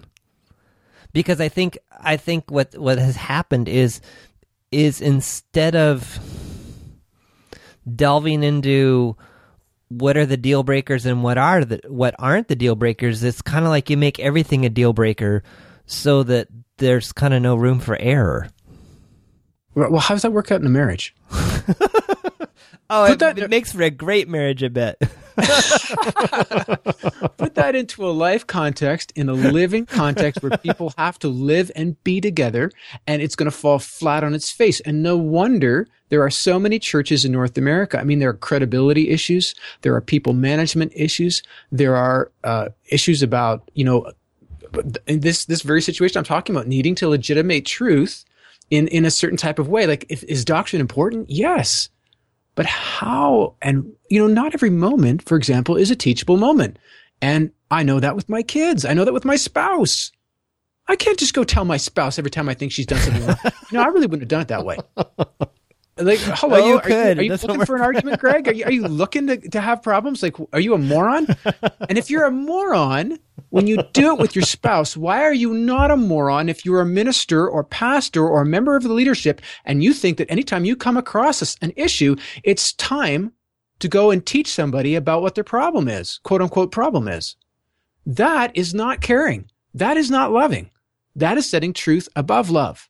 Because 1.13 1.41
I 1.41 1.49
think 1.49 1.77
I 1.99 2.17
think 2.17 2.51
what 2.51 2.77
what 2.77 2.97
has 2.97 3.15
happened 3.15 3.67
is 3.69 4.01
is 4.71 5.01
instead 5.01 5.75
of 5.75 6.19
delving 7.95 8.43
into 8.43 9.15
what 9.87 10.17
are 10.17 10.25
the 10.25 10.37
deal 10.37 10.61
breakers 10.63 11.05
and 11.05 11.23
what 11.23 11.37
are 11.37 11.65
the 11.65 11.81
what 11.87 12.15
aren't 12.19 12.47
the 12.47 12.55
deal 12.55 12.75
breakers, 12.75 13.23
it's 13.23 13.41
kind 13.41 13.65
of 13.65 13.69
like 13.69 13.89
you 13.89 13.97
make 13.97 14.19
everything 14.19 14.65
a 14.65 14.69
deal 14.69 14.93
breaker 14.93 15.43
so 15.89 16.23
that 16.23 16.47
there's 16.77 17.11
kind 17.11 17.33
of 17.33 17.41
no 17.41 17.55
room 17.55 17.79
for 17.79 17.97
error. 17.99 18.47
Well, 19.73 19.97
how 19.99 20.13
does 20.13 20.21
that 20.21 20.31
work 20.31 20.51
out 20.51 20.61
in 20.61 20.67
a 20.67 20.69
marriage? 20.69 21.15
oh, 22.89 23.05
it, 23.05 23.19
that, 23.19 23.37
it 23.37 23.49
makes 23.49 23.71
for 23.71 23.81
a 23.81 23.89
great 23.89 24.27
marriage, 24.27 24.63
I 24.63 24.67
bet. 24.67 24.99
Put 27.37 27.55
that 27.55 27.75
into 27.75 28.07
a 28.07 28.11
life 28.11 28.45
context, 28.45 29.11
in 29.15 29.29
a 29.29 29.33
living 29.33 29.85
context 29.85 30.43
where 30.43 30.57
people 30.57 30.93
have 30.97 31.17
to 31.19 31.27
live 31.27 31.71
and 31.75 32.01
be 32.03 32.21
together, 32.21 32.71
and 33.07 33.21
it's 33.21 33.35
going 33.35 33.49
to 33.49 33.57
fall 33.57 33.79
flat 33.79 34.23
on 34.23 34.33
its 34.33 34.51
face. 34.51 34.79
And 34.81 35.01
no 35.01 35.17
wonder 35.17 35.87
there 36.09 36.21
are 36.23 36.29
so 36.29 36.59
many 36.59 36.77
churches 36.77 37.25
in 37.25 37.31
North 37.31 37.57
America. 37.57 37.99
I 37.99 38.03
mean, 38.03 38.19
there 38.19 38.29
are 38.29 38.33
credibility 38.33 39.09
issues, 39.09 39.55
there 39.81 39.95
are 39.95 40.01
people 40.01 40.33
management 40.33 40.91
issues, 40.95 41.41
there 41.71 41.95
are 41.95 42.31
uh, 42.43 42.69
issues 42.89 43.23
about, 43.23 43.69
you 43.73 43.85
know, 43.85 44.05
in 44.05 44.13
this 45.05 45.45
this 45.45 45.61
very 45.61 45.81
situation 45.81 46.17
I'm 46.17 46.23
talking 46.23 46.55
about, 46.55 46.67
needing 46.67 46.95
to 46.95 47.09
legitimate 47.09 47.65
truth 47.65 48.25
in 48.69 48.87
in 48.87 49.05
a 49.05 49.11
certain 49.11 49.37
type 49.37 49.59
of 49.59 49.67
way. 49.67 49.87
Like, 49.87 50.05
if, 50.09 50.23
is 50.23 50.45
doctrine 50.45 50.79
important? 50.79 51.29
Yes, 51.29 51.89
but 52.55 52.65
how? 52.65 53.55
And 53.61 53.93
you 54.09 54.19
know, 54.19 54.33
not 54.33 54.53
every 54.53 54.69
moment, 54.69 55.23
for 55.23 55.37
example, 55.37 55.77
is 55.77 55.91
a 55.91 55.95
teachable 55.95 56.37
moment. 56.37 56.77
And 57.21 57.51
I 57.71 57.83
know 57.83 57.99
that 57.99 58.15
with 58.15 58.29
my 58.29 58.43
kids. 58.43 58.85
I 58.85 58.93
know 58.93 59.05
that 59.05 59.13
with 59.13 59.25
my 59.25 59.35
spouse. 59.35 60.11
I 60.87 60.95
can't 60.95 61.19
just 61.19 61.35
go 61.35 61.43
tell 61.43 61.65
my 61.65 61.77
spouse 61.77 62.17
every 62.17 62.31
time 62.31 62.49
I 62.49 62.55
think 62.55 62.71
she's 62.71 62.87
done 62.87 62.99
something 62.99 63.25
wrong. 63.25 63.37
you 63.45 63.77
know, 63.77 63.83
I 63.83 63.87
really 63.87 64.07
wouldn't 64.07 64.23
have 64.23 64.27
done 64.27 64.41
it 64.41 64.47
that 64.47 64.65
way. 64.65 64.77
Like, 65.99 66.19
hello, 66.23 66.55
are 66.55 66.59
you, 66.59 66.79
are 66.79 66.89
you, 66.89 67.19
are 67.19 67.21
you 67.23 67.31
looking 67.31 67.65
for 67.65 67.75
an 67.75 67.81
argument, 67.81 68.19
Gregg? 68.19 68.47
Are 68.47 68.53
you, 68.53 68.65
are 68.65 68.71
you 68.71 68.87
looking 68.87 69.27
to, 69.27 69.37
to 69.49 69.61
have 69.61 69.83
problems? 69.83 70.23
Like, 70.23 70.35
are 70.53 70.59
you 70.59 70.73
a 70.73 70.77
moron? 70.77 71.27
and 71.87 71.97
if 71.97 72.09
you're 72.09 72.25
a 72.25 72.31
moron, 72.31 73.19
when 73.49 73.67
you 73.67 73.83
do 73.93 74.13
it 74.13 74.19
with 74.19 74.35
your 74.35 74.45
spouse, 74.45 74.95
why 74.95 75.23
are 75.23 75.33
you 75.33 75.53
not 75.53 75.91
a 75.91 75.97
moron 75.97 76.49
if 76.49 76.65
you're 76.65 76.81
a 76.81 76.85
minister 76.85 77.47
or 77.47 77.63
pastor 77.63 78.27
or 78.27 78.41
a 78.41 78.45
member 78.45 78.75
of 78.75 78.83
the 78.83 78.93
leadership 78.93 79.41
and 79.65 79.83
you 79.83 79.93
think 79.93 80.17
that 80.17 80.31
anytime 80.31 80.65
you 80.65 80.75
come 80.75 80.97
across 80.97 81.57
an 81.61 81.73
issue, 81.75 82.15
it's 82.43 82.73
time 82.73 83.33
to 83.79 83.87
go 83.87 84.11
and 84.11 84.25
teach 84.25 84.51
somebody 84.51 84.95
about 84.95 85.21
what 85.21 85.35
their 85.35 85.43
problem 85.43 85.87
is, 85.87 86.19
quote 86.23 86.41
unquote 86.41 86.71
problem 86.71 87.07
is? 87.07 87.35
That 88.05 88.55
is 88.55 88.73
not 88.73 89.01
caring. 89.01 89.49
That 89.73 89.97
is 89.97 90.09
not 90.09 90.31
loving. 90.31 90.69
That 91.15 91.37
is 91.37 91.49
setting 91.49 91.73
truth 91.73 92.07
above 92.15 92.49
love. 92.49 92.87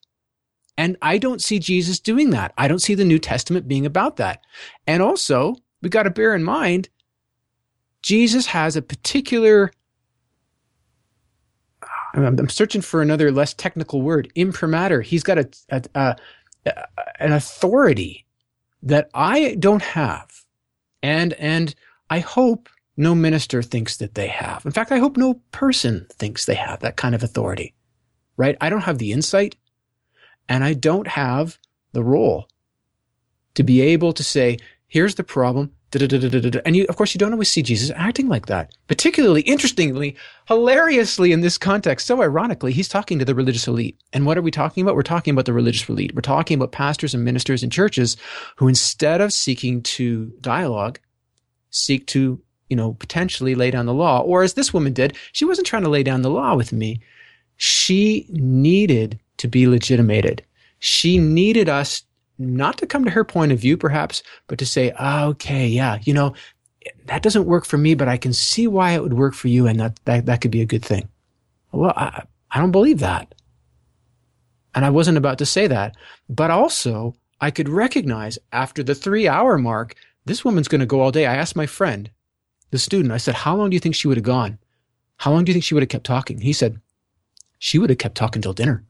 And 0.79 0.95
I 1.01 1.17
don't 1.17 1.41
see 1.41 1.59
Jesus 1.59 1.99
doing 1.99 2.29
that. 2.29 2.53
I 2.57 2.69
don't 2.69 2.79
see 2.79 2.95
the 2.95 3.03
New 3.03 3.19
Testament 3.19 3.67
being 3.67 3.85
about 3.85 4.15
that. 4.15 4.45
And 4.87 5.03
also, 5.03 5.57
we 5.81 5.89
got 5.89 6.03
to 6.03 6.09
bear 6.09 6.33
in 6.33 6.41
mind, 6.41 6.87
Jesus 8.01 8.45
has 8.45 8.77
a 8.77 8.81
particular, 8.81 9.73
I'm, 12.13 12.47
searching 12.47 12.79
for 12.79 13.01
another 13.01 13.29
less 13.29 13.53
technical 13.53 14.01
word, 14.01 14.31
imprimatur. 14.35 15.01
He's 15.01 15.21
got 15.21 15.39
a, 15.39 15.49
a, 15.67 15.83
a, 15.95 16.15
an 17.19 17.33
authority 17.33 18.25
that 18.81 19.09
I 19.13 19.55
don't 19.55 19.83
have. 19.83 20.45
And, 21.03 21.33
and 21.33 21.75
I 22.09 22.19
hope 22.19 22.69
no 22.95 23.13
minister 23.13 23.61
thinks 23.61 23.97
that 23.97 24.15
they 24.15 24.27
have. 24.27 24.65
In 24.65 24.71
fact, 24.71 24.93
I 24.93 24.99
hope 24.99 25.17
no 25.17 25.41
person 25.51 26.07
thinks 26.13 26.45
they 26.45 26.55
have 26.55 26.79
that 26.79 26.95
kind 26.95 27.15
of 27.15 27.21
authority, 27.21 27.73
right? 28.37 28.55
I 28.61 28.69
don't 28.69 28.83
have 28.83 28.97
the 28.97 29.11
insight 29.11 29.57
and 30.49 30.63
I 30.63 30.73
don't 30.73 31.07
have 31.07 31.57
the 31.93 32.03
role 32.03 32.49
to 33.53 33.63
be 33.63 33.81
able 33.81 34.11
to 34.13 34.23
say, 34.23 34.57
here's 34.87 35.15
the 35.15 35.23
problem. 35.23 35.71
And 35.91 36.75
you, 36.75 36.85
of 36.87 36.97
course, 36.97 37.15
you 37.15 37.19
don't 37.19 37.31
always 37.31 37.49
see 37.49 37.63
Jesus 37.63 37.91
acting 37.95 38.27
like 38.27 38.45
that. 38.45 38.75
Particularly, 38.87 39.41
interestingly, 39.41 40.15
hilariously 40.47 41.31
in 41.31 41.41
this 41.41 41.57
context, 41.57 42.05
so 42.05 42.21
ironically, 42.21 42.71
he's 42.73 42.87
talking 42.87 43.17
to 43.17 43.25
the 43.25 43.33
religious 43.33 43.67
elite. 43.67 43.99
And 44.13 44.25
what 44.25 44.37
are 44.37 44.43
we 44.43 44.51
talking 44.51 44.83
about? 44.83 44.95
We're 44.95 45.01
talking 45.01 45.31
about 45.31 45.45
the 45.45 45.53
religious 45.53 45.89
elite. 45.89 46.13
We're 46.13 46.21
talking 46.21 46.55
about 46.55 46.71
pastors 46.71 47.15
and 47.15 47.25
ministers 47.25 47.63
and 47.63 47.71
churches 47.71 48.17
who, 48.57 48.67
instead 48.67 49.19
of 49.19 49.33
seeking 49.33 49.81
to 49.81 50.31
dialogue, 50.41 50.99
seek 51.71 52.05
to, 52.07 52.39
you 52.69 52.75
know, 52.75 52.93
potentially 52.93 53.55
lay 53.55 53.71
down 53.71 53.87
the 53.87 53.93
law. 53.93 54.21
Or 54.21 54.43
as 54.43 54.53
this 54.53 54.71
woman 54.71 54.93
did, 54.93 55.17
she 55.31 55.45
wasn't 55.45 55.65
trying 55.65 55.83
to 55.83 55.89
lay 55.89 56.03
down 56.03 56.21
the 56.21 56.29
law 56.29 56.55
with 56.55 56.71
me. 56.71 57.01
She 57.57 58.27
needed 58.29 59.19
to 59.39 59.47
be 59.47 59.67
legitimated. 59.67 60.43
She 60.79 61.17
needed 61.17 61.67
us 61.67 62.03
not 62.37 62.77
to 62.77 62.87
come 62.87 63.03
to 63.03 63.11
her 63.11 63.25
point 63.25 63.51
of 63.51 63.59
view, 63.59 63.75
perhaps, 63.75 64.23
but 64.47 64.59
to 64.59 64.65
say, 64.65 64.93
oh, 64.97 65.29
okay, 65.29 65.67
yeah, 65.67 65.99
you 66.03 66.13
know, 66.13 66.33
that 67.05 67.21
doesn't 67.21 67.45
work 67.45 67.65
for 67.65 67.77
me, 67.77 67.95
but 67.95 68.07
I 68.07 68.15
can 68.15 68.31
see 68.31 68.67
why 68.67 68.91
it 68.91 69.03
would 69.03 69.13
work 69.13 69.33
for 69.33 69.49
you, 69.49 69.67
and 69.67 69.79
that 69.79 69.99
that, 70.05 70.25
that 70.27 70.41
could 70.41 70.51
be 70.51 70.61
a 70.61 70.65
good 70.65 70.85
thing. 70.85 71.09
Well, 71.71 71.93
I, 71.95 72.23
I 72.51 72.59
don't 72.59 72.71
believe 72.71 72.99
that. 72.99 73.35
And 74.73 74.85
I 74.85 74.89
wasn't 74.89 75.17
about 75.17 75.37
to 75.39 75.45
say 75.45 75.67
that, 75.67 75.97
but 76.29 76.51
also 76.51 77.15
I 77.41 77.51
could 77.51 77.67
recognize 77.67 78.39
after 78.51 78.83
the 78.83 78.95
three 78.95 79.27
hour 79.27 79.57
mark, 79.57 79.95
this 80.25 80.45
woman's 80.45 80.67
going 80.67 80.79
to 80.79 80.85
go 80.85 81.01
all 81.01 81.11
day. 81.11 81.25
I 81.25 81.35
asked 81.35 81.55
my 81.55 81.65
friend, 81.65 82.09
the 82.71 82.77
student, 82.77 83.11
I 83.11 83.17
said, 83.17 83.35
how 83.35 83.55
long 83.55 83.69
do 83.69 83.75
you 83.75 83.79
think 83.79 83.95
she 83.95 84.07
would 84.07 84.17
have 84.17 84.23
gone? 84.23 84.59
How 85.17 85.31
long 85.31 85.43
do 85.43 85.49
you 85.49 85.53
think 85.53 85.65
she 85.65 85.73
would 85.73 85.83
have 85.83 85.89
kept 85.89 86.05
talking? 86.05 86.39
He 86.39 86.53
said, 86.53 86.79
she 87.57 87.79
would 87.79 87.89
have 87.89 87.99
kept 87.99 88.15
talking 88.15 88.41
till 88.41 88.53
dinner. 88.53 88.85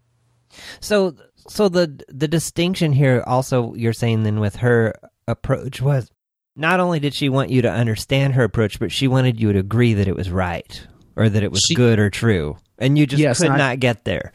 So, 0.80 1.16
so 1.47 1.70
the 1.70 2.04
the 2.08 2.28
distinction 2.28 2.93
here, 2.93 3.24
also, 3.28 3.74
you're 3.76 3.93
saying 3.93 4.24
then 4.24 4.39
with 4.39 4.58
her 4.58 4.93
approach 5.28 5.82
was 5.82 6.10
not 6.56 6.80
only 6.80 7.00
did 7.00 7.14
she 7.14 7.30
want 7.30 7.50
you 7.50 7.62
to 7.62 7.72
understand 7.72 8.34
her 8.34 8.43
approach, 8.43 8.80
but 8.80 8.91
she 8.91 9.08
wanted 9.08 9.39
you 9.39 9.54
to 9.54 9.60
agree 9.60 9.93
that 9.93 10.08
it 10.08 10.16
was 10.16 10.30
right 10.30 10.86
or 11.16 11.30
that 11.30 11.43
it 11.43 11.52
was 11.52 11.62
She- 11.62 11.76
good 11.76 12.00
or 12.00 12.10
true, 12.10 12.58
and 12.78 12.97
you 12.97 13.06
just 13.06 13.22
Yes, 13.22 13.38
could 13.39 13.47
and 13.52 13.56
I- 13.56 13.70
not 13.70 13.80
get 13.80 14.06
there. 14.06 14.32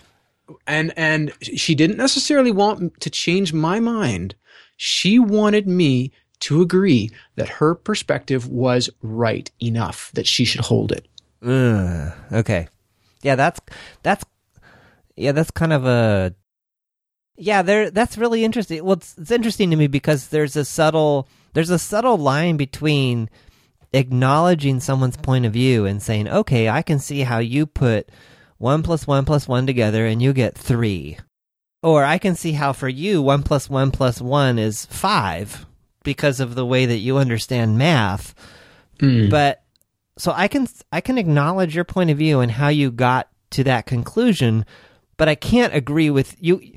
and 0.66 0.92
and 0.96 1.32
she 1.42 1.74
didn't 1.74 1.96
necessarily 1.96 2.50
want 2.52 3.00
to 3.00 3.10
change 3.10 3.52
my 3.52 3.80
mind. 3.80 4.34
She 4.76 5.18
wanted 5.18 5.66
me 5.68 6.12
to 6.40 6.60
agree 6.60 7.10
that 7.36 7.48
her 7.48 7.74
perspective 7.74 8.46
was 8.48 8.90
right 9.02 9.50
enough 9.62 10.10
that 10.14 10.26
she 10.26 10.44
should 10.44 10.60
hold 10.62 10.92
it. 10.92 11.06
Ugh, 11.42 12.12
okay, 12.32 12.68
yeah, 13.22 13.34
that's 13.36 13.60
that's 14.02 14.24
yeah, 15.16 15.32
that's 15.32 15.50
kind 15.50 15.72
of 15.72 15.86
a 15.86 16.34
yeah. 17.36 17.62
There, 17.62 17.90
that's 17.90 18.18
really 18.18 18.44
interesting. 18.44 18.84
Well, 18.84 18.94
it's, 18.94 19.16
it's 19.18 19.30
interesting 19.30 19.70
to 19.70 19.76
me 19.76 19.86
because 19.86 20.28
there's 20.28 20.56
a 20.56 20.64
subtle 20.64 21.28
there's 21.52 21.70
a 21.70 21.78
subtle 21.78 22.18
line 22.18 22.56
between 22.56 23.30
acknowledging 23.92 24.80
someone's 24.80 25.16
point 25.16 25.46
of 25.46 25.52
view 25.52 25.86
and 25.86 26.02
saying, 26.02 26.28
okay, 26.28 26.68
I 26.68 26.82
can 26.82 26.98
see 26.98 27.20
how 27.20 27.38
you 27.38 27.64
put 27.64 28.10
one 28.58 28.82
plus 28.82 29.06
one 29.06 29.24
plus 29.24 29.46
one 29.46 29.66
together 29.66 30.04
and 30.06 30.20
you 30.20 30.32
get 30.32 30.58
three. 30.58 31.18
Or 31.82 32.04
I 32.04 32.18
can 32.18 32.34
see 32.34 32.52
how 32.52 32.72
for 32.72 32.88
you, 32.88 33.22
one 33.22 33.42
plus 33.42 33.68
one 33.70 33.90
plus 33.90 34.20
one 34.20 34.58
is 34.58 34.86
five 34.86 35.66
because 36.02 36.40
of 36.40 36.54
the 36.54 36.66
way 36.66 36.86
that 36.86 36.98
you 36.98 37.18
understand 37.18 37.78
math. 37.78 38.34
Hmm. 39.00 39.28
But 39.28 39.62
so 40.16 40.32
I 40.34 40.48
can 40.48 40.66
I 40.92 41.00
can 41.00 41.18
acknowledge 41.18 41.74
your 41.74 41.84
point 41.84 42.10
of 42.10 42.18
view 42.18 42.40
and 42.40 42.52
how 42.52 42.68
you 42.68 42.90
got 42.90 43.28
to 43.50 43.64
that 43.64 43.86
conclusion, 43.86 44.64
but 45.16 45.28
I 45.28 45.34
can't 45.34 45.74
agree 45.74 46.10
with 46.10 46.36
you. 46.40 46.74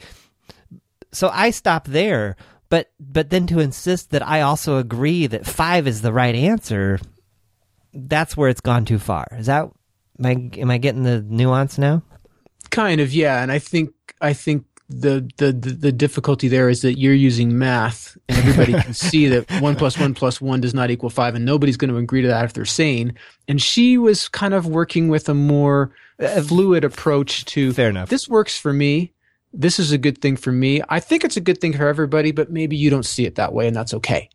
So 1.12 1.30
I 1.34 1.52
stop 1.52 1.86
there. 1.86 2.36
But 2.70 2.92
but 3.00 3.30
then 3.30 3.48
to 3.48 3.60
insist 3.60 4.12
that 4.12 4.28
I 4.28 4.42
also 4.42 4.78
agree 4.78 5.26
that 5.28 5.46
five 5.46 5.88
is 5.88 6.02
the 6.02 6.12
right 6.12 6.36
answer, 6.36 7.00
that's 7.94 8.36
where 8.36 8.50
it's 8.50 8.62
gone 8.62 8.86
too 8.86 9.00
far. 9.00 9.26
Is 9.38 9.46
that 9.46 9.70
am 10.20 10.26
I 10.26 10.50
am 10.60 10.72
I 10.72 10.78
getting 10.78 11.04
the 11.04 11.22
nuance 11.22 11.78
now? 11.78 12.04
Kind 12.70 13.00
of, 13.00 13.14
yeah. 13.14 13.42
And 13.42 13.52
I 13.52 13.60
think 13.60 13.94
I 14.20 14.34
think 14.34 14.66
the 14.90 15.30
the 15.38 15.54
the, 15.54 15.72
the 15.72 15.92
difficulty 15.92 16.48
there 16.48 16.70
is 16.70 16.82
that 16.82 16.98
you're 16.98 17.14
using 17.14 17.58
math, 17.58 18.18
and 18.28 18.38
everybody 18.38 18.74
can 18.74 18.94
see 18.94 19.28
that 19.28 19.50
one 19.62 19.76
plus 19.76 19.98
one 19.98 20.14
plus 20.14 20.42
one 20.42 20.60
does 20.60 20.74
not 20.74 20.92
equal 20.92 21.10
five, 21.10 21.36
and 21.36 21.46
nobody's 21.46 21.78
going 21.78 21.92
to 21.92 21.98
agree 21.98 22.22
to 22.22 22.28
that 22.28 22.46
if 22.46 22.54
they're 22.54 22.66
sane. 22.66 23.14
And 23.48 23.62
she 23.62 23.98
was 23.98 24.28
kind 24.28 24.54
of 24.54 24.68
working 24.68 25.08
with 25.08 25.30
a 25.30 25.34
more 25.34 25.92
fluid 26.20 26.84
approach 26.84 27.46
to 27.46 27.74
Fair 27.74 27.90
enough. 27.90 28.10
This 28.10 28.28
works 28.28 28.58
for 28.58 28.74
me. 28.74 29.14
This 29.54 29.80
is 29.80 29.92
a 29.92 29.98
good 29.98 30.20
thing 30.20 30.36
for 30.36 30.52
me. 30.52 30.82
I 30.90 31.00
think 31.00 31.24
it's 31.24 31.38
a 31.38 31.42
good 31.42 31.60
thing 31.62 31.74
for 31.76 31.88
everybody, 31.88 32.32
but 32.32 32.52
maybe 32.52 32.76
you 32.76 32.90
don't 32.90 33.06
see 33.06 33.26
it 33.26 33.36
that 33.36 33.54
way, 33.54 33.68
and 33.68 33.76
that's 33.76 33.94
okay. 33.94 34.30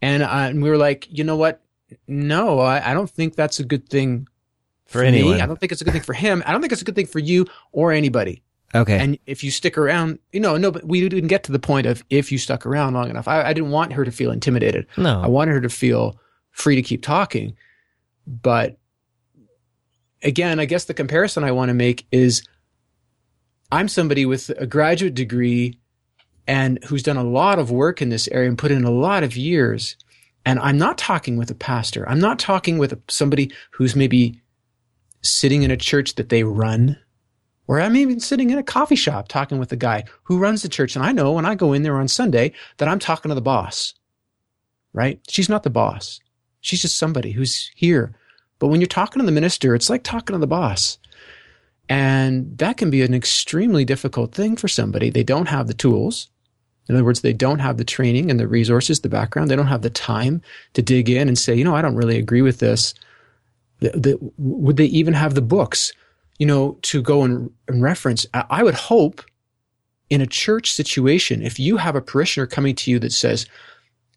And, 0.00 0.22
uh, 0.22 0.28
and 0.30 0.62
we 0.62 0.70
were 0.70 0.76
like, 0.76 1.06
you 1.10 1.24
know 1.24 1.36
what? 1.36 1.60
No, 2.06 2.58
I, 2.60 2.90
I 2.90 2.94
don't 2.94 3.10
think 3.10 3.34
that's 3.36 3.60
a 3.60 3.64
good 3.64 3.88
thing 3.88 4.28
For 4.86 5.02
me. 5.02 5.08
anyone. 5.08 5.40
I 5.40 5.46
don't 5.46 5.58
think 5.58 5.72
it's 5.72 5.80
a 5.80 5.84
good 5.84 5.92
thing 5.92 6.02
for 6.02 6.14
him. 6.14 6.42
I 6.46 6.52
don't 6.52 6.60
think 6.60 6.72
it's 6.72 6.82
a 6.82 6.84
good 6.84 6.94
thing 6.94 7.06
for 7.06 7.18
you 7.18 7.46
or 7.72 7.92
anybody. 7.92 8.42
Okay. 8.74 8.98
And 8.98 9.18
if 9.26 9.42
you 9.42 9.50
stick 9.50 9.78
around, 9.78 10.18
you 10.32 10.40
know, 10.40 10.56
no, 10.56 10.70
but 10.70 10.84
we 10.84 11.06
didn't 11.08 11.28
get 11.28 11.44
to 11.44 11.52
the 11.52 11.58
point 11.58 11.86
of 11.86 12.02
if 12.10 12.30
you 12.30 12.38
stuck 12.38 12.66
around 12.66 12.94
long 12.94 13.08
enough. 13.10 13.26
I, 13.26 13.42
I 13.42 13.52
didn't 13.52 13.70
want 13.70 13.92
her 13.94 14.04
to 14.04 14.10
feel 14.10 14.30
intimidated. 14.30 14.86
no. 14.96 15.20
I 15.22 15.26
wanted 15.26 15.52
her 15.52 15.60
to 15.62 15.70
feel 15.70 16.18
free 16.50 16.76
to 16.76 16.82
keep 16.82 17.02
talking. 17.02 17.56
But 18.26 18.77
again, 20.22 20.60
I 20.60 20.64
guess 20.64 20.84
the 20.84 20.94
comparison 20.94 21.44
I 21.44 21.52
want 21.52 21.68
to 21.68 21.74
make 21.74 22.06
is 22.10 22.42
I'm 23.70 23.88
somebody 23.88 24.26
with 24.26 24.50
a 24.50 24.66
graduate 24.66 25.14
degree 25.14 25.78
and 26.46 26.82
who's 26.84 27.02
done 27.02 27.18
a 27.18 27.24
lot 27.24 27.58
of 27.58 27.70
work 27.70 28.00
in 28.00 28.08
this 28.08 28.28
area 28.28 28.48
and 28.48 28.58
put 28.58 28.70
in 28.70 28.84
a 28.84 28.90
lot 28.90 29.22
of 29.22 29.36
years. 29.36 29.96
And 30.46 30.58
I'm 30.60 30.78
not 30.78 30.96
talking 30.96 31.36
with 31.36 31.50
a 31.50 31.54
pastor. 31.54 32.08
I'm 32.08 32.20
not 32.20 32.38
talking 32.38 32.78
with 32.78 32.98
somebody 33.08 33.52
who's 33.72 33.94
maybe 33.94 34.40
sitting 35.20 35.62
in 35.62 35.70
a 35.70 35.76
church 35.76 36.14
that 36.14 36.30
they 36.30 36.44
run. 36.44 36.96
Or 37.66 37.78
I'm 37.80 37.96
even 37.96 38.18
sitting 38.18 38.48
in 38.48 38.56
a 38.56 38.62
coffee 38.62 38.96
shop 38.96 39.28
talking 39.28 39.58
with 39.58 39.68
the 39.68 39.76
guy 39.76 40.04
who 40.22 40.38
runs 40.38 40.62
the 40.62 40.70
church. 40.70 40.96
And 40.96 41.04
I 41.04 41.12
know 41.12 41.32
when 41.32 41.44
I 41.44 41.54
go 41.54 41.74
in 41.74 41.82
there 41.82 41.98
on 41.98 42.08
Sunday 42.08 42.52
that 42.78 42.88
I'm 42.88 42.98
talking 42.98 43.28
to 43.28 43.34
the 43.34 43.42
boss, 43.42 43.92
right? 44.94 45.20
She's 45.28 45.50
not 45.50 45.64
the 45.64 45.70
boss. 45.70 46.18
She's 46.62 46.80
just 46.80 46.96
somebody 46.96 47.32
who's 47.32 47.70
here. 47.74 48.14
But 48.58 48.68
when 48.68 48.80
you're 48.80 48.88
talking 48.88 49.20
to 49.20 49.26
the 49.26 49.32
minister, 49.32 49.74
it's 49.74 49.90
like 49.90 50.02
talking 50.02 50.34
to 50.34 50.38
the 50.38 50.46
boss. 50.46 50.98
And 51.88 52.58
that 52.58 52.76
can 52.76 52.90
be 52.90 53.02
an 53.02 53.14
extremely 53.14 53.84
difficult 53.84 54.34
thing 54.34 54.56
for 54.56 54.68
somebody. 54.68 55.10
They 55.10 55.22
don't 55.22 55.48
have 55.48 55.66
the 55.66 55.74
tools. 55.74 56.28
In 56.88 56.94
other 56.94 57.04
words, 57.04 57.20
they 57.20 57.32
don't 57.32 57.58
have 57.58 57.76
the 57.76 57.84
training 57.84 58.30
and 58.30 58.40
the 58.40 58.48
resources, 58.48 59.00
the 59.00 59.08
background. 59.08 59.50
They 59.50 59.56
don't 59.56 59.66
have 59.66 59.82
the 59.82 59.90
time 59.90 60.42
to 60.74 60.82
dig 60.82 61.08
in 61.08 61.28
and 61.28 61.38
say, 61.38 61.54
you 61.54 61.64
know, 61.64 61.76
I 61.76 61.82
don't 61.82 61.96
really 61.96 62.18
agree 62.18 62.42
with 62.42 62.58
this. 62.58 62.94
The, 63.80 63.90
the, 63.90 64.32
would 64.38 64.76
they 64.76 64.86
even 64.86 65.14
have 65.14 65.34
the 65.34 65.42
books, 65.42 65.92
you 66.38 66.46
know, 66.46 66.78
to 66.82 67.02
go 67.02 67.22
and, 67.22 67.50
and 67.68 67.82
reference? 67.82 68.26
I, 68.34 68.44
I 68.50 68.62
would 68.62 68.74
hope 68.74 69.22
in 70.10 70.20
a 70.20 70.26
church 70.26 70.72
situation, 70.72 71.42
if 71.42 71.58
you 71.58 71.76
have 71.76 71.94
a 71.94 72.00
parishioner 72.00 72.46
coming 72.46 72.74
to 72.74 72.90
you 72.90 72.98
that 72.98 73.12
says, 73.12 73.46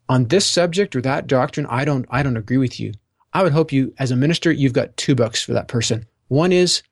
on 0.08 0.26
this 0.28 0.46
subject 0.46 0.96
or 0.96 1.02
that 1.02 1.26
doctrine, 1.26 1.66
I 1.66 1.84
don't, 1.84 2.06
I 2.10 2.22
don't 2.22 2.36
agree 2.36 2.56
with 2.56 2.80
you. 2.80 2.92
I 3.32 3.42
would 3.42 3.52
hope 3.52 3.72
you, 3.72 3.94
as 3.98 4.10
a 4.10 4.16
minister, 4.16 4.52
you've 4.52 4.72
got 4.72 4.96
two 4.96 5.14
books 5.14 5.42
for 5.42 5.52
that 5.52 5.68
person. 5.68 6.06
One 6.28 6.52
is, 6.52 6.82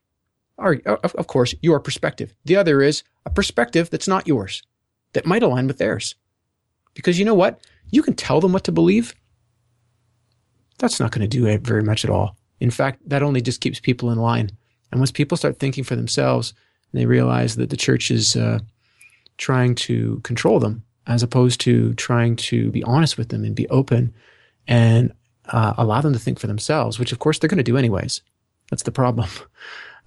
of, 0.59 1.27
course, 1.27 1.55
your 1.61 1.81
perspective. 1.81 2.35
The 2.45 2.57
other 2.57 2.83
is 2.83 3.03
a 3.27 3.31
perspective 3.31 3.91
that's 3.91 4.09
not 4.09 4.27
yours, 4.27 4.63
that 5.13 5.27
might 5.27 5.43
align 5.43 5.67
with 5.67 5.79
theirs. 5.79 6.15
Because 6.95 7.19
you 7.19 7.25
know 7.25 7.35
what? 7.35 7.61
You 7.91 8.03
can 8.03 8.15
tell 8.15 8.41
them 8.41 8.53
what 8.53 8.65
to 8.65 8.73
believe. 8.73 9.15
That's 10.79 11.01
not 11.01 11.11
going 11.11 11.29
to 11.29 11.39
do 11.39 11.47
it 11.47 11.61
very 11.63 11.83
much 11.83 12.05
at 12.05 12.11
all. 12.11 12.37
In 12.59 12.71
fact, 12.71 13.07
that 13.09 13.23
only 13.23 13.41
just 13.41 13.61
keeps 13.61 13.81
people 13.81 14.11
in 14.11 14.19
line. 14.19 14.51
And 14.91 15.01
once 15.01 15.13
people 15.13 15.37
start 15.37 15.59
thinking 15.59 15.85
for 15.85 15.97
themselves, 15.97 16.55
and 16.93 17.01
they 17.01 17.07
realize 17.07 17.57
that 17.57 17.71
the 17.71 17.77
church 17.77 18.11
is 18.11 18.35
uh, 18.35 18.61
trying 19.37 19.75
to 19.75 20.21
control 20.21 20.59
them, 20.59 20.85
as 21.07 21.23
opposed 21.23 21.61
to 21.63 21.95
trying 21.95 22.37
to 22.37 22.71
be 22.71 22.83
honest 22.85 23.19
with 23.19 23.29
them 23.29 23.45
and 23.45 23.55
be 23.55 23.69
open 23.69 24.15
and 24.67 25.13
uh, 25.51 25.75
allow 25.77 26.01
them 26.01 26.13
to 26.13 26.19
think 26.19 26.39
for 26.39 26.47
themselves, 26.47 26.99
which 26.99 27.13
of 27.13 27.19
course 27.19 27.39
they're 27.39 27.49
going 27.49 27.59
to 27.59 27.63
do 27.63 27.77
anyways. 27.77 28.23
That's 28.71 28.85
the 28.85 28.93
problem. 28.93 29.29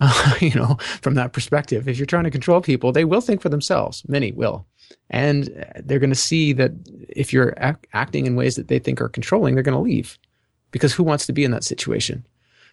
Uh, 0.02 0.34
you 0.42 0.54
know, 0.56 0.76
from 1.02 1.14
that 1.14 1.34
perspective, 1.34 1.88
if 1.88 1.98
you're 1.98 2.08
trying 2.08 2.24
to 2.24 2.32
control 2.32 2.60
people, 2.60 2.92
they 2.92 3.06
will 3.06 3.22
think 3.22 3.42
for 3.42 3.50
themselves. 3.50 4.04
Many 4.08 4.32
will. 4.32 4.66
And 5.12 5.66
they're 5.80 6.00
going 6.00 6.10
to 6.10 6.16
see 6.16 6.52
that 6.54 6.72
if 7.10 7.32
you're 7.32 7.54
ac- 7.58 7.78
acting 7.94 8.26
in 8.26 8.36
ways 8.36 8.56
that 8.56 8.68
they 8.68 8.80
think 8.80 9.00
are 9.00 9.08
controlling, 9.08 9.54
they're 9.54 9.64
going 9.64 9.78
to 9.78 9.80
leave 9.80 10.18
because 10.72 10.94
who 10.94 11.04
wants 11.04 11.26
to 11.28 11.32
be 11.32 11.46
in 11.46 11.52
that 11.52 11.64
situation? 11.64 12.26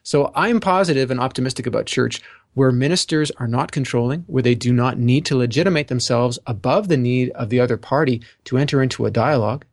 So 0.03 0.33
I'm 0.35 0.61
positive 0.61 1.11
and 1.11 1.21
optimistic 1.21 1.67
about 1.67 1.87
church 1.87 2.21
where 2.55 2.73
ministers 2.73 3.31
are 3.33 3.47
not 3.47 3.71
controlling, 3.71 4.23
where 4.27 4.43
they 4.43 4.55
do 4.55 4.73
not 4.73 4.99
need 4.99 5.25
to 5.27 5.37
legitimate 5.37 5.89
themselves 5.89 6.39
above 6.47 6.89
the 6.89 6.97
need 6.97 7.31
of 7.33 7.49
the 7.49 7.61
other 7.61 7.77
party 7.77 8.23
to 8.45 8.59
enter 8.59 8.83
into 8.83 9.07
a 9.07 9.11
dialogue, 9.11 9.65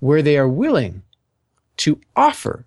where 0.00 0.20
they 0.20 0.36
are 0.36 0.48
willing 0.48 1.02
to 1.78 2.00
offer 2.16 2.66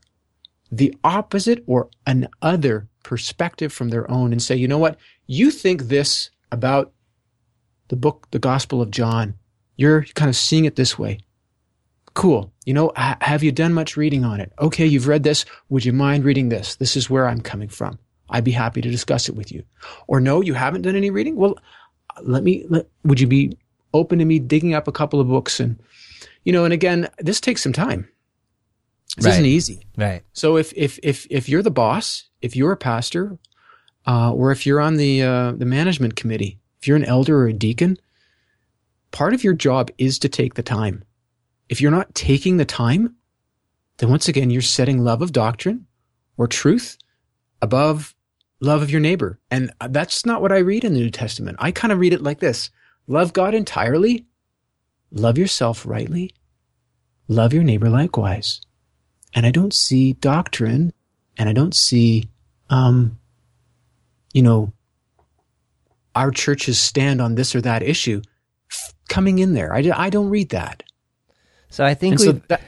the 0.72 0.96
opposite 1.04 1.64
or 1.68 1.90
an 2.06 2.28
other 2.42 2.88
perspective 3.04 3.74
from 3.74 3.90
their 3.90 4.10
own 4.10 4.32
and 4.32 4.42
say, 4.42 4.56
you 4.56 4.68
know 4.68 4.78
what? 4.78 4.98
You 5.28 5.52
think 5.52 5.84
this 5.84 6.30
about 6.52 6.94
the 7.90 7.96
book, 7.96 8.28
the 8.32 8.40
Gospel 8.40 8.82
of 8.82 8.92
John. 8.92 9.36
You're 9.76 10.04
kind 10.16 10.30
of 10.30 10.36
seeing 10.36 10.66
it 10.66 10.76
this 10.76 10.98
way. 10.98 11.20
Cool. 12.14 12.52
You 12.66 12.74
know, 12.74 12.92
ha- 12.96 13.18
have 13.22 13.44
you 13.44 13.52
done 13.52 13.74
much 13.74 13.98
reading 13.98 14.24
on 14.24 14.40
it? 14.40 14.52
Okay, 14.60 14.86
you've 14.86 15.08
read 15.08 15.24
this. 15.24 15.46
Would 15.70 15.86
you 15.86 15.94
mind 15.94 16.24
reading 16.24 16.50
this? 16.50 16.76
This 16.76 16.96
is 16.96 17.10
where 17.10 17.28
I'm 17.28 17.42
coming 17.42 17.70
from. 17.70 18.00
I'd 18.30 18.44
be 18.44 18.52
happy 18.52 18.82
to 18.82 18.90
discuss 18.90 19.28
it 19.28 19.36
with 19.36 19.52
you. 19.52 19.64
Or 20.08 20.20
no, 20.20 20.42
you 20.42 20.54
haven't 20.54 20.84
done 20.84 20.96
any 20.96 21.10
reading? 21.10 21.36
Well, 21.36 21.58
let 22.22 22.44
me, 22.44 22.66
let, 22.70 22.88
would 23.04 23.20
you 23.20 23.28
be 23.28 23.58
open 23.94 24.20
to 24.20 24.26
me 24.26 24.40
digging 24.40 24.74
up 24.74 24.88
a 24.88 24.92
couple 24.92 25.20
of 25.20 25.28
books 25.28 25.60
and, 25.60 25.82
you 26.44 26.54
know, 26.54 26.64
and 26.64 26.74
again, 26.74 27.10
this 27.20 27.42
takes 27.42 27.62
some 27.62 27.74
time. 27.74 28.08
This 29.18 29.26
Right. 29.26 29.32
isn't 29.34 29.46
easy. 29.46 29.86
right. 29.98 30.24
So 30.34 30.58
if 30.58 30.72
if 30.76 31.00
if 31.04 31.28
if 31.30 31.50
you're 31.50 31.62
the 31.64 31.72
boss, 31.72 32.30
if 32.42 32.56
you're 32.56 32.72
a 32.72 32.78
pastor, 32.78 33.38
uh, 34.08 34.32
or 34.32 34.52
if 34.52 34.66
you're 34.66 34.80
on 34.80 34.96
the 34.96 35.22
uh, 35.22 35.52
the 35.54 35.66
management 35.66 36.16
committee, 36.16 36.60
if 36.82 36.88
you're 36.88 36.98
an 36.98 37.06
elder 37.06 37.38
or 37.38 37.48
a 37.48 37.54
deacon, 37.54 37.98
part 39.12 39.34
of 39.34 39.44
your 39.44 39.54
job 39.54 39.92
is 39.98 40.18
to 40.20 40.30
take 40.30 40.54
the 40.54 40.64
time. 40.64 41.04
If 41.70 41.82
you're 41.82 41.92
not 41.92 42.16
taking 42.16 42.58
the 42.58 42.66
time, 42.66 43.16
then 43.98 44.10
once 44.10 44.28
again 44.28 44.50
you're 44.50 44.62
setting 44.62 45.04
love 45.04 45.22
of 45.22 45.32
doctrine 45.32 45.88
or 46.38 46.48
truth 46.48 46.98
above 47.62 48.16
love 48.60 48.82
of 48.82 48.90
your 48.92 49.02
neighbor, 49.02 49.40
and 49.50 49.72
that's 49.90 50.26
not 50.26 50.42
what 50.42 50.52
I 50.52 50.60
read 50.60 50.84
in 50.84 50.94
the 50.94 51.00
New 51.00 51.10
Testament. 51.10 51.58
I 51.60 51.72
kind 51.72 51.92
of 51.92 52.00
read 52.00 52.14
it 52.14 52.24
like 52.24 52.40
this: 52.40 52.70
love 53.08 53.34
God 53.34 53.54
entirely, 53.54 54.26
love 55.12 55.38
yourself 55.38 55.86
rightly, 55.86 56.34
love 57.28 57.54
your 57.54 57.64
neighbor 57.64 57.90
likewise 57.90 58.62
and 59.34 59.46
I 59.46 59.52
don't 59.52 59.74
see 59.74 60.14
doctrine 60.14 60.94
and 61.38 61.50
I 61.50 61.54
don't 61.54 61.76
see, 61.76 62.30
um, 62.70 63.18
you 64.34 64.42
know, 64.42 64.74
our 66.14 66.32
churches 66.32 66.80
stand 66.80 67.22
on 67.22 67.36
this 67.36 67.56
or 67.56 67.62
that 67.62 67.84
issue 67.84 68.22
f- 68.70 68.94
coming 69.08 69.40
in 69.40 69.54
there. 69.54 69.74
I, 69.74 69.92
I 69.96 70.10
don't 70.10 70.30
read 70.30 70.50
that. 70.50 70.84
So 71.70 71.86
I 71.86 71.94
think 71.94 72.20
so 72.20 72.34
that, 72.50 72.62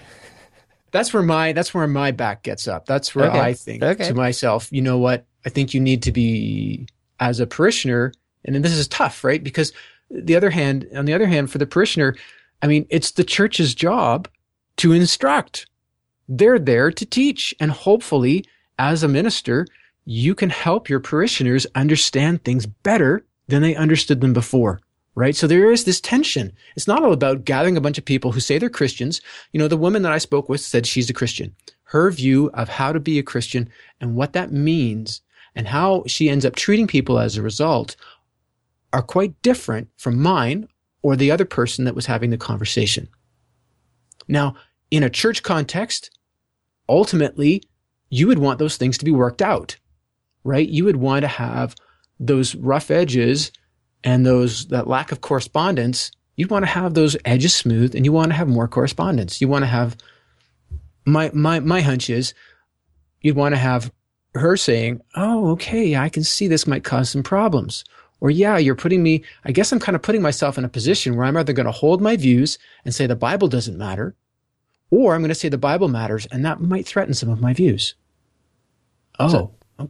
that's 0.91 1.13
where 1.13 1.23
my 1.23 1.51
that's 1.51 1.73
where 1.73 1.87
my 1.87 2.11
back 2.11 2.43
gets 2.43 2.67
up. 2.67 2.85
That's 2.85 3.13
where 3.13 3.29
okay. 3.29 3.39
I 3.39 3.53
think 3.53 3.83
okay. 3.83 4.07
to 4.07 4.13
myself, 4.13 4.71
you 4.71 4.81
know 4.81 4.97
what? 4.97 5.25
I 5.45 5.49
think 5.49 5.73
you 5.73 5.81
need 5.81 6.03
to 6.03 6.11
be 6.13 6.87
as 7.19 7.41
a 7.41 7.47
parishioner, 7.47 8.13
and 8.45 8.63
this 8.63 8.71
is 8.71 8.87
tough, 8.87 9.23
right? 9.25 9.43
Because 9.43 9.73
the 10.09 10.35
other 10.35 10.49
hand, 10.49 10.87
on 10.95 11.03
the 11.05 11.13
other 11.13 11.27
hand, 11.27 11.51
for 11.51 11.57
the 11.57 11.65
parishioner, 11.65 12.15
I 12.61 12.67
mean, 12.67 12.85
it's 12.89 13.11
the 13.11 13.25
church's 13.25 13.75
job 13.75 14.29
to 14.77 14.93
instruct. 14.93 15.65
They're 16.27 16.59
there 16.59 16.91
to 16.91 17.05
teach, 17.05 17.53
and 17.59 17.71
hopefully, 17.71 18.45
as 18.79 19.03
a 19.03 19.07
minister, 19.07 19.67
you 20.05 20.35
can 20.35 20.49
help 20.49 20.89
your 20.89 20.99
parishioners 20.99 21.67
understand 21.75 22.43
things 22.43 22.65
better 22.65 23.25
than 23.47 23.61
they 23.61 23.75
understood 23.75 24.21
them 24.21 24.33
before 24.33 24.81
right? 25.15 25.35
So 25.35 25.47
there 25.47 25.71
is 25.71 25.83
this 25.83 26.01
tension. 26.01 26.53
It's 26.75 26.87
not 26.87 27.03
all 27.03 27.13
about 27.13 27.45
gathering 27.45 27.77
a 27.77 27.81
bunch 27.81 27.97
of 27.97 28.05
people 28.05 28.31
who 28.31 28.39
say 28.39 28.57
they're 28.57 28.69
Christians. 28.69 29.21
You 29.51 29.59
know, 29.59 29.67
the 29.67 29.77
woman 29.77 30.01
that 30.03 30.11
I 30.11 30.17
spoke 30.17 30.49
with 30.49 30.61
said 30.61 30.85
she's 30.85 31.09
a 31.09 31.13
Christian. 31.13 31.55
Her 31.85 32.09
view 32.11 32.49
of 32.53 32.69
how 32.69 32.91
to 32.91 32.99
be 32.99 33.19
a 33.19 33.23
Christian 33.23 33.69
and 34.01 34.15
what 34.15 34.33
that 34.33 34.51
means 34.51 35.21
and 35.55 35.67
how 35.67 36.03
she 36.07 36.29
ends 36.29 36.45
up 36.45 36.55
treating 36.55 36.87
people 36.87 37.19
as 37.19 37.37
a 37.37 37.41
result 37.43 37.95
are 38.91 39.03
quite 39.03 39.39
different 39.41 39.89
from 39.97 40.21
mine 40.21 40.67
or 41.01 41.15
the 41.15 41.31
other 41.31 41.45
person 41.45 41.85
that 41.85 41.95
was 41.95 42.07
having 42.07 42.31
the 42.31 42.37
conversation. 42.37 43.07
Now, 44.27 44.55
in 44.89 45.03
a 45.03 45.09
church 45.09 45.43
context, 45.43 46.09
ultimately, 46.87 47.63
you 48.09 48.27
would 48.27 48.39
want 48.39 48.59
those 48.59 48.77
things 48.77 48.97
to 48.97 49.05
be 49.05 49.11
worked 49.11 49.41
out, 49.41 49.77
right? 50.43 50.67
You 50.67 50.85
would 50.85 50.97
want 50.97 51.23
to 51.23 51.27
have 51.27 51.75
those 52.19 52.55
rough 52.55 52.91
edges 52.91 53.51
and 54.03 54.25
those 54.25 54.67
that 54.67 54.87
lack 54.87 55.11
of 55.11 55.21
correspondence, 55.21 56.11
You'd 56.35 56.49
want 56.49 56.65
to 56.65 56.71
have 56.71 56.93
those 56.93 57.15
edges 57.25 57.55
smooth 57.55 57.95
and 57.95 58.05
you 58.05 58.11
want 58.11 58.31
to 58.31 58.35
have 58.35 58.47
more 58.47 58.67
correspondence. 58.67 59.39
You 59.39 59.47
want 59.47 59.63
to 59.63 59.67
have 59.67 59.95
my 61.05 61.29
my 61.33 61.59
my 61.59 61.81
hunch 61.81 62.09
is 62.09 62.33
you'd 63.21 63.35
want 63.35 63.53
to 63.53 63.59
have 63.59 63.91
her 64.33 64.57
saying, 64.57 65.01
"Oh, 65.15 65.51
okay, 65.51 65.95
I 65.95 66.09
can 66.09 66.23
see 66.23 66.47
this 66.47 66.65
might 66.65 66.83
cause 66.83 67.09
some 67.09 67.23
problems." 67.23 67.83
Or, 68.19 68.31
yeah, 68.31 68.57
you're 68.57 68.73
putting 68.73 69.03
me, 69.03 69.21
I 69.43 69.51
guess 69.51 69.73
I'm 69.73 69.81
kind 69.81 69.97
of 69.97 70.01
putting 70.01 70.21
myself 70.21 70.57
in 70.57 70.63
a 70.63 70.69
position 70.69 71.17
where 71.17 71.25
I'm 71.25 71.35
either 71.35 71.51
going 71.51 71.65
to 71.65 71.73
hold 71.73 71.99
my 71.99 72.15
views 72.15 72.57
and 72.85 72.95
say 72.95 73.05
the 73.05 73.17
Bible 73.17 73.49
doesn't 73.49 73.77
matter, 73.77 74.15
or 74.93 75.15
I'm 75.15 75.21
going 75.21 75.29
to 75.29 75.35
say 75.35 75.49
the 75.49 75.57
Bible 75.57 75.87
matters 75.87 76.27
and 76.27 76.45
that 76.45 76.61
might 76.61 76.85
threaten 76.85 77.15
some 77.15 77.29
of 77.29 77.41
my 77.41 77.51
views. 77.51 77.95
Oh, 79.17 79.27
so, 79.27 79.51
oh, 79.79 79.89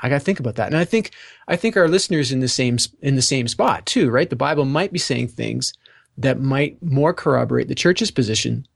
I 0.00 0.08
got 0.08 0.20
to 0.20 0.24
think 0.24 0.38
about 0.38 0.54
that. 0.54 0.68
And 0.68 0.76
I 0.76 0.84
think, 0.84 1.10
I 1.48 1.56
think 1.56 1.76
our 1.76 1.88
listeners 1.88 2.30
in 2.30 2.38
the 2.38 2.46
same, 2.46 2.78
in 3.02 3.16
the 3.16 3.22
same 3.22 3.48
spot 3.48 3.86
too, 3.86 4.10
right? 4.10 4.30
The 4.30 4.36
Bible 4.36 4.66
might 4.66 4.92
be 4.92 5.00
saying 5.00 5.28
things 5.28 5.72
that 6.16 6.38
might 6.40 6.80
more 6.80 7.12
corroborate 7.12 7.66
the 7.66 7.74
church's 7.74 8.12
position 8.12 8.68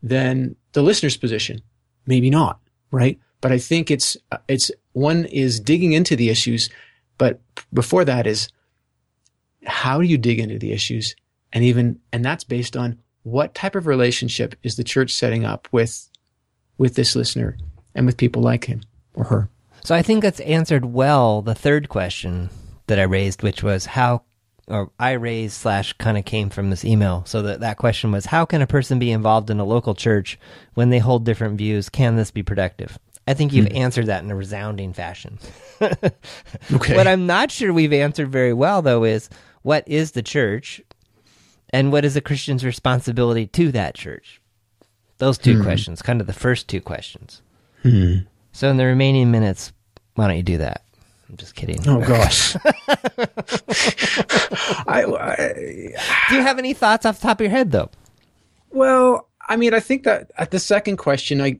than 0.00 0.54
the 0.74 0.82
listener's 0.82 1.16
position. 1.16 1.60
Maybe 2.06 2.30
not, 2.30 2.60
right? 2.92 3.18
But 3.40 3.50
I 3.50 3.58
think 3.58 3.90
it's, 3.90 4.16
it's 4.46 4.70
one 4.92 5.24
is 5.24 5.58
digging 5.58 5.92
into 5.92 6.14
the 6.14 6.30
issues, 6.30 6.70
but 7.18 7.40
before 7.72 8.04
that 8.04 8.28
is 8.28 8.48
how 9.66 10.00
do 10.00 10.06
you 10.06 10.18
dig 10.18 10.38
into 10.38 10.60
the 10.60 10.70
issues? 10.70 11.16
And 11.52 11.64
even, 11.64 11.98
and 12.12 12.24
that's 12.24 12.44
based 12.44 12.76
on 12.76 13.00
what 13.24 13.54
type 13.54 13.74
of 13.74 13.86
relationship 13.86 14.54
is 14.62 14.76
the 14.76 14.84
church 14.84 15.12
setting 15.12 15.44
up 15.44 15.66
with, 15.72 16.08
with 16.78 16.94
this 16.94 17.16
listener 17.16 17.56
and 17.94 18.06
with 18.06 18.16
people 18.16 18.42
like 18.42 18.66
him 18.66 18.82
or 19.14 19.24
her. 19.24 19.48
So 19.82 19.94
I 19.94 20.02
think 20.02 20.22
that's 20.22 20.40
answered 20.40 20.86
well 20.86 21.42
the 21.42 21.54
third 21.54 21.88
question 21.88 22.50
that 22.86 22.98
I 22.98 23.02
raised, 23.02 23.42
which 23.42 23.62
was 23.62 23.86
how, 23.86 24.22
or 24.66 24.90
I 24.98 25.12
raised 25.12 25.54
slash 25.54 25.92
kind 25.94 26.16
of 26.16 26.24
came 26.24 26.48
from 26.50 26.70
this 26.70 26.84
email. 26.84 27.24
So 27.26 27.42
that 27.42 27.60
that 27.60 27.76
question 27.76 28.12
was, 28.12 28.26
how 28.26 28.44
can 28.44 28.62
a 28.62 28.66
person 28.66 28.98
be 28.98 29.10
involved 29.10 29.50
in 29.50 29.60
a 29.60 29.64
local 29.64 29.94
church 29.94 30.38
when 30.74 30.90
they 30.90 30.98
hold 30.98 31.24
different 31.24 31.58
views? 31.58 31.88
Can 31.88 32.16
this 32.16 32.30
be 32.30 32.42
productive? 32.42 32.98
I 33.26 33.34
think 33.34 33.52
you've 33.52 33.66
mm. 33.66 33.76
answered 33.76 34.06
that 34.06 34.22
in 34.22 34.30
a 34.30 34.36
resounding 34.36 34.92
fashion. 34.92 35.38
okay. 35.82 36.96
What 36.96 37.06
I'm 37.06 37.26
not 37.26 37.50
sure 37.50 37.72
we've 37.72 37.92
answered 37.92 38.30
very 38.30 38.52
well, 38.52 38.82
though, 38.82 39.04
is 39.04 39.30
what 39.62 39.86
is 39.88 40.12
the 40.12 40.22
church 40.22 40.82
and 41.74 41.90
what 41.90 42.04
is 42.04 42.14
a 42.14 42.20
Christian's 42.20 42.64
responsibility 42.64 43.48
to 43.48 43.72
that 43.72 43.96
church? 43.96 44.40
Those 45.18 45.38
two 45.38 45.58
mm. 45.58 45.64
questions, 45.64 46.02
kind 46.02 46.20
of 46.20 46.28
the 46.28 46.32
first 46.32 46.68
two 46.68 46.80
questions. 46.80 47.42
Mm. 47.82 48.26
So 48.52 48.70
in 48.70 48.76
the 48.76 48.86
remaining 48.86 49.32
minutes, 49.32 49.72
why 50.14 50.28
don't 50.28 50.36
you 50.36 50.44
do 50.44 50.58
that? 50.58 50.84
I'm 51.28 51.36
just 51.36 51.56
kidding. 51.56 51.80
Oh 51.88 52.00
gosh. 52.00 52.54
I, 54.86 55.02
I, 55.04 55.52
do 56.28 56.36
you 56.36 56.42
have 56.42 56.60
any 56.60 56.74
thoughts 56.74 57.04
off 57.04 57.18
the 57.20 57.26
top 57.26 57.40
of 57.40 57.44
your 57.44 57.50
head, 57.50 57.72
though? 57.72 57.90
Well, 58.70 59.26
I 59.48 59.56
mean, 59.56 59.74
I 59.74 59.80
think 59.80 60.04
that 60.04 60.30
at 60.38 60.52
the 60.52 60.60
second 60.60 60.98
question, 60.98 61.40
I 61.40 61.58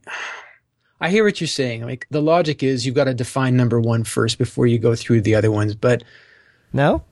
I 1.01 1.11
hear 1.11 1.25
what 1.25 1.41
you're 1.41 1.49
saying. 1.49 1.83
Like 1.83 2.07
the 2.11 2.23
logic 2.23 2.63
is 2.63 2.87
you've 2.87 2.95
got 2.95 3.05
to 3.05 3.15
define 3.15 3.57
number 3.57 3.81
one 3.81 4.05
first 4.05 4.39
before 4.39 4.69
you 4.69 4.79
go 4.79 4.95
through 4.95 5.23
the 5.23 5.35
other 5.35 5.51
ones. 5.51 5.75
But 5.75 6.05
no, 6.73 7.03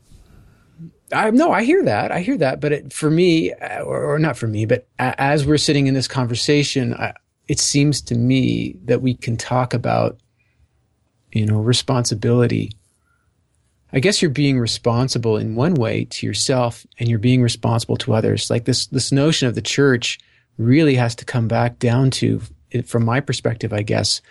I 1.13 1.31
no, 1.31 1.53
I 1.53 1.65
hear 1.65 1.85
that. 1.85 2.11
I 2.13 2.21
hear 2.21 2.37
that. 2.39 2.61
But 2.61 2.73
it, 2.73 2.93
for 2.93 3.11
me, 3.11 3.53
uh, 3.53 3.83
or, 3.83 4.15
or, 4.15 4.19
not 4.19 4.37
for 4.37 4.47
me, 4.47 4.65
but 4.65 4.87
as 4.99 5.47
we're 5.47 5.59
sitting 5.59 5.87
in 5.87 5.95
this 5.95 6.09
conversation, 6.09 6.95
I, 6.95 7.15
it 7.49 7.59
seems 7.59 8.01
to 8.03 8.15
me 8.15 8.77
that 8.85 9.03
we 9.03 9.15
can 9.15 9.37
talk 9.37 9.75
about, 9.75 10.19
you 11.33 11.47
know, 11.47 11.61
responsibility. 11.61 12.73
I 13.93 14.01
guess 14.01 14.23
you're 14.23 14.31
being 14.31 14.59
responsible 14.59 15.37
in 15.37 15.55
one 15.55 15.75
way 15.75 16.07
to 16.07 16.27
yourself 16.27 16.87
and 16.99 17.09
you're 17.09 17.19
being 17.19 17.43
responsible 17.43 17.97
to 17.99 18.15
others. 18.15 18.49
Like 18.49 18.65
this, 18.65 18.87
this 18.87 19.13
notion 19.13 19.49
of 19.49 19.55
the 19.55 19.61
church 19.61 20.19
really 20.57 20.95
has 20.95 21.15
to 21.17 21.25
come 21.25 21.47
back 21.47 21.79
down 21.79 22.11
to, 22.13 22.41
from 22.87 23.05
my 23.05 23.21
perspective, 23.21 23.73
I 23.73 23.83
guess, 23.83 24.23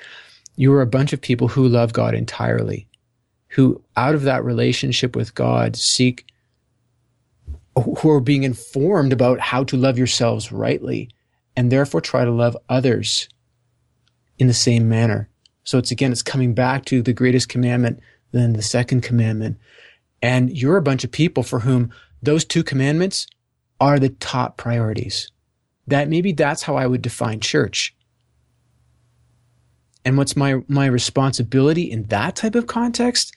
you 0.56 0.74
are 0.74 0.82
a 0.82 0.88
bunch 0.88 1.14
of 1.14 1.22
people 1.22 1.48
who 1.48 1.68
love 1.68 1.94
God 1.94 2.16
entirely, 2.16 2.88
who 3.50 3.84
out 3.96 4.16
of 4.16 4.24
that 4.24 4.44
relationship 4.44 5.16
with 5.16 5.36
God 5.36 5.76
seek, 5.76 6.26
who 7.76 8.10
are 8.10 8.20
being 8.20 8.44
informed 8.44 9.14
about 9.14 9.40
how 9.40 9.64
to 9.64 9.78
love 9.78 9.98
yourselves 9.98 10.52
rightly 10.52 11.10
and 11.56 11.72
therefore 11.72 12.02
try 12.02 12.26
to 12.26 12.32
love 12.32 12.58
others 12.70 13.30
in 14.38 14.48
the 14.48 14.54
same 14.54 14.90
manner. 14.90 15.30
So 15.64 15.78
it's 15.78 15.92
again, 15.92 16.12
it's 16.12 16.24
coming 16.24 16.54
back 16.54 16.86
to 16.86 17.02
the 17.02 17.14
greatest 17.14 17.50
commandment, 17.50 18.00
then 18.32 18.54
the 18.54 18.62
second 18.62 19.02
commandment. 19.02 19.58
And 20.22 20.56
you're 20.56 20.78
a 20.78 20.82
bunch 20.82 21.04
of 21.04 21.12
people 21.12 21.44
for 21.44 21.60
whom 21.60 21.92
those 22.22 22.46
two 22.46 22.64
commandments 22.64 23.28
are 23.80 24.00
the 24.00 24.10
top 24.10 24.58
priorities. 24.58 25.32
That 25.88 26.10
maybe 26.10 26.34
that's 26.34 26.64
how 26.64 26.76
I 26.76 26.88
would 26.88 27.02
define 27.02 27.40
church. 27.40 27.96
And 30.04 30.18
what's 30.18 30.36
my, 30.36 30.62
my 30.68 30.88
responsibility 30.88 31.84
in 31.84 32.04
that 32.06 32.36
type 32.36 32.56
of 32.56 32.68
context? 32.68 33.36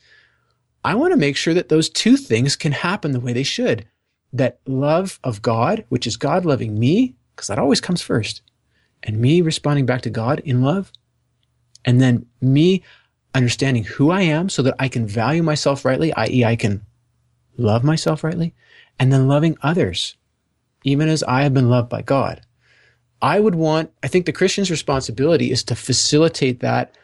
I 0.85 0.95
want 0.95 1.13
to 1.13 1.19
make 1.19 1.37
sure 1.37 1.55
that 1.55 1.69
those 1.69 1.89
two 1.89 2.17
things 2.17 2.57
can 2.57 2.73
happen 2.73 3.13
the 3.13 3.21
way 3.21 3.33
they 3.33 3.43
should. 3.43 3.87
That 4.35 4.61
love 4.67 5.19
of 5.25 5.41
God, 5.41 5.87
which 5.89 6.07
is 6.07 6.19
God 6.19 6.45
loving 6.45 6.79
me 6.79 7.15
because 7.35 7.49
that 7.49 7.59
always 7.59 7.81
comes 7.81 8.03
first. 8.03 8.43
And 9.03 9.19
me 9.19 9.41
responding 9.41 9.87
back 9.87 10.03
to 10.03 10.11
God 10.11 10.41
in 10.41 10.63
love. 10.63 10.93
And 11.85 12.01
then 12.01 12.27
me 12.41 12.83
understanding 13.35 13.85
who 13.85 14.11
I 14.11 14.23
am 14.23 14.49
so 14.49 14.63
that 14.63 14.77
I 14.79 14.89
can 14.89 15.07
value 15.07 15.43
myself 15.43 15.85
rightly, 15.85 16.13
i.e., 16.15 16.45
I 16.45 16.57
can 16.57 16.83
love 17.57 17.85
myself 17.85 18.25
rightly, 18.25 18.55
and 18.99 19.13
then 19.13 19.29
loving 19.29 19.57
others, 19.63 20.17
even 20.85 21.09
as 21.09 21.23
I 21.25 21.43
have 21.43 21.55
been 21.55 21.69
loved 21.71 21.89
by 21.89 22.03
God. 22.03 22.41
I 23.21 23.41
would 23.41 23.55
want, 23.55 23.91
I 24.03 24.09
think 24.09 24.27
the 24.27 24.33
Christian's 24.33 24.71
responsibility 24.71 25.51
is 25.51 25.65
to 25.65 25.75
facilitate 25.75 26.61
that, 26.61 26.97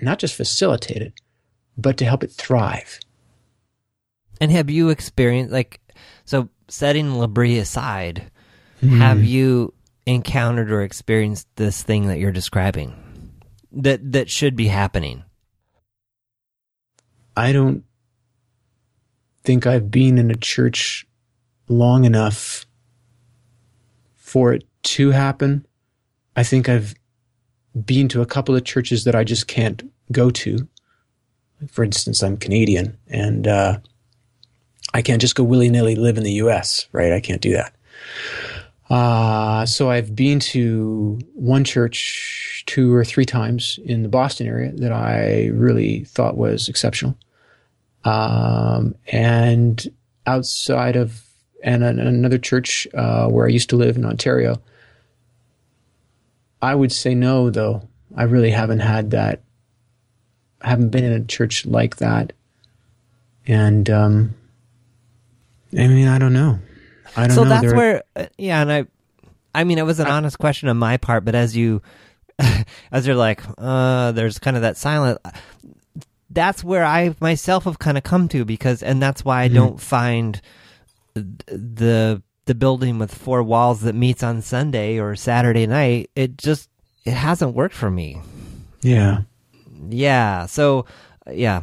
not 0.00 0.18
just 0.18 0.34
facilitate 0.34 1.02
it, 1.02 1.20
but 1.76 1.96
to 1.98 2.04
help 2.04 2.24
it 2.24 2.32
thrive. 2.32 3.00
And 4.40 4.50
have 4.50 4.70
you 4.70 4.88
experienced, 4.88 5.52
like, 5.52 5.80
so 6.24 6.48
setting 6.68 7.18
L'Abri 7.18 7.58
aside, 7.58 8.30
Mm. 8.82 8.98
Have 8.98 9.24
you 9.24 9.74
encountered 10.06 10.70
or 10.70 10.82
experienced 10.82 11.46
this 11.56 11.82
thing 11.82 12.08
that 12.08 12.18
you're 12.18 12.32
describing 12.32 12.94
that 13.72 14.12
that 14.12 14.30
should 14.30 14.56
be 14.56 14.68
happening? 14.68 15.24
I 17.36 17.52
don't 17.52 17.84
think 19.44 19.66
I've 19.66 19.90
been 19.90 20.18
in 20.18 20.30
a 20.30 20.36
church 20.36 21.06
long 21.68 22.04
enough 22.04 22.66
for 24.16 24.52
it 24.52 24.64
to 24.82 25.10
happen. 25.10 25.66
I 26.34 26.42
think 26.42 26.68
I've 26.68 26.94
been 27.84 28.08
to 28.08 28.22
a 28.22 28.26
couple 28.26 28.56
of 28.56 28.64
churches 28.64 29.04
that 29.04 29.14
I 29.14 29.24
just 29.24 29.46
can't 29.46 29.82
go 30.10 30.30
to. 30.30 30.68
For 31.68 31.84
instance, 31.84 32.22
I'm 32.22 32.38
Canadian 32.38 32.98
and 33.08 33.46
uh, 33.46 33.78
I 34.94 35.02
can't 35.02 35.20
just 35.20 35.34
go 35.36 35.44
willy 35.44 35.68
nilly 35.68 35.96
live 35.96 36.18
in 36.18 36.24
the 36.24 36.32
US, 36.32 36.86
right? 36.92 37.12
I 37.12 37.20
can't 37.20 37.40
do 37.40 37.52
that. 37.52 37.74
Uh, 38.88 39.64
so 39.66 39.88
I've 39.90 40.16
been 40.16 40.40
to 40.40 41.18
one 41.34 41.62
church 41.64 42.64
two 42.66 42.92
or 42.92 43.04
three 43.04 43.24
times 43.24 43.78
in 43.84 44.02
the 44.02 44.08
Boston 44.08 44.48
area 44.48 44.72
that 44.72 44.92
I 44.92 45.46
really 45.52 46.04
thought 46.04 46.36
was 46.36 46.68
exceptional. 46.68 47.16
um, 48.04 48.94
and 49.06 49.86
outside 50.26 50.96
of 50.96 51.22
and 51.62 51.84
another 51.84 52.38
church 52.38 52.88
uh, 52.94 53.28
where 53.28 53.46
I 53.46 53.50
used 53.50 53.68
to 53.70 53.76
live 53.76 53.96
in 53.96 54.04
Ontario. 54.04 54.60
I 56.62 56.74
would 56.74 56.92
say 56.92 57.14
no, 57.14 57.50
though. 57.50 57.88
I 58.16 58.24
really 58.24 58.50
haven't 58.50 58.80
had 58.80 59.10
that. 59.10 59.42
I 60.62 60.68
haven't 60.68 60.90
been 60.90 61.04
in 61.04 61.12
a 61.12 61.24
church 61.24 61.66
like 61.66 61.96
that, 61.96 62.32
and 63.46 63.88
um, 63.90 64.34
I 65.76 65.86
mean, 65.86 66.08
I 66.08 66.18
don't 66.18 66.32
know. 66.32 66.58
I 67.16 67.26
don't 67.26 67.28
know 67.28 67.34
so 67.34 67.42
know. 67.44 67.48
that's 67.50 67.62
there 67.62 67.76
where, 67.76 68.02
uh, 68.16 68.26
yeah, 68.38 68.62
and 68.62 68.72
I, 68.72 68.86
I 69.54 69.64
mean, 69.64 69.78
it 69.78 69.86
was 69.86 70.00
an 70.00 70.06
I, 70.06 70.10
honest 70.10 70.38
question 70.38 70.68
on 70.68 70.76
my 70.76 70.96
part, 70.96 71.24
but 71.24 71.34
as 71.34 71.56
you, 71.56 71.82
as 72.92 73.06
you're 73.06 73.16
like, 73.16 73.42
uh, 73.58 74.12
there's 74.12 74.38
kind 74.38 74.56
of 74.56 74.62
that 74.62 74.76
silent. 74.76 75.18
That's 76.30 76.62
where 76.62 76.84
I 76.84 77.14
myself 77.20 77.64
have 77.64 77.78
kind 77.78 77.98
of 77.98 78.04
come 78.04 78.28
to 78.28 78.44
because, 78.44 78.82
and 78.82 79.02
that's 79.02 79.24
why 79.24 79.42
I 79.42 79.46
mm-hmm. 79.46 79.56
don't 79.56 79.80
find 79.80 80.40
the 81.14 82.22
the 82.46 82.54
building 82.54 82.98
with 82.98 83.14
four 83.14 83.42
walls 83.42 83.82
that 83.82 83.94
meets 83.94 84.22
on 84.22 84.42
Sunday 84.42 84.98
or 84.98 85.16
Saturday 85.16 85.66
night. 85.66 86.10
It 86.14 86.38
just 86.38 86.68
it 87.04 87.12
hasn't 87.12 87.54
worked 87.54 87.74
for 87.74 87.90
me. 87.90 88.20
Yeah. 88.82 89.22
Yeah. 89.88 90.46
So 90.46 90.86
yeah, 91.30 91.62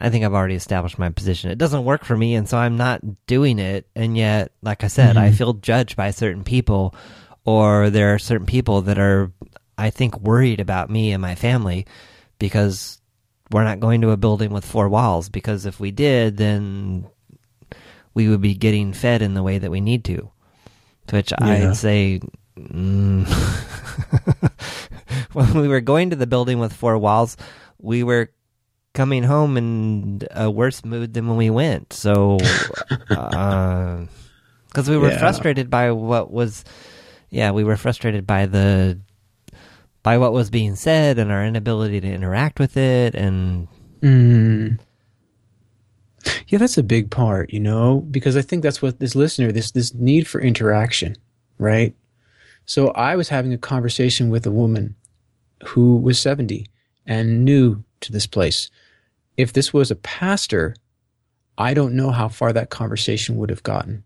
I 0.00 0.08
think 0.08 0.24
I've 0.24 0.34
already 0.34 0.54
established 0.54 0.98
my 0.98 1.10
position. 1.10 1.50
It 1.50 1.58
doesn't 1.58 1.84
work 1.84 2.04
for 2.04 2.16
me, 2.16 2.34
and 2.34 2.48
so 2.48 2.56
I'm 2.56 2.76
not 2.76 3.02
doing 3.26 3.58
it. 3.58 3.86
And 3.94 4.16
yet, 4.16 4.52
like 4.62 4.82
I 4.82 4.86
said, 4.86 5.16
mm-hmm. 5.16 5.24
I 5.24 5.32
feel 5.32 5.52
judged 5.52 5.96
by 5.96 6.10
certain 6.10 6.42
people, 6.42 6.94
or 7.44 7.90
there 7.90 8.14
are 8.14 8.18
certain 8.18 8.46
people 8.46 8.82
that 8.82 8.98
are, 8.98 9.30
I 9.76 9.90
think, 9.90 10.18
worried 10.18 10.60
about 10.60 10.88
me 10.88 11.12
and 11.12 11.20
my 11.20 11.34
family 11.34 11.86
because 12.38 13.00
we're 13.50 13.64
not 13.64 13.80
going 13.80 14.00
to 14.00 14.10
a 14.10 14.16
building 14.16 14.50
with 14.50 14.64
four 14.64 14.88
walls. 14.88 15.28
Because 15.28 15.66
if 15.66 15.78
we 15.78 15.90
did, 15.90 16.38
then 16.38 17.06
we 18.14 18.28
would 18.28 18.40
be 18.40 18.54
getting 18.54 18.94
fed 18.94 19.20
in 19.20 19.34
the 19.34 19.42
way 19.42 19.58
that 19.58 19.70
we 19.70 19.82
need 19.82 20.04
to. 20.06 20.30
To 21.08 21.16
which 21.16 21.32
yeah. 21.32 21.68
I'd 21.68 21.76
say, 21.76 22.20
mm. 22.58 23.28
when 25.34 25.54
we 25.54 25.68
were 25.68 25.82
going 25.82 26.10
to 26.10 26.16
the 26.16 26.26
building 26.26 26.58
with 26.58 26.72
four 26.72 26.96
walls, 26.96 27.36
we 27.78 28.02
were 28.02 28.30
coming 29.00 29.22
home 29.22 29.56
in 29.56 30.20
a 30.32 30.50
worse 30.50 30.84
mood 30.84 31.14
than 31.14 31.26
when 31.26 31.38
we 31.38 31.48
went. 31.48 31.90
So, 31.90 32.36
because 33.08 33.08
uh, 33.10 34.06
we 34.90 34.98
were 34.98 35.12
yeah. 35.12 35.18
frustrated 35.18 35.70
by 35.70 35.90
what 35.92 36.30
was, 36.30 36.66
yeah, 37.30 37.50
we 37.50 37.64
were 37.64 37.78
frustrated 37.78 38.26
by 38.26 38.44
the 38.44 39.00
by 40.02 40.18
what 40.18 40.34
was 40.34 40.50
being 40.50 40.76
said 40.76 41.18
and 41.18 41.32
our 41.32 41.42
inability 41.42 41.98
to 42.02 42.06
interact 42.06 42.58
with 42.58 42.76
it 42.76 43.14
and. 43.14 43.68
Mm. 44.02 44.78
Yeah, 46.48 46.58
that's 46.58 46.76
a 46.76 46.82
big 46.82 47.10
part, 47.10 47.50
you 47.54 47.60
know, 47.60 48.00
because 48.10 48.36
I 48.36 48.42
think 48.42 48.62
that's 48.62 48.82
what 48.82 49.00
this 49.00 49.14
listener, 49.14 49.50
this 49.50 49.70
this 49.70 49.94
need 49.94 50.28
for 50.28 50.42
interaction, 50.42 51.16
right? 51.56 51.94
So 52.66 52.88
I 52.88 53.16
was 53.16 53.30
having 53.30 53.54
a 53.54 53.58
conversation 53.58 54.28
with 54.28 54.44
a 54.44 54.50
woman 54.50 54.94
who 55.68 55.96
was 55.96 56.20
70 56.20 56.66
and 57.06 57.46
new 57.46 57.82
to 58.02 58.12
this 58.12 58.26
place. 58.26 58.70
If 59.40 59.54
this 59.54 59.72
was 59.72 59.90
a 59.90 59.96
pastor, 59.96 60.76
I 61.56 61.72
don't 61.72 61.94
know 61.94 62.10
how 62.10 62.28
far 62.28 62.52
that 62.52 62.70
conversation 62.70 63.36
would 63.36 63.50
have 63.50 63.62
gotten 63.62 64.04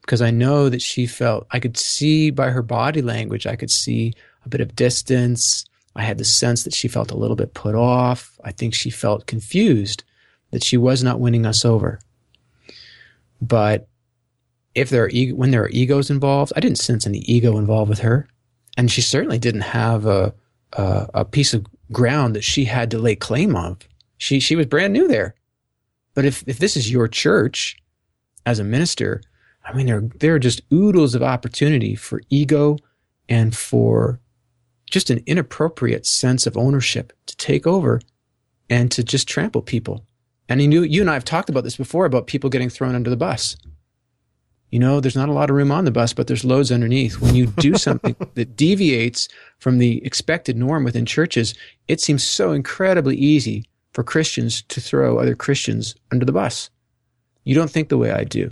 because 0.00 0.20
I 0.20 0.30
know 0.30 0.68
that 0.68 0.82
she 0.82 1.06
felt, 1.06 1.46
I 1.50 1.60
could 1.60 1.76
see 1.76 2.30
by 2.30 2.50
her 2.50 2.62
body 2.62 3.00
language, 3.00 3.46
I 3.46 3.56
could 3.56 3.70
see 3.70 4.12
a 4.44 4.48
bit 4.48 4.60
of 4.60 4.74
distance. 4.74 5.64
I 5.94 6.02
had 6.02 6.18
the 6.18 6.24
sense 6.24 6.64
that 6.64 6.74
she 6.74 6.88
felt 6.88 7.12
a 7.12 7.16
little 7.16 7.36
bit 7.36 7.54
put 7.54 7.74
off. 7.74 8.38
I 8.44 8.50
think 8.50 8.74
she 8.74 8.90
felt 8.90 9.26
confused 9.26 10.02
that 10.50 10.64
she 10.64 10.76
was 10.76 11.04
not 11.04 11.20
winning 11.20 11.46
us 11.46 11.64
over. 11.64 12.00
But 13.40 13.88
if 14.74 14.90
there 14.90 15.04
are 15.04 15.10
when 15.34 15.50
there 15.50 15.62
are 15.62 15.68
egos 15.68 16.10
involved, 16.10 16.52
I 16.56 16.60
didn't 16.60 16.78
sense 16.78 17.06
any 17.06 17.18
ego 17.18 17.58
involved 17.58 17.90
with 17.90 18.00
her, 18.00 18.26
and 18.76 18.90
she 18.90 19.00
certainly 19.00 19.38
didn't 19.38 19.62
have 19.62 20.06
a 20.06 20.34
a, 20.72 21.08
a 21.14 21.24
piece 21.24 21.52
of 21.54 21.66
ground 21.90 22.34
that 22.34 22.44
she 22.44 22.64
had 22.64 22.90
to 22.90 22.98
lay 22.98 23.14
claim 23.14 23.54
of. 23.54 23.78
She 24.22 24.38
she 24.38 24.54
was 24.54 24.66
brand 24.66 24.92
new 24.92 25.08
there. 25.08 25.34
But 26.14 26.24
if 26.24 26.44
if 26.46 26.58
this 26.60 26.76
is 26.76 26.92
your 26.92 27.08
church 27.08 27.76
as 28.46 28.60
a 28.60 28.64
minister, 28.64 29.20
I 29.64 29.72
mean 29.72 29.86
there 29.86 30.08
there 30.20 30.34
are 30.36 30.38
just 30.38 30.62
oodles 30.72 31.16
of 31.16 31.24
opportunity 31.24 31.96
for 31.96 32.22
ego 32.30 32.76
and 33.28 33.56
for 33.56 34.20
just 34.88 35.10
an 35.10 35.24
inappropriate 35.26 36.06
sense 36.06 36.46
of 36.46 36.56
ownership 36.56 37.12
to 37.26 37.36
take 37.36 37.66
over 37.66 38.00
and 38.70 38.92
to 38.92 39.02
just 39.02 39.26
trample 39.26 39.62
people. 39.62 40.06
And 40.48 40.62
you, 40.62 40.68
knew, 40.68 40.82
you 40.82 41.00
and 41.00 41.10
I 41.10 41.14
have 41.14 41.24
talked 41.24 41.48
about 41.48 41.64
this 41.64 41.76
before 41.76 42.04
about 42.04 42.26
people 42.26 42.50
getting 42.50 42.68
thrown 42.68 42.94
under 42.94 43.08
the 43.10 43.16
bus. 43.16 43.56
You 44.70 44.78
know, 44.78 45.00
there's 45.00 45.16
not 45.16 45.30
a 45.30 45.32
lot 45.32 45.50
of 45.50 45.56
room 45.56 45.72
on 45.72 45.84
the 45.84 45.90
bus, 45.90 46.12
but 46.12 46.26
there's 46.26 46.44
loads 46.44 46.70
underneath. 46.70 47.20
When 47.20 47.34
you 47.34 47.46
do 47.46 47.74
something 47.88 48.14
that 48.34 48.54
deviates 48.54 49.28
from 49.58 49.78
the 49.78 50.04
expected 50.04 50.56
norm 50.56 50.84
within 50.84 51.06
churches, 51.06 51.54
it 51.88 52.00
seems 52.00 52.22
so 52.22 52.52
incredibly 52.52 53.16
easy 53.16 53.64
for 53.92 54.02
Christians 54.02 54.62
to 54.62 54.80
throw 54.80 55.18
other 55.18 55.34
Christians 55.34 55.94
under 56.10 56.24
the 56.24 56.32
bus. 56.32 56.70
You 57.44 57.54
don't 57.54 57.70
think 57.70 57.88
the 57.88 57.98
way 57.98 58.10
I 58.10 58.24
do. 58.24 58.50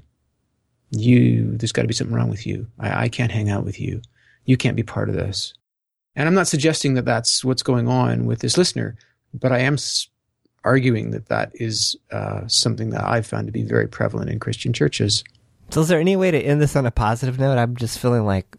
You, 0.90 1.56
there's 1.56 1.72
got 1.72 1.82
to 1.82 1.88
be 1.88 1.94
something 1.94 2.14
wrong 2.14 2.30
with 2.30 2.46
you. 2.46 2.66
I, 2.78 3.04
I 3.04 3.08
can't 3.08 3.32
hang 3.32 3.48
out 3.48 3.64
with 3.64 3.80
you. 3.80 4.02
You 4.44 4.56
can't 4.56 4.76
be 4.76 4.82
part 4.82 5.08
of 5.08 5.14
this. 5.14 5.54
And 6.16 6.26
I'm 6.26 6.34
not 6.34 6.48
suggesting 6.48 6.94
that 6.94 7.04
that's 7.04 7.44
what's 7.44 7.62
going 7.62 7.88
on 7.88 8.26
with 8.26 8.40
this 8.40 8.58
listener, 8.58 8.96
but 9.32 9.52
I 9.52 9.60
am 9.60 9.76
arguing 10.64 11.12
that 11.12 11.26
that 11.26 11.52
is 11.54 11.96
uh, 12.10 12.46
something 12.48 12.90
that 12.90 13.04
I've 13.04 13.26
found 13.26 13.46
to 13.46 13.52
be 13.52 13.62
very 13.62 13.86
prevalent 13.86 14.30
in 14.30 14.40
Christian 14.40 14.72
churches. 14.72 15.24
So, 15.70 15.82
is 15.82 15.88
there 15.88 16.00
any 16.00 16.16
way 16.16 16.32
to 16.32 16.38
end 16.38 16.60
this 16.60 16.74
on 16.74 16.84
a 16.84 16.90
positive 16.90 17.38
note? 17.38 17.56
I'm 17.56 17.76
just 17.76 18.00
feeling 18.00 18.26
like, 18.26 18.56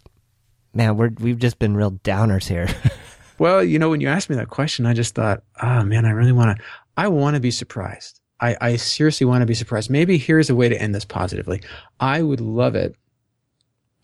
man, 0.74 0.96
we're 0.96 1.12
we've 1.20 1.40
just 1.40 1.60
been 1.60 1.76
real 1.76 1.92
downers 1.92 2.48
here. 2.48 2.70
well, 3.40 3.64
you 3.64 3.80
know, 3.80 3.90
when 3.90 4.02
you 4.02 4.08
asked 4.08 4.30
me 4.30 4.36
that 4.36 4.50
question, 4.50 4.86
I 4.86 4.94
just 4.94 5.16
thought, 5.16 5.44
oh 5.62 5.84
man, 5.84 6.06
I 6.06 6.12
really 6.12 6.32
want 6.32 6.58
to. 6.58 6.64
I 6.98 7.08
want 7.08 7.36
to 7.36 7.40
be 7.40 7.52
surprised. 7.52 8.20
I, 8.40 8.58
I 8.60 8.76
seriously 8.76 9.26
want 9.26 9.42
to 9.44 9.46
be 9.46 9.54
surprised. 9.54 9.90
Maybe 9.90 10.18
here's 10.18 10.50
a 10.50 10.56
way 10.56 10.68
to 10.68 10.80
end 10.80 10.96
this 10.96 11.06
positively. 11.06 11.62
I 12.00 12.22
would 12.22 12.42
love 12.42 12.76
it. 12.76 12.96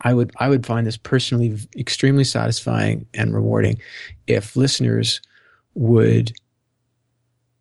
I 0.01 0.13
would 0.13 0.31
I 0.37 0.47
would 0.47 0.65
find 0.65 0.85
this 0.85 0.97
personally 0.97 1.57
extremely 1.75 2.23
satisfying 2.23 3.07
and 3.15 3.33
rewarding 3.33 3.81
if 4.27 4.55
listeners 4.55 5.21
would 5.73 6.33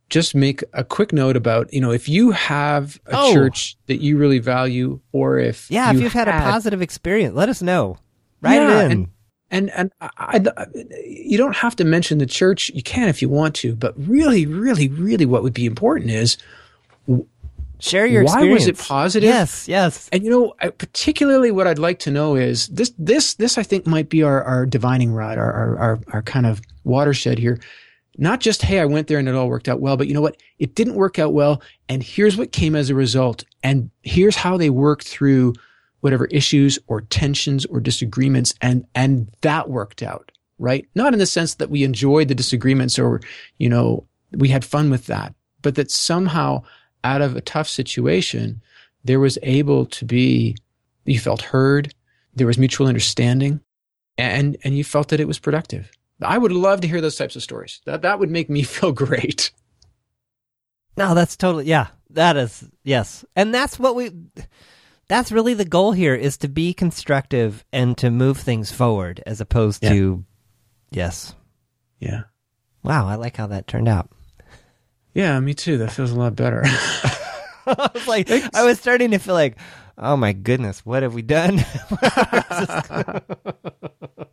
just 0.09 0.35
make 0.35 0.63
a 0.73 0.85
quick 0.85 1.13
note 1.13 1.37
about 1.37 1.73
you 1.73 1.81
know 1.81 1.93
if 1.93 2.09
you 2.09 2.33
have 2.33 3.01
a 3.07 3.17
oh. 3.17 3.33
church 3.33 3.77
that 3.87 4.03
you 4.03 4.19
really 4.19 4.39
value 4.39 5.01
or 5.13 5.39
if 5.39 5.71
yeah 5.71 5.91
you 5.91 5.99
if 5.99 6.05
you've 6.05 6.13
had, 6.13 6.29
had, 6.29 6.43
a 6.43 6.51
positive 6.51 6.83
experience 6.83 7.35
let 7.35 7.49
us 7.49 7.63
know 7.63 7.97
write 8.43 8.57
yeah, 8.57 8.83
it 8.83 8.85
in 8.85 8.93
and 8.93 9.09
and, 9.51 9.71
and 9.71 9.93
I, 10.01 10.09
I, 10.19 10.67
you 11.05 11.39
don't 11.39 11.57
have 11.57 11.77
to 11.77 11.85
mention 11.85 12.19
the 12.19 12.27
church 12.27 12.71
you 12.75 12.83
can 12.83 13.09
if 13.09 13.23
you 13.23 13.29
want 13.29 13.55
to 13.57 13.75
but 13.75 13.95
really 13.97 14.47
really 14.47 14.89
really 14.89 15.27
what 15.27 15.43
would 15.43 15.55
be 15.55 15.67
important 15.67 16.11
is 16.11 16.37
share 17.79 18.07
your 18.07 18.25
why 18.25 18.33
experience. 18.33 18.67
was 18.67 18.69
it 18.69 18.79
positive 18.79 19.29
yes 19.29 19.69
yes 19.69 20.09
and 20.11 20.25
you 20.25 20.31
know 20.31 20.55
particularly 20.79 21.51
what 21.51 21.67
i'd 21.67 21.79
like 21.79 21.99
to 22.01 22.11
know 22.11 22.35
is 22.35 22.69
this 22.69 22.93
this 22.99 23.35
this 23.35 23.59
i 23.59 23.63
think 23.63 23.87
might 23.87 24.09
be 24.09 24.23
our 24.23 24.43
our 24.43 24.67
divining 24.67 25.13
rod 25.13 25.39
our 25.39 25.53
our 25.53 25.79
our, 25.79 26.01
our 26.13 26.23
kind 26.23 26.47
of 26.47 26.61
watershed 26.85 27.39
here 27.39 27.61
not 28.19 28.41
just, 28.41 28.63
hey, 28.63 28.81
I 28.81 28.87
went 28.87 29.09
there 29.09 29.19
and 29.19 29.29
it 29.29 29.35
all 29.35 29.49
worked 29.49 29.69
out 29.69 29.81
well, 29.81 29.97
but 29.97 30.07
you 30.07 30.15
know 30.15 30.21
what? 30.21 30.37
It 30.59 30.75
didn't 30.75 30.95
work 30.95 31.19
out 31.19 31.33
well. 31.33 31.63
And 31.89 32.03
here's 32.03 32.37
what 32.37 32.53
came 32.53 32.75
as 32.75 32.91
a 32.91 32.95
result. 32.95 33.45
And 33.63 33.91
here's 34.03 34.37
how 34.37 34.57
they 34.57 34.71
worked 34.71 35.07
through 35.07 35.55
whatever 36.07 36.27
issues 36.27 36.79
or 36.87 37.01
tensions 37.01 37.67
or 37.67 37.81
disagreements. 37.81 38.55
And, 38.61 38.87
and 38.95 39.29
that 39.41 39.69
worked 39.69 40.05
out, 40.05 40.31
right? 40.61 40.87
Not 40.95 41.13
in 41.13 41.19
the 41.19 41.27
sense 41.27 41.55
that 41.55 41.69
we 41.69 41.83
enjoyed 41.83 42.29
the 42.29 42.35
disagreements 42.37 42.97
or, 42.97 43.21
you 43.59 43.69
know, 43.69 44.07
we 44.31 44.49
had 44.49 44.65
fun 44.65 44.89
with 44.89 45.07
that, 45.07 45.35
but 45.63 45.75
that 45.75 45.91
somehow 45.91 46.63
out 47.03 47.23
of 47.23 47.35
a 47.35 47.41
tough 47.41 47.67
situation, 47.67 48.63
there 49.03 49.19
was 49.19 49.37
able 49.43 49.85
to 49.87 50.05
be, 50.05 50.57
you 51.07 51.19
felt 51.19 51.43
heard, 51.43 51.93
there 52.37 52.47
was 52.47 52.57
mutual 52.57 52.87
understanding, 52.87 53.61
and, 54.17 54.57
and 54.63 54.79
you 54.79 54.85
felt 54.85 55.09
that 55.09 55.19
it 55.19 55.27
was 55.27 55.41
productive. 55.41 55.91
I 56.23 56.39
would 56.39 56.53
love 56.53 56.83
to 56.83 56.89
hear 56.89 57.01
those 57.01 57.17
types 57.17 57.35
of 57.35 57.43
stories. 57.43 57.81
That 57.85 58.03
that 58.03 58.21
would 58.21 58.31
make 58.31 58.49
me 58.49 58.63
feel 58.77 58.93
great. 58.93 59.51
No, 60.97 61.17
that's 61.17 61.37
totally 61.37 61.65
yeah. 61.65 61.89
That 62.11 62.37
is 62.37 62.65
yes. 62.85 63.25
And 63.35 63.53
that's 63.53 63.77
what 63.77 63.97
we 63.97 64.13
that's 65.09 65.33
really 65.33 65.55
the 65.55 65.65
goal 65.65 65.93
here 65.93 66.15
is 66.15 66.37
to 66.39 66.49
be 66.49 66.75
constructive 66.75 67.65
and 67.73 67.97
to 67.99 68.11
move 68.11 68.39
things 68.39 68.73
forward 68.73 69.23
as 69.27 69.41
opposed 69.41 69.83
yeah. 69.83 69.91
to 69.91 70.25
yes. 70.91 71.35
Yeah. 71.99 72.23
Wow, 72.83 73.07
I 73.07 73.17
like 73.17 73.37
how 73.37 73.49
that 73.49 73.67
turned 73.67 73.89
out. 73.89 74.11
Yeah, 75.15 75.39
me 75.41 75.55
too. 75.55 75.79
That 75.79 75.93
feels 75.93 76.13
a 76.13 76.19
lot 76.19 76.37
better. 76.37 76.63
I 77.67 77.91
was 77.95 78.07
like 78.07 78.31
I 78.55 78.65
was 78.65 78.79
starting 78.79 79.11
to 79.11 79.19
feel 79.19 79.35
like 79.35 79.57
oh 79.99 80.17
my 80.17 80.33
goodness, 80.33 80.85
what 80.85 81.03
have 81.03 81.15
we 81.15 81.23
done? 81.23 81.65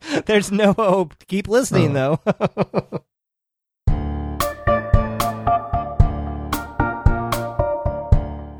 There's 0.26 0.52
no 0.52 0.72
hope. 0.72 1.14
Keep 1.26 1.48
listening, 1.48 1.96
oh. 1.96 2.20
though. 2.24 3.00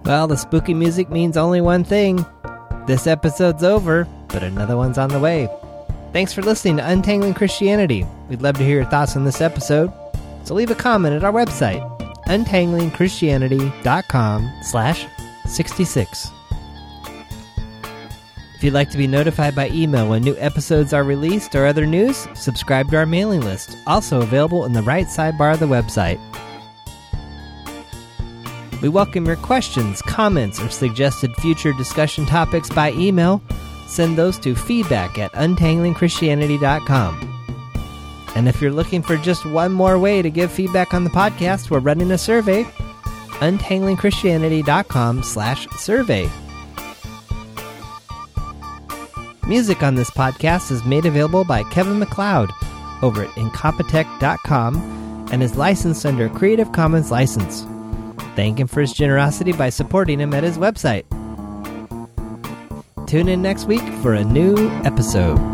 Well, 0.04 0.26
the 0.26 0.36
spooky 0.36 0.74
music 0.74 1.08
means 1.08 1.36
only 1.36 1.60
one 1.62 1.82
thing. 1.82 2.24
This 2.86 3.06
episode's 3.06 3.64
over, 3.64 4.06
but 4.28 4.42
another 4.42 4.76
one's 4.76 4.98
on 4.98 5.08
the 5.08 5.18
way. 5.18 5.48
Thanks 6.12 6.34
for 6.34 6.42
listening 6.42 6.76
to 6.76 6.88
Untangling 6.88 7.34
Christianity. 7.34 8.06
We'd 8.28 8.42
love 8.42 8.58
to 8.58 8.64
hear 8.64 8.76
your 8.76 8.84
thoughts 8.84 9.16
on 9.16 9.24
this 9.24 9.40
episode. 9.40 9.90
So 10.44 10.54
leave 10.54 10.70
a 10.70 10.74
comment 10.74 11.16
at 11.16 11.24
our 11.24 11.32
website, 11.32 11.80
untanglingchristianity.com 12.26 14.52
slash 14.62 15.06
66. 15.46 16.30
If 18.56 18.62
you'd 18.62 18.74
like 18.74 18.90
to 18.90 18.98
be 18.98 19.06
notified 19.06 19.54
by 19.54 19.70
email 19.70 20.10
when 20.10 20.22
new 20.22 20.36
episodes 20.38 20.92
are 20.92 21.02
released 21.02 21.54
or 21.54 21.64
other 21.66 21.86
news, 21.86 22.28
subscribe 22.34 22.90
to 22.90 22.98
our 22.98 23.06
mailing 23.06 23.40
list, 23.40 23.78
also 23.86 24.20
available 24.20 24.66
in 24.66 24.74
the 24.74 24.82
right 24.82 25.06
sidebar 25.06 25.54
of 25.54 25.60
the 25.60 25.66
website. 25.66 26.20
We 28.82 28.88
welcome 28.90 29.24
your 29.26 29.36
questions, 29.36 30.02
comments, 30.02 30.60
or 30.60 30.68
suggested 30.68 31.34
future 31.36 31.72
discussion 31.72 32.26
topics 32.26 32.68
by 32.68 32.92
email. 32.92 33.42
Send 33.86 34.18
those 34.18 34.38
to 34.40 34.54
feedback 34.54 35.18
at 35.18 35.32
untanglingchristianity.com. 35.32 37.30
And 38.36 38.48
if 38.48 38.60
you're 38.60 38.72
looking 38.72 39.00
for 39.02 39.16
just 39.16 39.46
one 39.46 39.72
more 39.72 39.98
way 39.98 40.20
to 40.20 40.28
give 40.30 40.50
feedback 40.52 40.92
on 40.92 41.04
the 41.04 41.10
podcast, 41.10 41.70
we're 41.70 41.78
running 41.78 42.10
a 42.10 42.18
survey. 42.18 42.64
untanglingchristianity.com 43.40 45.22
slash 45.22 45.66
survey. 45.76 46.28
Music 49.46 49.82
on 49.82 49.94
this 49.94 50.10
podcast 50.10 50.70
is 50.70 50.84
made 50.84 51.04
available 51.06 51.44
by 51.44 51.62
Kevin 51.64 51.98
MacLeod 51.98 52.50
over 53.02 53.24
at 53.24 53.30
incompetech.com 53.30 55.28
and 55.30 55.42
is 55.42 55.56
licensed 55.56 56.06
under 56.06 56.26
a 56.26 56.30
Creative 56.30 56.72
Commons 56.72 57.10
license. 57.10 57.66
Thank 58.34 58.58
him 58.58 58.66
for 58.66 58.80
his 58.80 58.92
generosity 58.92 59.52
by 59.52 59.70
supporting 59.70 60.18
him 60.18 60.34
at 60.34 60.44
his 60.44 60.58
website. 60.58 61.04
Tune 63.06 63.28
in 63.28 63.42
next 63.42 63.66
week 63.66 63.82
for 64.02 64.14
a 64.14 64.24
new 64.24 64.56
episode. 64.84 65.53